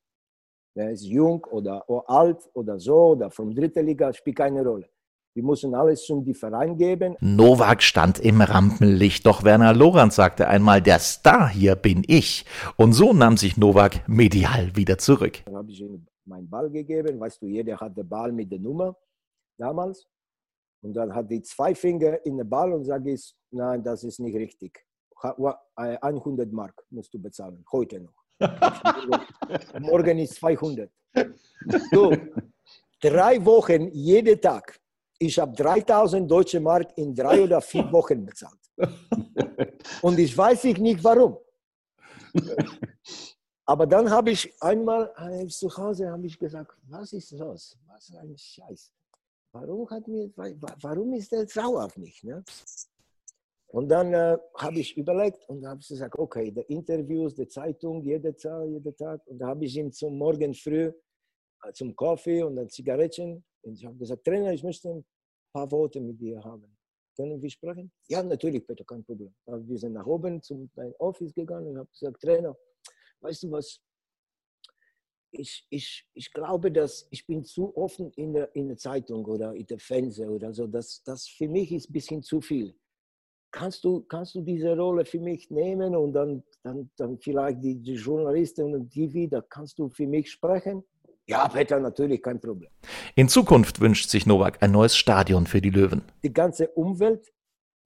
der 0.74 0.93
ist 0.93 1.05
jung 1.05 1.45
oder 1.51 1.85
alt 2.07 2.49
oder 2.55 2.78
so 2.78 3.09
oder 3.09 3.30
vom 3.30 3.55
dritten 3.55 3.85
Liga, 3.85 4.12
spielt 4.12 4.37
keine 4.37 4.64
Rolle. 4.64 4.89
Wir 5.35 5.43
müssen 5.43 5.74
alles 5.74 6.05
zum 6.05 6.24
die 6.24 6.35
Verein 6.35 6.76
geben. 6.76 7.16
Novak 7.20 7.83
stand 7.83 8.18
im 8.18 8.41
Rampenlicht, 8.41 9.26
doch 9.26 9.45
Werner 9.45 9.74
Lorand 9.74 10.12
sagte 10.12 10.47
einmal, 10.49 10.80
der 10.80 10.99
Star 10.99 11.49
hier 11.49 11.74
bin 11.74 12.03
ich. 12.07 12.45
Und 12.76 12.93
so 12.93 13.12
nahm 13.12 13.37
sich 13.37 13.57
Novak 13.57 14.07
medial 14.09 14.76
wieder 14.76 14.99
zurück. 14.99 15.43
Dann 15.47 15.57
habe 15.57 15.70
ich 15.70 15.80
ihm 15.80 16.07
meinen 16.27 16.49
Ball 16.49 16.70
gegeben. 16.70 17.18
Weißt 17.18 17.41
du, 17.43 17.47
jeder 17.47 17.77
hat 17.79 17.97
den 17.97 18.09
Ball 18.09 18.33
mit 18.33 18.51
der 18.51 18.59
Nummer 18.59 18.97
damals. 19.59 20.07
Und 20.83 20.95
dann 20.95 21.14
hat 21.14 21.31
die 21.31 21.43
zwei 21.43 21.75
Finger 21.75 22.25
in 22.27 22.37
den 22.37 22.49
Ball 22.49 22.73
und 22.73 22.85
sage 22.85 23.12
ich, 23.12 23.35
nein, 23.51 23.83
das 23.83 24.03
ist 24.05 24.18
nicht 24.18 24.37
richtig. 24.37 24.85
100 25.20 26.53
Mark 26.53 26.85
musst 26.91 27.14
du 27.14 27.20
bezahlen, 27.20 27.64
heute 27.70 28.01
noch. 28.01 28.23
Morgen 29.81 30.18
ist 30.18 30.35
200. 30.35 30.91
So, 31.93 32.12
drei 33.01 33.45
Wochen, 33.45 33.89
jeden 33.93 34.41
Tag. 34.41 34.81
Ich 35.18 35.39
habe 35.39 35.55
3000 35.55 36.29
deutsche 36.29 36.59
Mark 36.59 36.99
in 36.99 37.14
drei 37.14 37.43
oder 37.43 37.61
vier 37.61 37.91
Wochen 37.93 38.25
bezahlt. 38.25 38.59
Und 40.01 40.18
ich 40.18 40.37
weiß 40.37 40.64
nicht 40.79 41.05
warum. 41.05 41.39
Aber 43.65 43.87
dann 43.87 44.11
habe 44.11 44.33
ich 44.33 44.53
einmal 44.61 45.13
äh, 45.17 45.47
zu 45.47 45.75
Hause 45.77 46.11
habe 46.11 46.27
ich 46.27 46.39
gesagt, 46.39 46.77
was 46.89 47.13
ist 47.13 47.33
das? 47.33 47.79
Was 47.87 48.13
ein 48.15 48.37
Scheiß. 48.37 48.93
Warum, 49.53 49.89
hat 49.91 50.09
mir, 50.09 50.31
warum 50.81 51.13
ist 51.13 51.31
der 51.31 51.47
sauer 51.47 51.85
auf 51.85 51.97
mich? 51.97 52.23
Ne? 52.25 52.43
Und 53.69 53.89
dann 53.89 54.13
äh, 54.13 54.37
habe 54.57 54.81
ich 54.81 54.97
überlegt 54.97 55.49
und 55.49 55.65
habe 55.67 55.81
gesagt, 55.81 56.19
okay, 56.19 56.51
die 56.51 56.61
Interviews, 56.73 57.35
die 57.35 57.47
Zeitung, 57.47 58.03
jede 58.03 58.35
Tag, 58.35 58.67
jeden 58.67 58.97
Tag. 58.97 59.27
Und 59.27 59.39
da 59.39 59.49
habe 59.49 59.65
ich 59.65 59.77
ihm 59.77 59.93
zum 59.93 60.19
Morgen 60.19 60.53
früh 60.55 60.93
äh, 61.65 61.73
zum 61.73 61.95
Kaffee 61.95 62.43
und 62.43 62.57
dann 62.57 62.69
Zigaretten. 62.69 63.45
Und 63.63 63.75
ich 63.75 63.85
habe 63.87 63.97
gesagt, 63.97 64.25
Trainer, 64.25 64.53
ich 64.53 64.63
möchte 64.63 64.91
ein 64.91 65.05
paar 65.53 65.71
Worte 65.71 66.01
mit 66.01 66.21
dir 66.21 66.43
haben. 66.43 66.77
Können 67.15 67.41
wir 67.41 67.51
sprechen? 67.51 67.93
Ja, 68.09 68.23
natürlich, 68.23 68.67
Peter, 68.67 68.85
kein 68.85 69.05
Problem. 69.05 69.35
Wir 69.47 69.79
sind 69.79 69.93
nach 69.93 70.07
oben 70.07 70.43
zum 70.43 70.71
Office 70.99 71.33
gegangen 71.35 71.69
und 71.69 71.79
habe 71.79 71.91
gesagt, 71.91 72.21
Trainer, 72.23 72.57
weißt 73.23 73.45
du 73.45 73.51
was? 73.53 73.81
Ich, 75.35 75.66
ich, 75.70 76.07
ich 76.12 76.31
glaube, 76.33 76.70
dass 76.70 77.09
ich 77.11 77.27
bin 77.27 77.43
zu 77.43 77.75
offen 77.75 78.12
in 78.16 78.35
der, 78.35 78.55
in 78.55 78.68
der 78.68 78.77
Zeitung 78.77 79.25
oder 79.25 79.55
in 79.55 79.66
der 79.66 79.79
Fernsehen 79.79 80.29
oder 80.29 80.53
so. 80.53 80.66
Das, 80.66 81.03
das 81.05 81.27
für 81.27 81.49
mich 81.49 81.73
ist 81.73 81.89
ein 81.89 81.93
bisschen 81.95 82.23
zu 82.23 82.41
viel 82.41 82.75
kannst 83.53 83.85
du, 83.85 84.01
kannst 84.01 84.35
du 84.35 84.41
diese 84.41 84.77
Rolle 84.77 85.05
für 85.05 85.20
mich 85.20 85.51
nehmen 85.51 85.95
und 85.95 86.14
dann, 86.14 86.43
dann, 86.62 86.91
dann 86.97 87.18
vielleicht 87.18 87.62
die, 87.62 87.77
die 87.77 87.95
Journalisten 87.95 88.75
und 88.75 88.93
die 88.93 89.12
wieder, 89.12 89.43
kannst 89.43 89.79
du 89.79 89.89
für 89.91 90.07
mich 90.07 90.31
sprechen? 90.33 90.83
Ja, 91.29 91.47
Peter, 91.49 91.79
natürlich, 91.79 92.20
kein 92.20 92.41
Problem. 92.41 92.70
In 93.14 93.29
Zukunft 93.29 93.81
wünscht 93.81 94.11
sich 94.11 94.27
Novak 94.27 94.61
ein 94.62 94.73
neues 94.73 94.97
Stadion 94.97 95.47
für 95.47 95.61
die 95.61 95.70
Löwen. 95.70 96.03
Die 96.25 96.33
ganze 96.33 96.68
Umwelt 96.68 97.33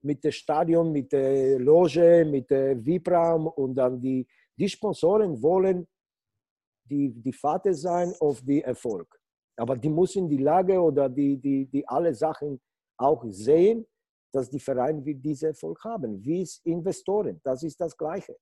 mit 0.01 0.23
dem 0.23 0.31
Stadion, 0.31 0.91
mit 0.91 1.11
der 1.11 1.59
Loge, 1.59 2.25
mit 2.25 2.49
dem 2.49 2.83
VIP-Raum 2.83 3.47
und 3.47 3.75
dann 3.75 3.99
die, 4.01 4.25
die 4.57 4.69
Sponsoren 4.69 5.41
wollen 5.41 5.87
die, 6.85 7.09
die 7.09 7.33
Vater 7.33 7.73
sein 7.73 8.13
auf 8.19 8.41
den 8.41 8.61
Erfolg. 8.61 9.19
Aber 9.57 9.75
die 9.75 9.89
müssen 9.89 10.29
die 10.29 10.37
Lage 10.37 10.79
oder 10.79 11.09
die, 11.09 11.37
die, 11.37 11.65
die 11.65 11.87
alle 11.87 12.13
Sachen 12.13 12.59
auch 12.97 13.23
sehen 13.29 13.85
dass 14.31 14.49
die 14.49 14.59
Vereine 14.59 15.03
wie 15.05 15.15
diese 15.15 15.47
Erfolg 15.47 15.83
haben, 15.83 16.23
wie 16.23 16.41
es 16.41 16.59
Investoren. 16.63 17.39
Das 17.43 17.63
ist 17.63 17.79
das 17.79 17.97
Gleiche. 17.97 18.37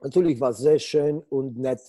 Natürlich 0.00 0.38
war 0.40 0.50
es 0.50 0.58
sehr 0.58 0.78
schön 0.78 1.20
und 1.30 1.58
nett, 1.58 1.80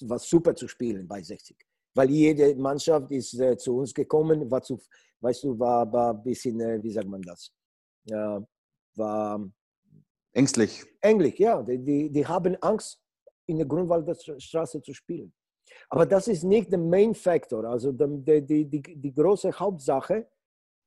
war 0.00 0.18
super 0.18 0.54
zu 0.54 0.66
spielen 0.68 1.06
bei 1.06 1.22
60. 1.22 1.56
Weil 1.94 2.10
jede 2.10 2.54
Mannschaft 2.56 3.10
ist 3.10 3.38
äh, 3.40 3.56
zu 3.56 3.78
uns 3.78 3.94
gekommen, 3.94 4.50
war 4.50 4.62
zu, 4.62 4.78
weißt 5.20 5.44
du, 5.44 5.58
war, 5.58 5.90
war 5.92 6.12
ein 6.12 6.22
bisschen, 6.22 6.60
äh, 6.60 6.82
wie 6.82 6.90
sagt 6.90 7.08
man 7.08 7.22
das? 7.22 7.50
Ja, 8.04 8.44
war 8.94 9.50
ängstlich. 10.36 10.84
Ängstlich, 11.00 11.38
ja. 11.38 11.62
Die, 11.62 11.78
die, 11.78 12.10
die 12.10 12.26
haben 12.26 12.56
Angst, 12.62 13.02
in 13.48 13.58
der 13.58 13.66
Grünwalderstraße 13.66 14.82
zu 14.82 14.92
spielen. 14.92 15.32
Aber 15.88 16.04
das 16.04 16.26
ist 16.28 16.42
nicht 16.42 16.70
der 16.70 16.78
Main 16.78 17.14
Factor. 17.14 17.64
Also 17.64 17.92
die, 17.92 18.42
die, 18.42 18.64
die, 18.64 18.82
die 18.82 19.14
große 19.14 19.52
Hauptsache 19.52 20.26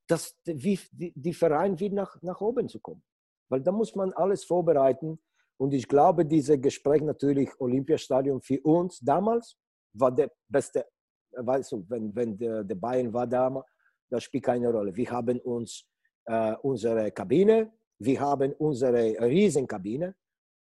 dass 0.10 0.36
wie, 0.44 0.80
die, 0.92 1.14
die 1.16 1.34
Verein 1.34 1.80
wieder 1.80 1.96
nach, 1.96 2.22
nach 2.22 2.42
oben 2.42 2.68
zu 2.68 2.80
kommen. 2.80 3.04
Weil 3.48 3.62
da 3.62 3.72
muss 3.72 3.96
man 3.96 4.12
alles 4.14 4.44
vorbereiten. 4.44 5.20
Und 5.58 5.74
ich 5.74 5.88
glaube, 5.88 6.26
dieses 6.26 6.60
Gespräch 6.60 7.02
natürlich, 7.02 7.50
Olympiastadion 7.60 8.42
für 8.42 8.60
uns 8.62 9.00
damals 9.00 9.56
war 9.94 10.12
der 10.12 10.32
beste, 10.48 10.86
weißt 11.32 11.72
du, 11.72 11.86
wenn, 11.90 12.16
wenn 12.16 12.38
der, 12.38 12.64
der 12.64 12.76
Bayern 12.76 13.14
war 13.14 13.28
damals, 13.28 13.68
das 14.10 14.24
spielt 14.24 14.46
keine 14.46 14.72
Rolle. 14.72 14.96
Wir 14.96 15.12
haben 15.12 15.40
uns 15.42 15.86
äh, 16.26 16.56
unsere 16.64 17.12
Kabine, 17.12 17.72
wir 18.00 18.20
haben 18.20 18.54
unsere 18.54 19.16
Riesenkabine, 19.22 20.16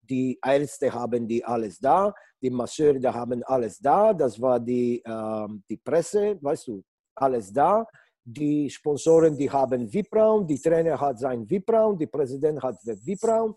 die 0.03 0.39
Ärzte 0.45 0.93
haben 0.93 1.27
die 1.27 1.45
alles 1.45 1.79
da, 1.79 2.15
die 2.41 2.51
Masseure 2.51 3.01
da 3.01 3.13
haben 3.13 3.43
alles 3.45 3.79
da, 3.79 4.13
das 4.13 4.41
war 4.41 4.61
die, 4.61 5.03
äh, 5.05 5.49
die 5.69 5.79
Presse, 5.79 6.39
weißt 6.41 6.69
du, 6.69 6.83
alles 7.15 7.53
da. 7.53 7.87
Die 8.27 8.71
Sponsoren, 8.71 9.37
die 9.37 9.51
haben 9.51 9.93
VIP-Raum, 9.93 10.47
die 10.47 10.59
Trainer 10.59 10.99
hat 10.99 11.19
seinen 11.19 11.49
VIP-Raum, 11.49 11.99
die 11.99 12.07
Präsident 12.07 12.63
hat 12.63 12.77
den 12.87 12.99
VIP-Raum. 13.05 13.55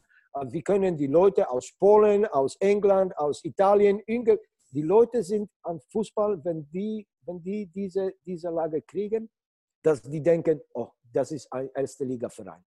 Wir 0.50 0.62
können 0.62 0.98
die 0.98 1.08
Leute 1.08 1.50
aus 1.50 1.72
Polen, 1.80 2.26
aus 2.26 2.58
England, 2.60 3.18
aus 3.18 3.44
Italien, 3.46 4.02
die 4.06 4.82
Leute 4.82 5.24
sind 5.24 5.50
am 5.64 5.80
Fußball, 5.80 6.44
wenn 6.44 6.70
die, 6.70 7.08
wenn 7.22 7.42
die 7.42 7.66
diese, 7.66 8.14
diese 8.26 8.50
Lage 8.50 8.82
kriegen, 8.82 9.30
dass 9.82 10.02
die 10.02 10.22
denken, 10.22 10.62
oh, 10.74 10.90
das 11.14 11.32
ist 11.32 11.52
ein 11.52 11.70
erste 11.74 12.04
Liga-Verein. 12.04 12.64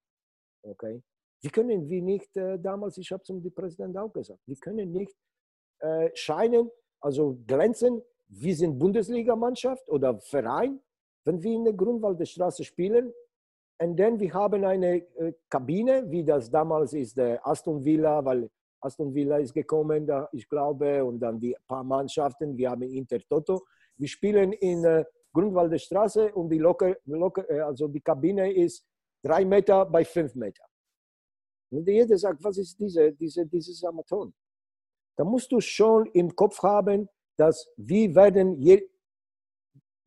Okay? 0.62 1.02
Wir 1.40 1.50
können 1.50 1.88
wie 1.88 2.02
nicht, 2.02 2.36
äh, 2.36 2.58
damals, 2.58 2.98
ich 2.98 3.10
habe 3.12 3.22
zum 3.22 3.42
Präsident 3.54 3.96
auch 3.96 4.12
gesagt, 4.12 4.40
wir 4.46 4.56
können 4.56 4.92
nicht 4.92 5.14
äh, 5.80 6.10
scheinen, 6.14 6.70
also 7.00 7.38
glänzen, 7.46 8.02
wir 8.28 8.54
sind 8.54 8.78
Bundesligamannschaft 8.78 9.88
oder 9.88 10.18
Verein, 10.20 10.80
wenn 11.24 11.42
wir 11.42 11.52
in 11.52 11.64
der 11.64 11.72
Grunwalder 11.72 12.26
spielen, 12.62 13.12
und 13.80 13.96
dann 13.96 14.20
wir 14.20 14.34
haben 14.34 14.62
eine 14.64 14.96
äh, 15.16 15.32
Kabine, 15.48 16.04
wie 16.10 16.22
das 16.22 16.50
damals 16.50 16.92
ist, 16.92 17.16
der 17.16 17.44
Aston 17.46 17.82
Villa, 17.82 18.22
weil 18.22 18.50
Aston 18.82 19.14
Villa 19.14 19.38
ist 19.38 19.54
gekommen, 19.54 20.06
da, 20.06 20.28
ich 20.32 20.46
glaube, 20.48 21.02
und 21.02 21.18
dann 21.18 21.40
die 21.40 21.56
paar 21.66 21.82
Mannschaften, 21.82 22.56
wir 22.56 22.70
haben 22.70 22.82
Inter 22.82 23.20
Toto. 23.20 23.64
Wir 23.96 24.08
spielen 24.08 24.52
in 24.52 24.84
äh, 24.84 25.04
Grunwalder 25.32 25.78
und 26.34 26.50
die, 26.50 26.58
locker, 26.58 26.94
locker, 27.06 27.48
äh, 27.50 27.60
also 27.60 27.88
die 27.88 28.00
Kabine 28.00 28.52
ist 28.52 28.84
drei 29.22 29.44
Meter 29.44 29.86
bei 29.86 30.04
fünf 30.04 30.34
Meter. 30.34 30.64
Und 31.70 31.86
jeder 31.86 32.18
sagt, 32.18 32.42
was 32.42 32.58
ist 32.58 32.78
diese, 32.78 33.12
diese, 33.12 33.46
dieses 33.46 33.82
Amaton? 33.84 34.34
Da 35.16 35.24
musst 35.24 35.52
du 35.52 35.60
schon 35.60 36.06
im 36.12 36.34
Kopf 36.34 36.62
haben, 36.62 37.08
dass 37.36 37.70
wir 37.76 38.14
werden 38.14 38.60
je, 38.60 38.88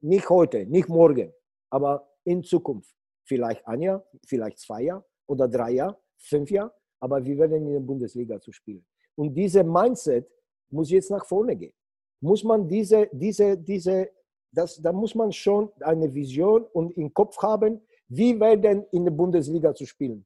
nicht 0.01 0.29
heute, 0.29 0.65
nicht 0.65 0.89
morgen, 0.89 1.33
aber 1.69 2.09
in 2.25 2.43
Zukunft. 2.43 2.93
Vielleicht 3.25 3.65
ein 3.65 3.81
Jahr, 3.81 4.05
vielleicht 4.27 4.59
zwei 4.59 4.83
Jahre 4.83 5.05
oder 5.27 5.47
drei 5.47 5.71
Jahre, 5.71 5.97
fünf 6.17 6.51
Jahre, 6.51 6.73
aber 6.99 7.23
wir 7.23 7.37
werden 7.37 7.65
in 7.65 7.73
der 7.73 7.79
Bundesliga 7.79 8.39
zu 8.39 8.51
spielen. 8.51 8.85
Und 9.15 9.33
diese 9.33 9.63
Mindset 9.63 10.29
muss 10.69 10.89
jetzt 10.89 11.11
nach 11.11 11.25
vorne 11.25 11.55
gehen. 11.55 11.73
Muss 12.21 12.43
man 12.43 12.67
diese, 12.67 13.09
diese, 13.11 13.57
diese, 13.57 14.09
das, 14.51 14.81
da 14.81 14.91
muss 14.91 15.15
man 15.15 15.31
schon 15.31 15.71
eine 15.81 16.13
Vision 16.13 16.63
und 16.73 16.95
im 16.97 17.13
Kopf 17.13 17.37
haben, 17.41 17.81
wie 18.15 18.39
werden 18.39 18.85
in 18.91 19.05
der 19.05 19.11
Bundesliga 19.11 19.73
zu 19.73 19.85
spielen. 19.85 20.25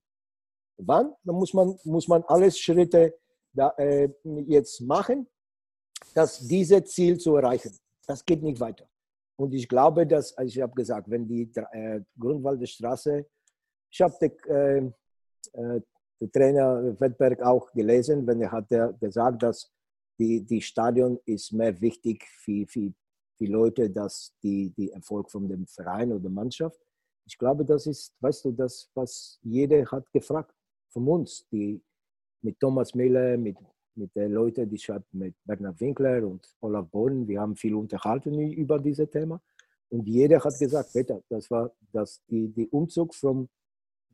Wann? 0.78 1.14
Da 1.24 1.34
muss 1.34 1.54
man, 1.54 1.78
muss 1.84 2.08
man 2.08 2.24
alles 2.28 2.60
Schritte 2.60 3.14
da, 3.54 3.70
äh, 3.78 4.10
jetzt 4.46 4.82
machen, 4.82 5.28
dass 6.14 6.40
diese 6.48 6.84
Ziel 6.84 7.18
zu 7.18 7.36
erreichen. 7.36 7.76
Das 8.06 8.24
geht 8.24 8.44
nicht 8.44 8.60
weiter. 8.60 8.88
Und 9.40 9.54
ich 9.54 9.68
glaube, 9.68 10.06
dass, 10.06 10.36
also 10.38 10.50
ich 10.50 10.62
habe 10.62 10.74
gesagt, 10.74 11.10
wenn 11.10 11.28
die 11.28 11.50
äh, 11.72 12.02
Grunwalder 12.20 12.66
Straße, 12.66 13.26
ich 13.92 14.02
habe 14.02 14.16
den, 14.20 14.32
äh, 14.48 14.78
äh, 15.54 15.82
den 16.20 16.32
Trainer 16.32 17.00
Wettberg 17.00 17.42
auch 17.42 17.72
gelesen, 17.72 18.26
wenn 18.26 18.42
er 18.42 18.52
hat 18.52 18.70
gesagt, 19.00 19.44
dass 19.44 19.72
die, 20.20 20.42
die 20.44 20.62
Stadion 20.62 21.20
ist 21.26 21.52
mehr 21.52 21.80
wichtig 21.80 22.26
für, 22.26 22.66
für 22.68 22.92
die 23.40 23.46
Leute, 23.46 23.90
dass 23.90 24.34
die, 24.42 24.72
die 24.72 24.92
Erfolg 24.92 25.30
von 25.30 25.48
dem 25.48 25.68
Verein 25.68 26.12
oder 26.12 26.22
der 26.22 26.32
Mannschaft. 26.32 26.80
Ich 27.28 27.38
glaube, 27.38 27.64
das 27.64 27.86
ist, 27.86 28.16
weißt 28.22 28.46
du, 28.46 28.52
das, 28.52 28.90
was 28.96 29.40
jeder 29.44 29.86
hat 29.92 30.12
gefragt 30.12 30.56
von 30.90 31.08
uns, 31.08 31.46
die 31.52 31.82
mit 32.42 32.60
Thomas 32.60 32.96
Miller, 32.96 33.38
mit 33.38 33.58
mit 33.98 34.16
den 34.16 34.32
Leuten, 34.32 34.70
die 34.70 34.78
habe 34.78 35.04
mit 35.12 35.36
Bernhard 35.44 35.80
Winkler 35.82 36.26
und 36.26 36.48
Olaf 36.62 36.88
Bohlen, 36.90 37.28
wir 37.28 37.42
haben 37.42 37.56
viel 37.56 37.76
unterhalten 37.76 38.40
über 38.52 38.80
dieses 38.80 39.10
Thema. 39.10 39.42
Und 39.90 40.08
jeder 40.08 40.44
hat 40.44 40.58
gesagt, 40.58 40.94
Peter, 40.94 41.22
das 41.30 41.50
war 41.50 41.72
das, 41.92 42.22
die, 42.30 42.48
die 42.50 42.68
Umzug 42.68 43.16
vom, 43.16 43.50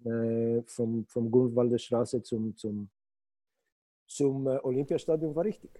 äh, 0.05 0.61
vom, 0.65 1.05
vom 1.07 1.31
Grunwalder 1.31 1.77
Straße 1.77 2.21
zum, 2.21 2.55
zum, 2.55 2.89
zum 4.07 4.47
äh, 4.47 4.59
Olympiastadion 4.63 5.35
war 5.35 5.45
richtig. 5.45 5.71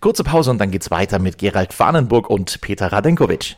Kurze 0.00 0.24
Pause 0.24 0.50
und 0.50 0.58
dann 0.58 0.70
geht's 0.70 0.90
weiter 0.90 1.18
mit 1.18 1.38
Gerald 1.38 1.72
Fahnenburg 1.72 2.28
und 2.28 2.60
Peter 2.60 2.92
Radenkovic. 2.92 3.56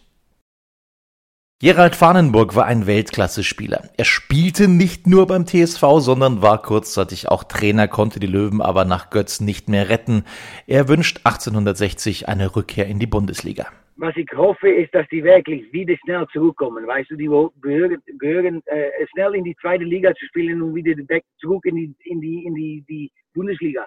Gerald 1.60 1.96
Fahnenburg 1.96 2.54
war 2.54 2.66
ein 2.66 2.86
Weltklasse-Spieler. 2.86 3.90
Er 3.96 4.04
spielte 4.04 4.68
nicht 4.68 5.08
nur 5.08 5.26
beim 5.26 5.44
TSV, 5.44 5.98
sondern 5.98 6.40
war 6.40 6.62
kurzzeitig 6.62 7.26
auch 7.26 7.42
Trainer, 7.42 7.88
konnte 7.88 8.20
die 8.20 8.28
Löwen 8.28 8.60
aber 8.62 8.84
nach 8.84 9.10
Götz 9.10 9.40
nicht 9.40 9.68
mehr 9.68 9.88
retten. 9.88 10.22
Er 10.68 10.88
wünscht 10.88 11.22
1860 11.24 12.28
eine 12.28 12.54
Rückkehr 12.54 12.86
in 12.86 13.00
die 13.00 13.08
Bundesliga. 13.08 13.66
was 13.96 14.16
ich 14.16 14.28
hoffe, 14.36 14.68
ist, 14.68 14.94
dass 14.94 15.08
die 15.08 15.24
wirklich 15.24 15.72
wieder 15.72 15.96
schnell 16.04 16.24
zurückkommen. 16.32 16.86
Weißt 16.86 17.10
du, 17.10 17.16
die 17.16 17.28
gehören, 17.60 18.00
gehören 18.20 18.62
äh, 18.66 18.90
schnell 19.12 19.34
in 19.34 19.42
die 19.42 19.56
zweite 19.60 19.82
Liga 19.82 20.14
zu 20.14 20.26
spielen 20.26 20.62
und 20.62 20.76
wieder 20.76 20.94
zurück 21.40 21.66
in 21.66 21.74
die, 21.74 21.94
in 22.04 22.20
die, 22.20 22.44
in 22.44 22.54
die, 22.54 22.84
die 22.88 23.10
Bundesliga. 23.34 23.84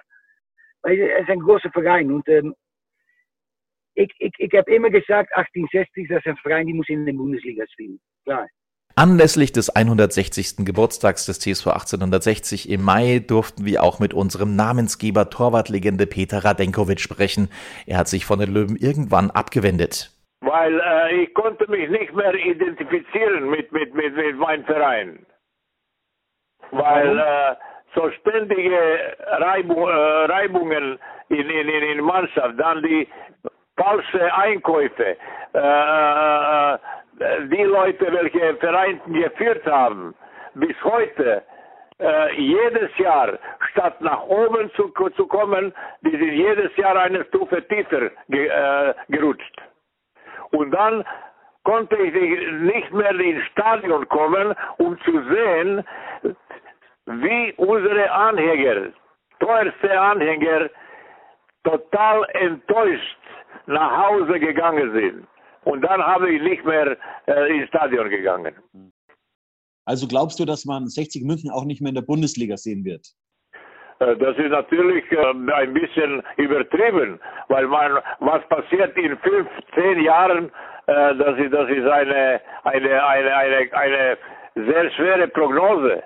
Du, 0.82 0.90
es 0.90 1.22
ist 1.22 1.30
ein 1.30 1.40
großer 1.40 1.70
Verein 1.70 2.12
und 2.12 2.28
ähm, 2.28 2.54
ich, 3.94 4.10
ich, 4.18 4.32
ich 4.38 4.52
habe 4.58 4.74
immer 4.74 4.90
gesagt, 4.90 5.32
1860, 5.34 6.08
das 6.08 6.18
ist 6.18 6.26
ein 6.26 6.36
Verein, 6.38 6.66
die 6.66 6.74
muss 6.74 6.88
in 6.88 7.04
der 7.04 7.12
Bundesliga 7.12 7.64
spielen. 7.72 8.00
Klar. 8.24 8.46
Anlässlich 8.94 9.52
des 9.52 9.74
160. 9.74 10.66
Geburtstags 10.66 11.24
des 11.24 11.38
TSV 11.38 11.68
1860 11.68 12.68
im 12.68 12.82
Mai 12.84 13.20
durften 13.26 13.64
wir 13.64 13.82
auch 13.82 14.00
mit 14.00 14.12
unserem 14.12 14.54
Namensgeber 14.54 15.30
Torwartlegende 15.30 16.06
Peter 16.06 16.44
Radenkovic 16.44 17.00
sprechen. 17.00 17.48
Er 17.86 17.96
hat 17.96 18.08
sich 18.08 18.26
von 18.26 18.38
den 18.38 18.52
Löwen 18.52 18.76
irgendwann 18.76 19.30
abgewendet. 19.30 20.10
Weil 20.40 20.78
äh, 20.78 21.22
ich 21.22 21.34
konnte 21.34 21.70
mich 21.70 21.88
nicht 21.88 22.12
mehr 22.14 22.34
identifizieren 22.34 23.48
mit, 23.48 23.72
mit, 23.72 23.94
mit, 23.94 24.14
mit 24.14 24.36
meinem 24.36 24.64
Verein. 24.64 25.24
Weil 26.70 27.18
äh, 27.18 27.54
so 27.94 28.10
ständige 28.20 29.16
Reibung, 29.38 29.88
äh, 29.88 30.24
Reibungen 30.32 30.98
in, 31.28 31.48
in, 31.48 31.68
in 31.68 32.04
Mannschaft, 32.04 32.58
dann 32.58 32.82
die 32.82 33.08
falsche 33.76 34.34
Einkäufe, 34.34 35.16
äh, 35.52 36.78
die 37.48 37.62
Leute, 37.62 38.12
welche 38.12 38.56
Vereine 38.56 39.00
geführt 39.06 39.64
haben, 39.66 40.14
bis 40.54 40.76
heute 40.84 41.42
äh, 42.00 42.34
jedes 42.34 42.96
Jahr, 42.98 43.38
statt 43.70 44.00
nach 44.00 44.22
oben 44.24 44.70
zu, 44.72 44.88
zu 45.16 45.26
kommen, 45.26 45.72
die 46.02 46.10
sind 46.10 46.32
jedes 46.32 46.74
Jahr 46.76 46.96
eine 46.96 47.24
Stufe 47.26 47.66
tiefer 47.68 48.10
ge, 48.28 48.46
äh, 48.48 48.94
gerutscht. 49.08 49.62
Und 50.50 50.72
dann 50.72 51.04
konnte 51.64 51.96
ich 51.96 52.12
nicht 52.60 52.92
mehr 52.92 53.14
ins 53.20 53.44
Stadion 53.52 54.08
kommen, 54.08 54.54
um 54.78 54.98
zu 55.02 55.22
sehen, 55.32 55.84
wie 57.06 57.52
unsere 57.56 58.10
Anhänger, 58.10 58.90
teuerste 59.38 60.00
Anhänger, 60.00 60.68
total 61.64 62.24
enttäuscht 62.32 63.21
nach 63.66 64.08
Hause 64.08 64.38
gegangen 64.38 64.92
sind. 64.92 65.26
Und 65.64 65.82
dann 65.82 66.02
habe 66.02 66.30
ich 66.30 66.42
nicht 66.42 66.64
mehr 66.64 66.96
äh, 67.26 67.56
ins 67.56 67.68
Stadion 67.68 68.10
gegangen. 68.10 68.54
Also 69.84 70.06
glaubst 70.06 70.38
du, 70.38 70.44
dass 70.44 70.64
man 70.64 70.86
60 70.86 71.24
München 71.24 71.50
auch 71.50 71.64
nicht 71.64 71.80
mehr 71.80 71.90
in 71.90 71.94
der 71.94 72.02
Bundesliga 72.02 72.56
sehen 72.56 72.84
wird? 72.84 73.06
Äh, 74.02 74.16
das 74.16 74.36
ist 74.36 74.50
natürlich 74.50 75.04
äh, 75.12 75.52
ein 75.54 75.74
bisschen 75.74 76.22
übertrieben, 76.36 77.20
weil 77.48 77.66
man, 77.66 77.98
was 78.20 78.46
passiert 78.48 78.96
in 78.96 79.16
fünf, 79.18 79.48
zehn 79.74 80.00
Jahren, 80.00 80.50
äh, 80.86 81.14
das 81.16 81.38
ist, 81.38 81.52
das 81.52 81.68
ist 81.68 81.86
eine, 81.86 82.40
eine, 82.64 83.04
eine, 83.06 83.36
eine, 83.36 83.72
eine 83.72 84.18
sehr 84.54 84.90
schwere 84.92 85.28
Prognose. 85.28 86.02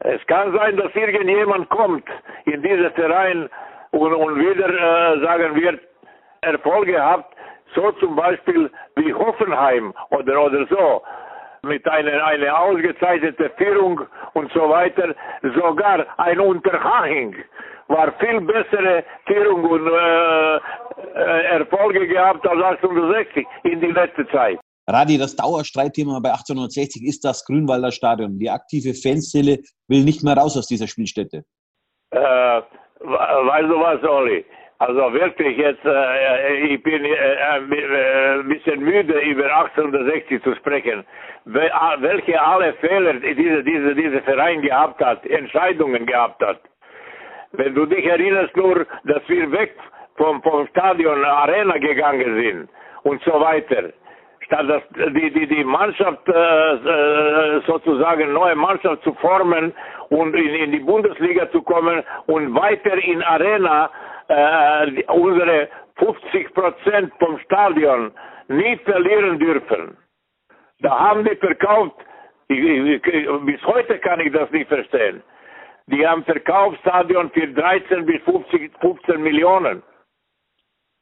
Es 0.00 0.24
kann 0.26 0.52
sein, 0.54 0.76
dass 0.76 0.94
irgendjemand 0.94 1.68
kommt 1.68 2.04
in 2.46 2.62
diesen 2.62 2.90
Verein 2.92 3.50
und, 3.90 4.14
und 4.14 4.38
wieder 4.38 5.20
sagen 5.20 5.54
wird, 5.60 5.80
Erfolg 6.42 6.86
gehabt, 6.86 7.34
so 7.74 7.92
zum 7.92 8.16
Beispiel 8.16 8.70
wie 8.96 9.12
Hoffenheim 9.12 9.94
oder, 10.10 10.44
oder 10.44 10.66
so, 10.68 11.02
mit 11.62 11.86
einer 11.86 12.24
eine 12.24 12.56
ausgezeichneten 12.56 13.50
Führung 13.56 14.00
und 14.32 14.50
so 14.52 14.68
weiter, 14.68 15.14
sogar 15.54 16.06
ein 16.18 16.40
Unterhaching 16.40 17.36
war 17.88 18.12
viel 18.18 18.40
bessere 18.40 19.04
Führung 19.26 19.64
und 19.64 19.86
äh, 19.86 20.56
äh, 20.56 21.58
Erfolge 21.58 22.06
gehabt 22.06 22.46
als 22.46 22.62
1860 22.62 23.46
in 23.64 23.80
die 23.80 23.88
letzte 23.88 24.26
Zeit. 24.28 24.58
Radi, 24.86 25.18
das 25.18 25.36
Dauerstreitthema 25.36 26.20
bei 26.20 26.30
1860 26.30 27.04
ist 27.04 27.24
das 27.24 27.44
Grünwalder 27.44 27.92
Stadion. 27.92 28.38
Die 28.38 28.48
aktive 28.48 28.94
Fanszene 28.94 29.58
will 29.88 30.04
nicht 30.04 30.22
mehr 30.22 30.36
raus 30.36 30.56
aus 30.56 30.66
dieser 30.66 30.86
Spielstätte. 30.86 31.44
Äh, 32.10 32.18
weißt 32.18 33.68
du 33.68 33.80
was, 33.80 34.02
Olli? 34.04 34.44
Also 34.80 35.12
wirklich 35.12 35.58
jetzt, 35.58 35.84
äh, 35.84 36.56
ich 36.64 36.82
bin 36.82 37.04
äh, 37.04 37.36
ein 37.50 37.70
äh, 37.70 38.42
bisschen 38.44 38.80
müde 38.80 39.20
über 39.20 39.54
1860 39.54 40.42
zu 40.42 40.54
sprechen. 40.54 41.04
Welche 41.44 42.40
alle 42.42 42.72
Fehler 42.74 43.12
diese, 43.14 43.62
diese, 43.62 43.94
diese 43.94 44.22
Verein 44.22 44.62
gehabt 44.62 45.04
hat, 45.04 45.26
Entscheidungen 45.26 46.06
gehabt 46.06 46.42
hat. 46.42 46.60
Wenn 47.52 47.74
du 47.74 47.84
dich 47.84 48.06
erinnerst 48.06 48.56
nur, 48.56 48.86
dass 49.04 49.22
wir 49.28 49.52
weg 49.52 49.74
vom, 50.16 50.42
vom 50.42 50.66
Stadion 50.68 51.26
Arena 51.26 51.76
gegangen 51.76 52.40
sind 52.40 52.70
und 53.02 53.22
so 53.24 53.38
weiter. 53.38 53.90
Statt 54.46 54.66
dass 54.66 54.82
die, 55.12 55.30
die, 55.30 55.46
die 55.46 55.64
Mannschaft 55.64 56.26
äh, 56.26 57.60
sozusagen 57.66 58.32
neue 58.32 58.56
Mannschaft 58.56 59.02
zu 59.02 59.12
formen 59.14 59.74
und 60.08 60.34
in, 60.34 60.54
in 60.54 60.72
die 60.72 60.80
Bundesliga 60.80 61.50
zu 61.50 61.60
kommen 61.60 62.02
und 62.26 62.54
weiter 62.54 62.96
in 62.96 63.22
Arena 63.22 63.90
äh, 64.30 65.02
unsere 65.08 65.68
50 65.96 66.54
Prozent 66.54 67.12
vom 67.18 67.38
Stadion 67.40 68.12
nie 68.48 68.76
verlieren 68.84 69.38
dürfen. 69.38 69.96
Da 70.80 70.98
haben 70.98 71.24
die 71.24 71.36
verkauft, 71.36 71.96
ich, 72.48 72.58
ich, 72.58 73.02
bis 73.02 73.62
heute 73.64 73.98
kann 73.98 74.20
ich 74.20 74.32
das 74.32 74.50
nicht 74.50 74.68
verstehen. 74.68 75.22
Die 75.86 76.06
haben 76.06 76.24
verkauft 76.24 76.78
Stadion 76.80 77.30
für 77.32 77.48
13 77.48 78.06
bis 78.06 78.22
50, 78.22 78.72
15 78.80 79.22
Millionen, 79.22 79.82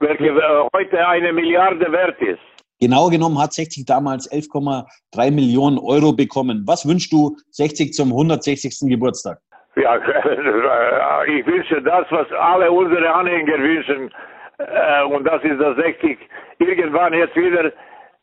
welche 0.00 0.28
äh, 0.28 0.68
heute 0.74 1.06
eine 1.06 1.32
Milliarde 1.32 1.92
wert 1.92 2.20
ist. 2.20 2.40
Genau 2.80 3.08
genommen 3.08 3.40
hat 3.40 3.52
60 3.52 3.84
damals 3.86 4.30
11,3 4.30 5.30
Millionen 5.32 5.78
Euro 5.78 6.12
bekommen. 6.12 6.62
Was 6.66 6.86
wünschst 6.86 7.12
du 7.12 7.36
60 7.50 7.92
zum 7.92 8.10
160. 8.12 8.88
Geburtstag? 8.88 9.40
Ja, 9.80 9.96
ich 11.26 11.46
wünsche 11.46 11.80
das, 11.82 12.06
was 12.10 12.30
alle 12.32 12.70
unsere 12.70 13.14
Anhänger 13.14 13.58
wünschen. 13.58 14.10
Äh, 14.58 15.04
und 15.04 15.24
das 15.24 15.42
ist 15.44 15.60
das 15.60 15.76
60. 15.76 16.18
Irgendwann 16.58 17.12
jetzt 17.12 17.36
wieder 17.36 17.66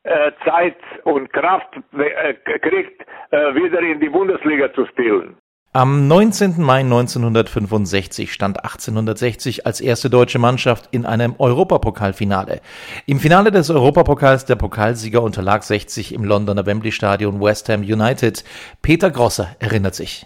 äh, 0.03 0.31
Zeit 0.43 0.77
und 1.03 1.31
Kraft 1.31 1.69
äh, 1.97 2.33
kriegt, 2.59 3.05
wieder 3.31 3.79
in 3.79 3.99
die 3.99 4.07
Bundesliga 4.07 4.71
zu 4.73 4.85
spielen. 4.85 5.35
Am 5.73 6.07
19. 6.07 6.61
Mai 6.61 6.81
1965 6.81 8.31
stand 8.31 8.63
1860 8.63 9.65
als 9.65 9.81
erste 9.81 10.09
deutsche 10.09 10.39
Mannschaft 10.39 10.87
in 10.91 11.05
einem 11.05 11.35
Europapokalfinale. 11.37 12.61
Im 13.07 13.19
Finale 13.19 13.51
des 13.51 13.69
Europapokals 13.69 14.45
der 14.45 14.55
Pokalsieger 14.55 15.21
unterlag 15.21 15.63
60 15.63 16.13
im 16.13 16.23
Londoner 16.23 16.65
Wembley 16.65 16.93
Stadion 16.93 17.41
West 17.41 17.67
Ham 17.67 17.81
United. 17.81 18.45
Peter 18.81 19.11
Grosser 19.11 19.49
erinnert 19.59 19.95
sich. 19.95 20.25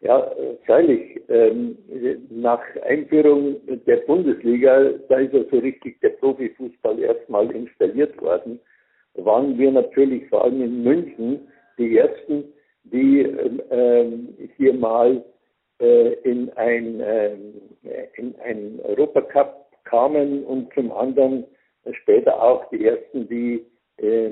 Ja, 0.00 0.22
freilich. 0.64 1.20
Ähm, 1.28 1.76
nach 2.30 2.60
Einführung 2.84 3.56
der 3.86 3.96
Bundesliga, 3.98 4.90
da 5.08 5.18
ist 5.18 5.32
ja 5.32 5.44
so 5.50 5.58
richtig 5.58 6.00
der 6.00 6.10
Profifußball 6.10 6.98
erstmal 6.98 7.50
installiert 7.50 8.20
worden, 8.20 8.60
waren 9.14 9.56
wir 9.58 9.70
natürlich 9.70 10.28
vor 10.28 10.44
allem 10.44 10.62
in 10.62 10.82
München 10.82 11.48
die 11.78 11.98
Ersten, 11.98 12.44
die 12.84 13.20
ähm, 13.70 14.34
hier 14.56 14.74
mal 14.74 15.24
äh, 15.80 16.12
in 16.22 16.50
ein, 16.56 17.00
äh, 17.00 17.36
in 18.16 18.34
ein 18.44 18.80
Europacup 18.84 19.66
kamen 19.84 20.44
und 20.44 20.72
zum 20.74 20.92
anderen 20.92 21.44
später 21.92 22.40
auch 22.42 22.68
die 22.70 22.86
Ersten, 22.86 23.28
die 23.28 23.64
äh, 23.98 24.30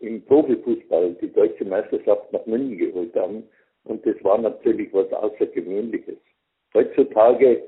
im 0.00 0.24
Profifußball 0.24 1.14
die 1.20 1.32
deutsche 1.32 1.64
Meisterschaft 1.64 2.32
nach 2.32 2.44
München 2.46 2.78
geholt 2.78 3.14
haben. 3.14 3.44
Und 3.84 4.06
das 4.06 4.16
war 4.22 4.38
natürlich 4.38 4.92
was 4.92 5.12
Außergewöhnliches. 5.12 6.18
Heutzutage, 6.74 7.62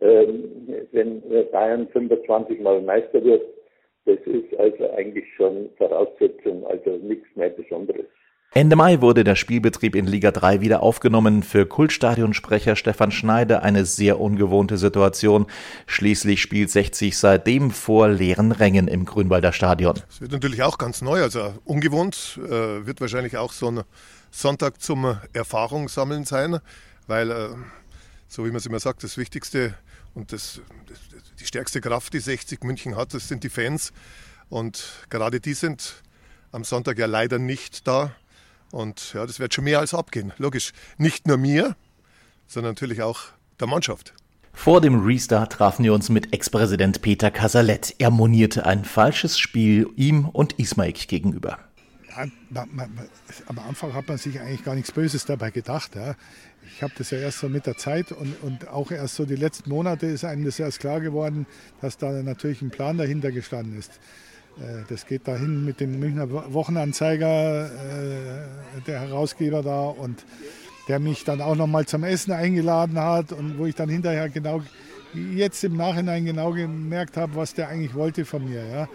ähm, 0.00 0.86
wenn 0.92 1.22
Bayern 1.50 1.88
25 1.88 2.60
Mal 2.60 2.82
Meister 2.82 3.22
wird, 3.22 3.42
das 4.06 4.18
ist 4.26 4.54
also 4.58 4.90
eigentlich 4.92 5.26
schon 5.34 5.70
Voraussetzung, 5.76 6.66
also 6.66 6.96
nichts 6.96 7.26
mehr 7.36 7.50
Besonderes. 7.50 8.06
Ende 8.52 8.74
Mai 8.74 9.00
wurde 9.00 9.22
der 9.22 9.36
Spielbetrieb 9.36 9.94
in 9.94 10.08
Liga 10.08 10.32
3 10.32 10.60
wieder 10.60 10.82
aufgenommen. 10.82 11.44
Für 11.44 11.66
Kultstadionsprecher 11.66 12.74
Stefan 12.74 13.12
Schneider 13.12 13.62
eine 13.62 13.84
sehr 13.84 14.18
ungewohnte 14.18 14.76
Situation. 14.76 15.46
Schließlich 15.86 16.42
spielt 16.42 16.68
60 16.68 17.16
seitdem 17.16 17.70
vor 17.70 18.08
leeren 18.08 18.50
Rängen 18.50 18.88
im 18.88 19.04
Grünwalder 19.04 19.52
Stadion. 19.52 20.00
Es 20.08 20.20
wird 20.20 20.32
natürlich 20.32 20.64
auch 20.64 20.78
ganz 20.78 21.00
neu, 21.00 21.22
also 21.22 21.54
ungewohnt. 21.64 22.40
Äh, 22.44 22.86
wird 22.86 23.00
wahrscheinlich 23.00 23.36
auch 23.36 23.52
so 23.52 23.70
ein 23.70 23.82
Sonntag 24.32 24.82
zum 24.82 25.16
Erfahrung 25.32 25.88
sammeln 25.88 26.24
sein, 26.24 26.58
weil, 27.06 27.30
äh, 27.30 27.50
so 28.26 28.44
wie 28.44 28.48
man 28.48 28.56
es 28.56 28.66
immer 28.66 28.80
sagt, 28.80 29.04
das 29.04 29.16
Wichtigste 29.16 29.74
und 30.14 30.32
das, 30.32 30.60
die 31.38 31.46
stärkste 31.46 31.80
Kraft, 31.80 32.14
die 32.14 32.18
60 32.18 32.64
München 32.64 32.96
hat, 32.96 33.14
das 33.14 33.28
sind 33.28 33.44
die 33.44 33.48
Fans. 33.48 33.92
Und 34.48 35.06
gerade 35.08 35.38
die 35.38 35.54
sind 35.54 36.02
am 36.50 36.64
Sonntag 36.64 36.98
ja 36.98 37.06
leider 37.06 37.38
nicht 37.38 37.86
da. 37.86 38.10
Und 38.70 39.12
ja, 39.14 39.26
das 39.26 39.40
wird 39.40 39.54
schon 39.54 39.64
mehr 39.64 39.80
als 39.80 39.94
abgehen. 39.94 40.32
Logisch, 40.38 40.72
nicht 40.98 41.26
nur 41.26 41.36
mir, 41.36 41.76
sondern 42.46 42.72
natürlich 42.72 43.02
auch 43.02 43.20
der 43.58 43.66
Mannschaft. 43.66 44.14
Vor 44.52 44.80
dem 44.80 45.04
Restart 45.04 45.52
trafen 45.54 45.84
wir 45.84 45.94
uns 45.94 46.08
mit 46.08 46.32
Ex-Präsident 46.34 47.02
Peter 47.02 47.30
Casalet. 47.30 47.94
Er 47.98 48.10
monierte 48.10 48.66
ein 48.66 48.84
falsches 48.84 49.38
Spiel 49.38 49.88
ihm 49.96 50.28
und 50.28 50.58
Ismaik 50.58 51.08
gegenüber. 51.08 51.58
Ja, 52.10 52.26
man, 52.50 52.68
man, 52.74 53.08
am 53.46 53.58
Anfang 53.60 53.94
hat 53.94 54.08
man 54.08 54.18
sich 54.18 54.40
eigentlich 54.40 54.64
gar 54.64 54.74
nichts 54.74 54.92
Böses 54.92 55.24
dabei 55.24 55.50
gedacht. 55.50 55.94
Ja. 55.94 56.14
Ich 56.74 56.82
habe 56.82 56.92
das 56.98 57.10
ja 57.10 57.18
erst 57.18 57.38
so 57.38 57.48
mit 57.48 57.66
der 57.66 57.76
Zeit 57.76 58.12
und, 58.12 58.34
und 58.42 58.68
auch 58.68 58.90
erst 58.90 59.14
so 59.14 59.24
die 59.24 59.36
letzten 59.36 59.70
Monate 59.70 60.06
ist 60.06 60.24
einem 60.24 60.44
das 60.44 60.58
erst 60.58 60.80
klar 60.80 61.00
geworden, 61.00 61.46
dass 61.80 61.96
da 61.96 62.10
natürlich 62.10 62.60
ein 62.62 62.70
Plan 62.70 62.98
dahinter 62.98 63.32
gestanden 63.32 63.78
ist. 63.78 63.98
Äh, 64.60 64.84
das 64.88 65.06
geht 65.06 65.26
dahin 65.26 65.64
mit 65.64 65.80
dem 65.80 65.98
Münchner 65.98 66.30
Wochenanzeiger, 66.30 67.66
äh, 67.66 68.80
der 68.86 69.00
Herausgeber 69.00 69.62
da 69.62 69.86
und 69.86 70.24
der 70.88 70.98
mich 70.98 71.24
dann 71.24 71.40
auch 71.40 71.56
noch 71.56 71.66
mal 71.66 71.86
zum 71.86 72.04
Essen 72.04 72.32
eingeladen 72.32 72.98
hat 72.98 73.32
und 73.32 73.58
wo 73.58 73.66
ich 73.66 73.74
dann 73.74 73.88
hinterher 73.88 74.28
genau 74.28 74.62
jetzt 75.34 75.64
im 75.64 75.76
Nachhinein 75.76 76.24
genau 76.24 76.52
gemerkt 76.52 77.16
habe, 77.16 77.34
was 77.36 77.54
der 77.54 77.68
eigentlich 77.68 77.94
wollte 77.94 78.24
von 78.24 78.48
mir. 78.48 78.64
Ja. 78.66 78.88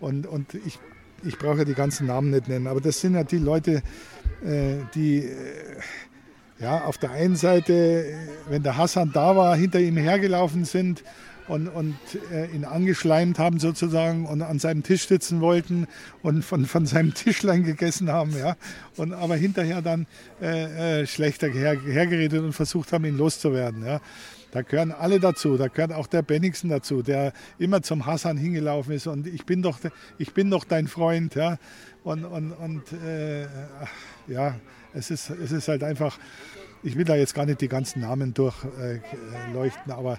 Und, 0.00 0.26
und 0.26 0.54
ich, 0.54 0.78
ich 1.24 1.38
brauche 1.38 1.58
ja 1.58 1.64
die 1.64 1.74
ganzen 1.74 2.06
Namen 2.06 2.30
nicht 2.30 2.48
nennen, 2.48 2.66
aber 2.66 2.80
das 2.80 3.00
sind 3.00 3.14
ja 3.14 3.24
die 3.24 3.38
Leute, 3.38 3.82
äh, 4.44 4.76
die 4.94 5.28
ja, 6.60 6.84
auf 6.84 6.98
der 6.98 7.12
einen 7.12 7.36
Seite, 7.36 8.04
wenn 8.48 8.62
der 8.62 8.76
Hassan 8.76 9.12
da 9.12 9.36
war, 9.36 9.56
hinter 9.56 9.78
ihm 9.78 9.96
hergelaufen 9.96 10.64
sind 10.64 11.04
und, 11.48 11.68
und 11.68 11.96
äh, 12.32 12.46
ihn 12.54 12.64
angeschleimt 12.64 13.38
haben 13.38 13.58
sozusagen 13.58 14.26
und 14.26 14.42
an 14.42 14.58
seinem 14.58 14.82
Tisch 14.82 15.08
sitzen 15.08 15.40
wollten 15.40 15.86
und 16.22 16.44
von, 16.44 16.66
von 16.66 16.86
seinem 16.86 17.14
Tischlein 17.14 17.64
gegessen 17.64 18.12
haben, 18.12 18.36
ja, 18.36 18.56
und 18.96 19.12
aber 19.12 19.36
hinterher 19.36 19.82
dann 19.82 20.06
äh, 20.40 21.00
äh, 21.02 21.06
schlechter 21.06 21.48
her, 21.48 21.80
hergeredet 21.80 22.42
und 22.42 22.52
versucht 22.52 22.92
haben, 22.92 23.04
ihn 23.04 23.16
loszuwerden, 23.16 23.84
ja. 23.84 24.00
Da 24.50 24.62
gehören 24.62 24.92
alle 24.92 25.20
dazu, 25.20 25.58
da 25.58 25.68
gehört 25.68 25.92
auch 25.92 26.06
der 26.06 26.22
Bennigsen 26.22 26.70
dazu, 26.70 27.02
der 27.02 27.34
immer 27.58 27.82
zum 27.82 28.06
Hassan 28.06 28.38
hingelaufen 28.38 28.94
ist 28.94 29.06
und 29.06 29.26
ich 29.26 29.44
bin 29.44 29.60
doch, 29.60 29.78
ich 30.16 30.32
bin 30.32 30.50
doch 30.50 30.64
dein 30.64 30.88
Freund, 30.88 31.34
ja. 31.34 31.58
Und, 32.04 32.24
und, 32.24 32.52
und 32.52 32.82
äh, 32.92 33.46
ja, 34.26 34.54
es 34.94 35.10
ist, 35.10 35.28
es 35.30 35.52
ist 35.52 35.68
halt 35.68 35.82
einfach, 35.82 36.18
ich 36.82 36.96
will 36.96 37.04
da 37.04 37.16
jetzt 37.16 37.34
gar 37.34 37.44
nicht 37.44 37.60
die 37.60 37.68
ganzen 37.68 38.00
Namen 38.00 38.32
durchleuchten, 38.32 39.92
aber 39.92 40.18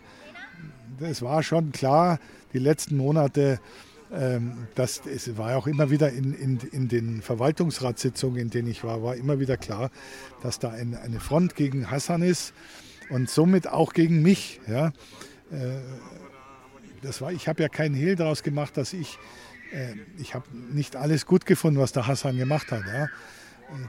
es 0.99 1.21
war 1.21 1.43
schon 1.43 1.71
klar, 1.71 2.19
die 2.53 2.59
letzten 2.59 2.97
Monate, 2.97 3.59
ähm, 4.11 4.67
das, 4.75 5.01
es 5.05 5.37
war 5.37 5.55
auch 5.55 5.67
immer 5.67 5.91
wieder 5.91 6.11
in, 6.11 6.33
in, 6.33 6.59
in 6.71 6.87
den 6.87 7.21
Verwaltungsratssitzungen, 7.21 8.39
in 8.39 8.49
denen 8.49 8.67
ich 8.67 8.83
war, 8.83 9.03
war 9.03 9.15
immer 9.15 9.39
wieder 9.39 9.57
klar, 9.57 9.91
dass 10.41 10.59
da 10.59 10.69
ein, 10.69 10.95
eine 10.95 11.19
Front 11.19 11.55
gegen 11.55 11.91
Hassan 11.91 12.21
ist 12.21 12.53
und 13.09 13.29
somit 13.29 13.67
auch 13.67 13.93
gegen 13.93 14.21
mich. 14.21 14.59
Ja. 14.67 14.87
Äh, 15.51 15.79
das 17.01 17.21
war, 17.21 17.31
ich 17.31 17.47
habe 17.47 17.61
ja 17.61 17.69
keinen 17.69 17.95
Hehl 17.95 18.15
daraus 18.15 18.43
gemacht, 18.43 18.77
dass 18.77 18.93
ich, 18.93 19.17
äh, 19.71 19.93
ich 20.17 20.33
habe 20.33 20.45
nicht 20.73 20.95
alles 20.95 21.25
gut 21.25 21.45
gefunden, 21.45 21.79
was 21.79 21.91
der 21.91 22.07
Hassan 22.07 22.37
gemacht 22.37 22.71
hat. 22.71 22.83
Ja. 22.87 23.07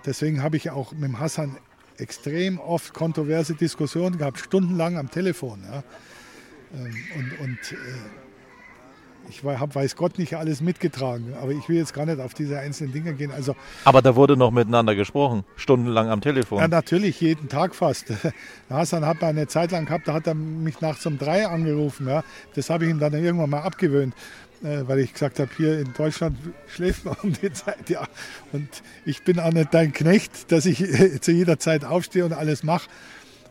Deswegen 0.05 0.43
habe 0.43 0.57
ich 0.57 0.71
auch 0.71 0.93
mit 0.93 1.05
dem 1.05 1.19
Hassan 1.19 1.57
extrem 1.97 2.59
oft 2.59 2.95
kontroverse 2.95 3.55
Diskussionen 3.55 4.19
gehabt, 4.19 4.39
stundenlang 4.39 4.97
am 4.97 5.11
Telefon. 5.11 5.63
Ja. 5.71 5.83
Ähm, 6.75 6.95
und, 7.17 7.41
und 7.41 7.73
äh, 7.73 7.77
ich 9.29 9.45
habe, 9.45 9.75
weiß 9.75 9.97
Gott, 9.97 10.19
nicht 10.19 10.35
alles 10.35 10.61
mitgetragen, 10.61 11.35
aber 11.41 11.53
ich 11.53 11.69
will 11.69 11.77
jetzt 11.77 11.95
gar 11.95 12.07
nicht 12.07 12.21
auf 12.21 12.35
diese 12.35 12.59
einzelnen 12.59 12.93
Dinge 12.93 13.15
gehen. 13.15 13.31
Also, 13.31 13.55
aber 13.85 14.03
da 14.03 14.17
wurde 14.17 14.37
noch 14.37 14.51
miteinander 14.51 14.95
gesprochen, 14.95 15.45
stundenlang 15.57 16.09
am 16.09 16.21
Telefon. 16.21 16.59
Ja, 16.59 16.69
natürlich, 16.69 17.21
jeden 17.21 17.49
Tag 17.49 17.75
fast. 17.75 18.07
Hassan 18.71 19.07
hat 19.07 19.23
eine 19.23 19.47
Zeit 19.47 19.71
lang 19.71 19.87
gehabt, 19.87 20.09
da 20.09 20.15
hat 20.15 20.27
er 20.27 20.35
mich 20.35 20.81
nachts 20.81 21.07
um 21.07 21.19
drei 21.19 21.47
angerufen. 21.47 22.09
Ja. 22.09 22.25
Das 22.55 22.71
habe 22.71 22.85
ich 22.85 22.91
ihm 22.91 22.99
dann 22.99 23.13
irgendwann 23.15 23.51
mal 23.51 23.63
abgewöhnt, 23.63 24.15
äh, 24.63 24.83
weil 24.87 24.99
ich 24.99 25.13
gesagt 25.13 25.39
habe, 25.39 25.51
hier 25.57 25.79
in 25.79 25.93
Deutschland 25.93 26.37
schläft 26.67 27.05
man 27.05 27.17
um 27.23 27.33
die 27.33 27.53
Zeit. 27.53 27.89
Ja. 27.89 28.07
Und 28.53 28.69
ich 29.05 29.23
bin 29.23 29.39
auch 29.39 29.53
nicht 29.53 29.73
dein 29.73 29.93
Knecht, 29.93 30.51
dass 30.51 30.67
ich 30.67 30.79
zu 31.21 31.33
jeder 31.33 31.59
Zeit 31.59 31.85
aufstehe 31.85 32.25
und 32.25 32.33
alles 32.33 32.63
mache. 32.63 32.89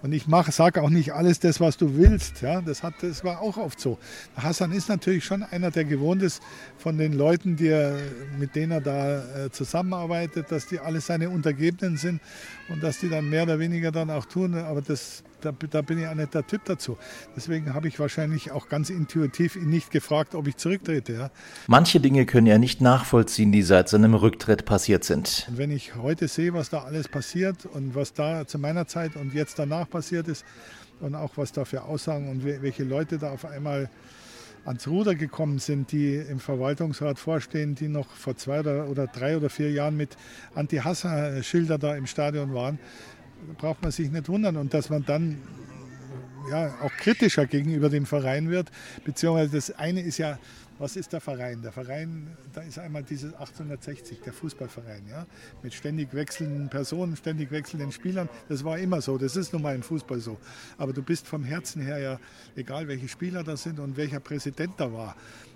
Und 0.01 0.13
ich 0.13 0.25
sage 0.51 0.81
auch 0.81 0.89
nicht 0.89 1.13
alles 1.13 1.39
das, 1.39 1.59
was 1.59 1.77
du 1.77 1.97
willst. 1.97 2.41
Ja, 2.41 2.61
das, 2.61 2.83
hat, 2.83 2.93
das 3.01 3.23
war 3.23 3.41
auch 3.41 3.57
oft 3.57 3.79
so. 3.79 3.97
Hassan 4.35 4.71
ist 4.71 4.87
natürlich 4.87 5.25
schon 5.25 5.43
einer, 5.43 5.71
der 5.71 5.83
gewohnt 5.83 6.23
ist 6.23 6.41
von 6.77 6.97
den 6.97 7.13
Leuten, 7.13 7.57
die 7.57 7.67
er, 7.67 7.97
mit 8.37 8.55
denen 8.55 8.71
er 8.71 8.81
da 8.81 9.45
äh, 9.45 9.51
zusammenarbeitet, 9.51 10.51
dass 10.51 10.67
die 10.67 10.79
alle 10.79 11.01
seine 11.01 11.29
Untergebenen 11.29 11.97
sind 11.97 12.21
und 12.69 12.81
dass 12.81 12.99
die 12.99 13.09
dann 13.09 13.29
mehr 13.29 13.43
oder 13.43 13.59
weniger 13.59 13.91
dann 13.91 14.09
auch 14.09 14.25
tun. 14.25 14.55
Aber 14.55 14.81
das, 14.81 15.23
da, 15.41 15.51
da 15.51 15.81
bin 15.81 15.99
ich 15.99 16.07
auch 16.07 16.15
nicht 16.15 16.33
der 16.33 16.45
Typ 16.45 16.65
dazu. 16.65 16.97
Deswegen 17.35 17.73
habe 17.73 17.87
ich 17.87 17.99
wahrscheinlich 17.99 18.51
auch 18.51 18.69
ganz 18.69 18.89
intuitiv 18.89 19.55
ihn 19.55 19.69
nicht 19.69 19.91
gefragt, 19.91 20.35
ob 20.35 20.47
ich 20.47 20.57
zurücktrete. 20.57 21.13
Ja. 21.13 21.31
Manche 21.67 21.99
Dinge 21.99 22.25
können 22.25 22.47
er 22.47 22.59
nicht 22.59 22.81
nachvollziehen, 22.81 23.51
die 23.51 23.61
seit 23.61 23.89
seinem 23.89 24.13
Rücktritt 24.13 24.65
passiert 24.65 25.03
sind. 25.03 25.47
Und 25.49 25.57
wenn 25.57 25.71
ich 25.71 25.95
heute 25.95 26.27
sehe, 26.27 26.53
was 26.53 26.69
da 26.69 26.83
alles 26.83 27.07
passiert 27.07 27.65
und 27.65 27.95
was 27.95 28.13
da 28.13 28.45
zu 28.45 28.59
meiner 28.59 28.87
Zeit 28.87 29.15
und 29.15 29.33
jetzt 29.33 29.59
danach 29.59 29.89
passiert 29.89 30.27
ist 30.27 30.45
und 30.99 31.15
auch 31.15 31.31
was 31.35 31.51
da 31.51 31.65
für 31.65 31.83
Aussagen 31.83 32.29
und 32.29 32.43
welche 32.43 32.83
Leute 32.83 33.17
da 33.17 33.31
auf 33.31 33.45
einmal 33.45 33.89
ans 34.65 34.87
Ruder 34.87 35.15
gekommen 35.15 35.59
sind, 35.59 35.91
die 35.91 36.15
im 36.15 36.39
Verwaltungsrat 36.39 37.17
vorstehen, 37.17 37.75
die 37.75 37.87
noch 37.87 38.09
vor 38.09 38.35
zwei 38.37 38.59
oder, 38.59 39.07
drei 39.07 39.37
oder 39.37 39.49
vier 39.49 39.71
Jahren 39.71 39.97
mit 39.97 40.17
Anti-Hassan-Schilder 40.55 41.77
da 41.77 41.95
im 41.95 42.05
Stadion 42.05 42.53
waren, 42.53 42.79
braucht 43.57 43.81
man 43.81 43.91
sich 43.91 44.11
nicht 44.11 44.29
wundern. 44.29 44.57
Und 44.57 44.73
dass 44.73 44.89
man 44.89 45.05
dann 45.05 45.41
ja, 46.49 46.73
auch 46.81 46.91
kritischer 46.91 47.45
gegenüber 47.45 47.89
dem 47.89 48.05
Verein 48.05 48.49
wird, 48.49 48.71
beziehungsweise 49.05 49.55
das 49.55 49.71
eine 49.71 50.01
ist 50.01 50.17
ja 50.17 50.39
was 50.79 50.95
ist 50.95 51.11
der 51.11 51.19
Verein? 51.19 51.61
Der 51.61 51.73
Verein, 51.73 52.37
da 52.53 52.61
ist 52.61 52.79
einmal 52.79 53.03
dieses 53.03 53.33
1860, 53.33 54.21
der 54.21 54.31
Fußballverein, 54.31 55.07
ja, 55.09 55.27
mit 55.61 55.73
ständig 55.73 56.13
wechselnden 56.13 56.69
Personen, 56.69 57.17
ständig 57.17 57.51
wechselnden 57.51 57.91
Spielern. 57.91 58.29
Das 58.47 58.63
war 58.63 58.79
immer 58.79 59.01
so, 59.01 59.17
das 59.17 59.35
ist 59.35 59.51
nun 59.51 59.61
mal 59.61 59.75
im 59.75 59.83
Fußball 59.83 60.19
so. 60.19 60.37
Aber 60.77 60.93
du 60.93 61.03
bist 61.03 61.27
vom 61.27 61.43
Herzen 61.43 61.81
her 61.81 61.99
ja, 61.99 62.19
egal 62.55 62.87
welche 62.87 63.09
Spieler 63.09 63.43
da 63.43 63.57
sind 63.57 63.79
und 63.79 63.97
welcher 63.97 64.21
Präsident 64.21 64.73
da 64.77 64.91
war, 64.93 65.15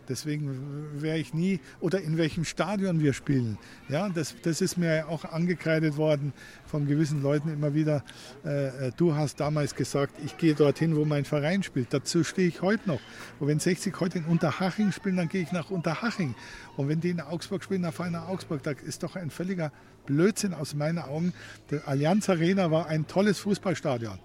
Deswegen 0.09 1.01
wäre 1.01 1.17
ich 1.17 1.33
nie, 1.33 1.59
oder 1.79 2.01
in 2.01 2.17
welchem 2.17 2.45
Stadion 2.45 2.99
wir 2.99 3.13
spielen. 3.13 3.57
Ja, 3.89 4.09
das, 4.09 4.35
das 4.41 4.61
ist 4.61 4.77
mir 4.77 5.07
auch 5.07 5.25
angekreidet 5.25 5.97
worden 5.97 6.33
von 6.65 6.87
gewissen 6.87 7.21
Leuten 7.21 7.49
immer 7.49 7.73
wieder. 7.73 8.03
Äh, 8.43 8.91
du 8.97 9.15
hast 9.15 9.39
damals 9.39 9.75
gesagt, 9.75 10.15
ich 10.25 10.37
gehe 10.37 10.55
dorthin, 10.55 10.95
wo 10.95 11.05
mein 11.05 11.25
Verein 11.25 11.63
spielt. 11.63 11.93
Dazu 11.93 12.23
stehe 12.23 12.47
ich 12.47 12.61
heute 12.61 12.87
noch. 12.87 13.01
Und 13.39 13.47
wenn 13.47 13.59
60 13.59 13.99
heute 13.99 14.19
in 14.19 14.25
Unterhaching 14.25 14.91
spielen, 14.91 15.17
dann 15.17 15.29
gehe 15.29 15.41
ich 15.41 15.51
nach 15.51 15.69
Unterhaching. 15.69 16.35
Und 16.75 16.89
wenn 16.89 16.99
die 16.99 17.09
in 17.09 17.21
Augsburg 17.21 17.63
spielen, 17.63 17.83
dann 17.83 17.91
fahre 17.91 18.09
ich 18.09 18.13
nach 18.13 18.27
Augsburg. 18.27 18.63
Da 18.63 18.71
ist 18.71 19.03
doch 19.03 19.15
ein 19.15 19.29
völliger 19.29 19.71
Blödsinn 20.05 20.53
aus 20.53 20.73
meinen 20.73 20.99
Augen. 20.99 21.33
Der 21.71 21.87
Allianz 21.87 22.29
Arena 22.29 22.71
war 22.71 22.87
ein 22.87 23.07
tolles 23.07 23.39
Fußballstadion. 23.39 24.19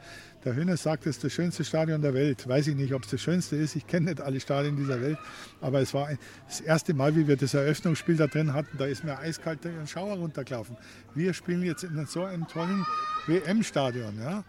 Der 0.45 0.55
Hönes 0.55 0.85
sagt, 0.85 1.07
es 1.07 1.17
ist 1.17 1.25
das 1.25 1.33
schönste 1.33 1.65
Stadion 1.65 2.01
der 2.01 2.15
Welt. 2.15 2.47
Weiß 2.47 2.69
ich 2.69 2.77
nicht, 2.77 2.95
ob 2.95 3.05
es 3.05 3.11
das 3.11 3.21
schönste 3.21 3.57
ist. 3.57 3.75
Ich 3.75 3.87
kenne 3.87 4.11
nicht 4.11 4.21
alle 4.21 4.39
Stadien 4.39 4.77
dieser 4.77 5.01
Welt. 5.01 5.19
Aber 5.61 5.81
es 5.81 5.93
war 5.95 6.09
das 6.47 6.61
erste 6.61 6.95
Mal, 6.95 7.17
wie 7.17 7.27
wir 7.27 7.37
das 7.37 7.55
Eröffnungsspiel 7.55 8.17
da 8.17 8.29
drin 8.29 8.55
hatten. 8.55 8.79
Da 8.79 8.87
ist 8.87 9.03
mir 9.03 9.19
eiskalt 9.19 9.65
der 9.65 9.87
Schauer 9.87 10.17
runtergelaufen. 10.17 10.77
Wir 11.15 11.35
spielen 11.35 11.63
jetzt 11.65 11.83
in 11.83 12.07
so 12.07 12.23
einem 12.23 12.47
tollen 12.47 12.87
WM-Stadion. 13.27 14.19
Ja? 14.21 14.45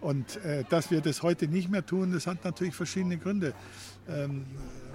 Und 0.00 0.36
äh, 0.44 0.64
dass 0.70 0.90
wir 0.90 1.00
das 1.00 1.22
heute 1.22 1.46
nicht 1.46 1.70
mehr 1.70 1.84
tun, 1.84 2.12
das 2.12 2.26
hat 2.26 2.44
natürlich 2.44 2.74
verschiedene 2.74 3.18
Gründe. 3.18 3.52
Ähm, 4.08 4.46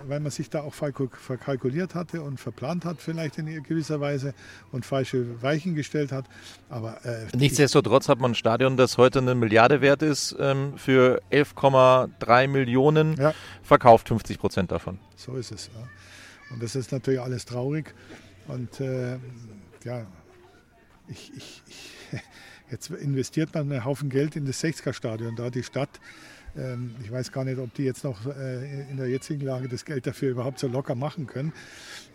weil 0.08 0.20
man 0.20 0.32
sich 0.32 0.50
da 0.50 0.62
auch 0.62 0.74
verkalkuliert 0.74 1.96
hatte 1.96 2.22
und 2.22 2.40
verplant 2.40 2.86
hat, 2.86 3.02
vielleicht 3.02 3.38
in 3.38 3.64
gewisser 3.64 4.00
Weise 4.00 4.34
und 4.72 4.86
falsche 4.86 5.42
Weichen 5.42 5.76
gestellt 5.76 6.12
hat. 6.12 6.26
Aber 6.70 7.06
äh, 7.06 7.28
nichtsdestotrotz 7.36 8.10
hat 8.10 8.20
man 8.20 8.32
ein 8.32 8.36
Stadion, 8.36 8.78
das 8.78 8.98
heute 8.98 9.20
eine 9.20 9.36
Milliarde 9.36 9.82
wert 9.82 10.02
ist, 10.02 10.36
ähm, 10.40 10.78
für 10.78 11.22
11,3 11.32 12.48
Millionen 12.48 13.16
ja. 13.16 13.34
verkauft 13.64 14.08
50 14.08 14.40
Prozent 14.40 14.72
davon. 14.72 15.00
So 15.16 15.36
ist 15.36 15.52
es. 15.52 15.70
Ja. 15.74 15.88
Und 16.52 16.64
das 16.64 16.76
ist 16.76 16.92
natürlich 16.92 17.20
alles 17.20 17.46
traurig. 17.46 17.94
Und 18.48 18.80
äh, 18.80 19.18
ja, 19.84 20.06
ich, 21.08 21.32
ich, 21.36 21.64
ich, 21.68 22.22
jetzt 22.72 22.90
investiert 22.90 23.54
man 23.54 23.72
einen 23.72 23.86
Haufen 23.86 24.10
Geld 24.10 24.36
in 24.36 24.46
das 24.46 24.64
60er-Stadion, 24.64 25.36
da 25.36 25.50
die 25.50 25.64
Stadt 25.64 26.00
ich 27.04 27.12
weiß 27.12 27.32
gar 27.32 27.44
nicht, 27.46 27.60
ob 27.60 27.74
die 27.74 27.84
jetzt 27.84 28.04
noch 28.04 28.26
äh, 28.26 28.90
in 28.90 28.98
der 28.98 29.08
jetzigen 29.08 29.46
Lage 29.46 29.68
das 29.68 29.86
Geld 29.86 30.08
dafür 30.08 30.32
überhaupt 30.32 30.60
so 30.60 30.68
locker 30.68 30.96
machen 30.96 31.28
können. 31.28 31.54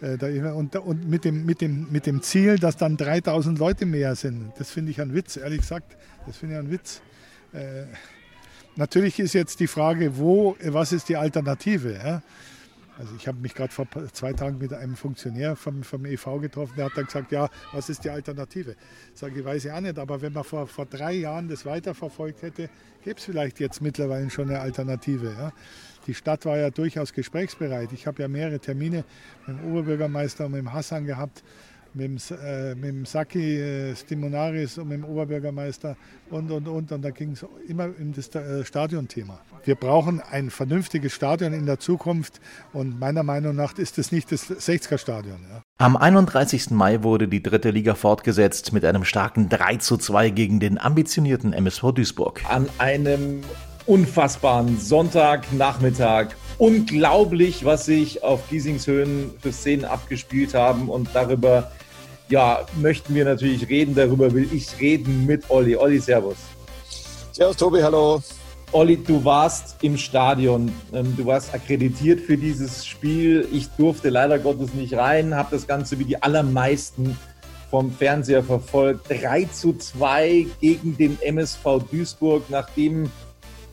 Äh, 0.01 0.17
und, 0.51 0.77
und 0.77 1.09
mit, 1.09 1.25
dem, 1.25 1.47
mit, 1.47 1.61
dem, 1.61 1.91
mit 1.91 2.07
dem 2.07 2.23
Ziel, 2.23 2.59
dass 2.59 2.77
dann 2.77 2.97
3000 2.97 3.59
Leute 3.59 3.87
mehr 3.87 4.17
sind, 4.17 4.53
das 4.59 4.71
finde 4.71 4.91
ich 4.91 5.01
ein 5.01 5.15
Witz, 5.15 5.37
ehrlich 5.37 5.61
gesagt. 5.61 5.97
Das 6.27 6.37
finde 6.37 6.55
ich 6.55 6.61
ein 6.61 6.71
Witz. 6.71 7.01
Äh, 7.53 7.85
natürlich 8.77 9.19
ist 9.19 9.35
jetzt 9.35 9.61
die 9.61 9.67
Frage, 9.67 10.19
wo, 10.19 10.57
was 10.65 10.93
ist 10.93 11.09
die 11.09 11.17
Alternative? 11.17 12.23
Ja? 12.97 13.01
Also 13.01 13.15
ich 13.17 13.27
habe 13.29 13.39
mich 13.39 13.55
gerade 13.55 13.73
vor 13.73 13.87
zwei 14.13 14.33
Tagen 14.33 14.59
mit 14.59 14.73
einem 14.73 14.97
Funktionär 14.97 15.57
vom, 15.57 15.83
vom 15.83 16.05
EV 16.05 16.41
getroffen, 16.41 16.75
der 16.77 16.87
hat 16.87 16.97
dann 16.97 17.07
gesagt, 17.07 17.33
ja, 17.33 17.49
was 17.73 17.89
ist 17.89 18.05
die 18.05 18.11
Alternative? 18.11 18.77
Sage 19.15 19.41
ich, 19.41 19.45
weiß 19.45 19.65
ich 19.67 19.73
auch 19.73 19.81
nicht, 19.81 19.99
aber 19.99 20.23
wenn 20.23 20.33
man 20.33 20.45
vor, 20.45 20.67
vor 20.67 20.87
drei 20.87 21.13
Jahren 21.13 21.49
das 21.49 21.67
weiterverfolgt 21.67 22.43
hätte, 22.43 22.71
gäbe 23.03 23.19
es 23.19 23.25
vielleicht 23.25 23.61
jetzt 23.61 23.81
mittlerweile 23.83 24.31
schon 24.31 24.49
eine 24.49 24.61
Alternative. 24.61 25.35
Ja? 25.39 25.53
Die 26.07 26.15
Stadt 26.15 26.45
war 26.45 26.59
ja 26.59 26.71
durchaus 26.71 27.13
gesprächsbereit. 27.13 27.93
Ich 27.93 28.07
habe 28.07 28.23
ja 28.23 28.29
mehrere 28.29 28.59
Termine 28.59 29.05
mit 29.47 29.59
dem 29.59 29.73
Oberbürgermeister 29.73 30.47
und 30.47 30.53
mit 30.53 30.61
dem 30.61 30.73
Hassan 30.73 31.07
gehabt 31.07 31.43
mit 31.95 32.07
dem, 32.31 32.37
äh, 32.45 32.75
mit 32.75 32.85
dem 32.85 33.07
Saki 33.07 33.61
äh, 33.61 33.97
Stimonaris 33.97 34.79
und 34.79 34.89
mit 34.89 34.99
dem 34.99 35.05
Oberbürgermeister 35.05 35.97
und, 36.31 36.51
und, 36.51 36.69
und. 36.69 36.93
Und 36.93 37.03
da 37.03 37.11
ging 37.11 37.33
es 37.33 37.45
immer 37.69 37.89
um 37.99 38.13
das 38.13 38.35
äh, 38.35 38.65
Stadionthema. 38.65 39.41
Wir 39.65 39.75
brauchen 39.75 40.21
ein 40.21 40.51
vernünftiges 40.51 41.13
Stadion 41.13 41.53
in 41.53 41.67
der 41.67 41.79
Zukunft 41.79 42.41
und 42.73 42.99
meiner 42.99 43.23
Meinung 43.23 43.57
nach 43.57 43.79
ist 43.79 43.99
es 43.99 44.13
nicht 44.13 44.31
das 44.33 44.51
60er-Stadion. 44.51 45.39
Ja. 45.51 45.63
Am 45.79 45.97
31. 45.97 46.71
Mai 46.71 47.03
wurde 47.03 47.29
die 47.29 47.43
dritte 47.43 47.71
Liga 47.71 47.95
fortgesetzt 47.95 48.73
mit 48.73 48.85
einem 48.85 49.05
starken 49.05 49.49
3 49.49 49.77
zu 49.77 49.97
2 49.97 50.31
gegen 50.31 50.61
den 50.61 50.79
ambitionierten 50.79 51.53
MSV 51.53 51.93
Duisburg. 51.93 52.43
An 52.49 52.69
einem 52.79 53.43
unfassbaren 53.87 54.79
Sonntagnachmittag 54.79 56.29
unglaublich, 56.59 57.65
was 57.65 57.87
sich 57.87 58.23
auf 58.23 58.49
Giesingshöhen 58.49 59.33
für 59.41 59.53
Szenen 59.53 59.85
abgespielt 59.85 60.55
haben 60.55 60.89
und 60.89 61.09
darüber 61.13 61.71
ja, 62.35 62.67
möchten 62.81 63.15
wir 63.15 63.25
natürlich 63.25 63.69
reden. 63.69 63.95
Darüber 63.95 64.33
will 64.35 64.49
ich 64.53 64.81
reden 64.81 65.25
mit 65.25 65.49
Olli. 65.51 65.77
Olli, 65.77 66.01
Servus. 66.01 66.35
Servus, 67.31 67.57
Tobi, 67.57 67.81
hallo. 67.81 68.21
Olli, 68.73 68.97
du 68.97 69.25
warst 69.25 69.77
im 69.83 69.97
Stadion. 69.97 70.73
Ähm, 70.93 71.15
du 71.17 71.27
warst 71.27 71.55
akkreditiert 71.55 72.21
für 72.21 72.37
dieses 72.37 72.85
Spiel. 72.85 73.47
Ich 73.53 73.69
durfte 73.79 74.09
leider 74.09 74.41
Gottes 74.41 74.75
nicht 74.75 74.95
rein, 74.95 75.33
habe 75.33 75.51
das 75.53 75.65
Ganze 75.69 75.97
wie 76.01 76.07
die 76.07 76.21
allermeisten 76.21 77.17
vom 77.71 77.93
Fernseher 77.93 78.43
verfolgt. 78.43 79.09
3 79.11 79.45
zu 79.45 79.75
2 79.75 80.47
gegen 80.61 80.97
den 80.97 81.17
MSV 81.23 81.85
Duisburg, 81.89 82.43
nachdem 82.49 83.13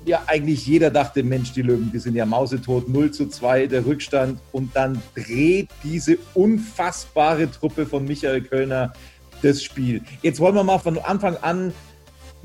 ja 0.05 0.23
eigentlich 0.27 0.65
jeder 0.65 0.89
dachte, 0.89 1.23
Mensch, 1.23 1.53
die 1.53 1.61
Löwen, 1.61 1.91
die 1.91 1.99
sind 1.99 2.15
ja 2.15 2.25
mausetot, 2.25 2.89
0 2.89 3.11
zu 3.11 3.27
2 3.27 3.67
der 3.67 3.85
Rückstand 3.85 4.39
und 4.51 4.75
dann 4.75 5.01
dreht 5.15 5.69
diese 5.83 6.17
unfassbare 6.33 7.49
Truppe 7.51 7.85
von 7.85 8.05
Michael 8.05 8.41
Kölner 8.41 8.93
das 9.41 9.63
Spiel. 9.63 10.01
Jetzt 10.21 10.39
wollen 10.39 10.55
wir 10.55 10.63
mal 10.63 10.79
von 10.79 10.97
Anfang 10.99 11.37
an 11.37 11.73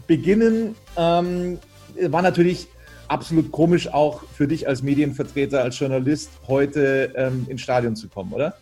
beginnen. 0.06 0.74
Ähm, 0.96 1.58
war 2.00 2.22
natürlich 2.22 2.68
absolut 3.08 3.52
komisch 3.52 3.88
auch 3.88 4.24
für 4.34 4.48
dich 4.48 4.68
als 4.68 4.82
Medienvertreter, 4.82 5.62
als 5.62 5.78
Journalist 5.78 6.30
heute 6.46 7.12
ähm, 7.16 7.46
ins 7.48 7.62
Stadion 7.62 7.96
zu 7.96 8.08
kommen, 8.08 8.32
oder? 8.32 8.56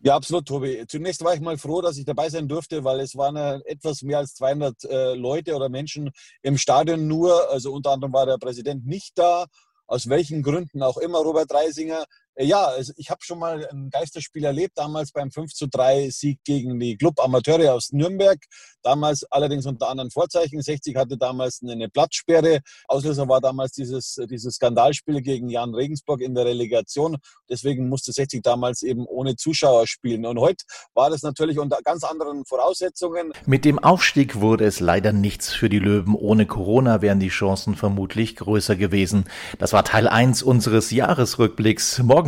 Ja, 0.00 0.14
absolut, 0.14 0.46
Tobi. 0.46 0.84
Zunächst 0.86 1.24
war 1.24 1.34
ich 1.34 1.40
mal 1.40 1.58
froh, 1.58 1.80
dass 1.80 1.98
ich 1.98 2.04
dabei 2.04 2.30
sein 2.30 2.46
durfte, 2.46 2.84
weil 2.84 3.00
es 3.00 3.16
waren 3.16 3.36
etwas 3.64 4.02
mehr 4.02 4.18
als 4.18 4.34
200 4.34 4.84
äh, 4.84 5.14
Leute 5.14 5.56
oder 5.56 5.68
Menschen 5.68 6.12
im 6.42 6.56
Stadion 6.56 7.08
nur. 7.08 7.50
Also 7.50 7.72
unter 7.72 7.90
anderem 7.90 8.12
war 8.12 8.24
der 8.24 8.38
Präsident 8.38 8.86
nicht 8.86 9.18
da, 9.18 9.46
aus 9.88 10.08
welchen 10.08 10.42
Gründen 10.44 10.84
auch 10.84 10.98
immer, 10.98 11.18
Robert 11.18 11.52
Reisinger. 11.52 12.04
Ja, 12.40 12.66
also 12.66 12.92
ich 12.96 13.10
habe 13.10 13.20
schon 13.24 13.40
mal 13.40 13.66
ein 13.66 13.90
Geisterspiel 13.90 14.44
erlebt, 14.44 14.78
damals 14.78 15.10
beim 15.10 15.32
5 15.32 15.52
zu 15.52 15.66
3 15.66 16.08
Sieg 16.10 16.38
gegen 16.44 16.78
die 16.78 16.96
Club 16.96 17.18
Amateure 17.18 17.74
aus 17.74 17.90
Nürnberg. 17.90 18.38
Damals 18.82 19.24
allerdings 19.24 19.66
unter 19.66 19.88
anderen 19.88 20.12
Vorzeichen. 20.12 20.62
60 20.62 20.94
hatte 20.94 21.18
damals 21.18 21.60
eine 21.62 21.88
Platzsperre. 21.88 22.60
Auslöser 22.86 23.28
war 23.28 23.40
damals 23.40 23.72
dieses, 23.72 24.20
dieses 24.30 24.54
Skandalspiel 24.54 25.20
gegen 25.20 25.48
Jan 25.48 25.74
Regensburg 25.74 26.20
in 26.20 26.36
der 26.36 26.44
Relegation. 26.44 27.16
Deswegen 27.50 27.88
musste 27.88 28.12
60 28.12 28.40
damals 28.44 28.82
eben 28.82 29.04
ohne 29.06 29.34
Zuschauer 29.34 29.88
spielen. 29.88 30.24
Und 30.24 30.38
heute 30.38 30.64
war 30.94 31.10
das 31.10 31.22
natürlich 31.22 31.58
unter 31.58 31.78
ganz 31.82 32.04
anderen 32.04 32.44
Voraussetzungen. 32.44 33.32
Mit 33.46 33.64
dem 33.64 33.80
Aufstieg 33.80 34.40
wurde 34.40 34.64
es 34.64 34.78
leider 34.78 35.12
nichts 35.12 35.52
für 35.52 35.68
die 35.68 35.80
Löwen. 35.80 36.14
Ohne 36.14 36.46
Corona 36.46 37.02
wären 37.02 37.18
die 37.18 37.30
Chancen 37.30 37.74
vermutlich 37.74 38.36
größer 38.36 38.76
gewesen. 38.76 39.24
Das 39.58 39.72
war 39.72 39.84
Teil 39.84 40.06
1 40.06 40.44
unseres 40.44 40.92
Jahresrückblicks. 40.92 41.98
Morgen 41.98 42.27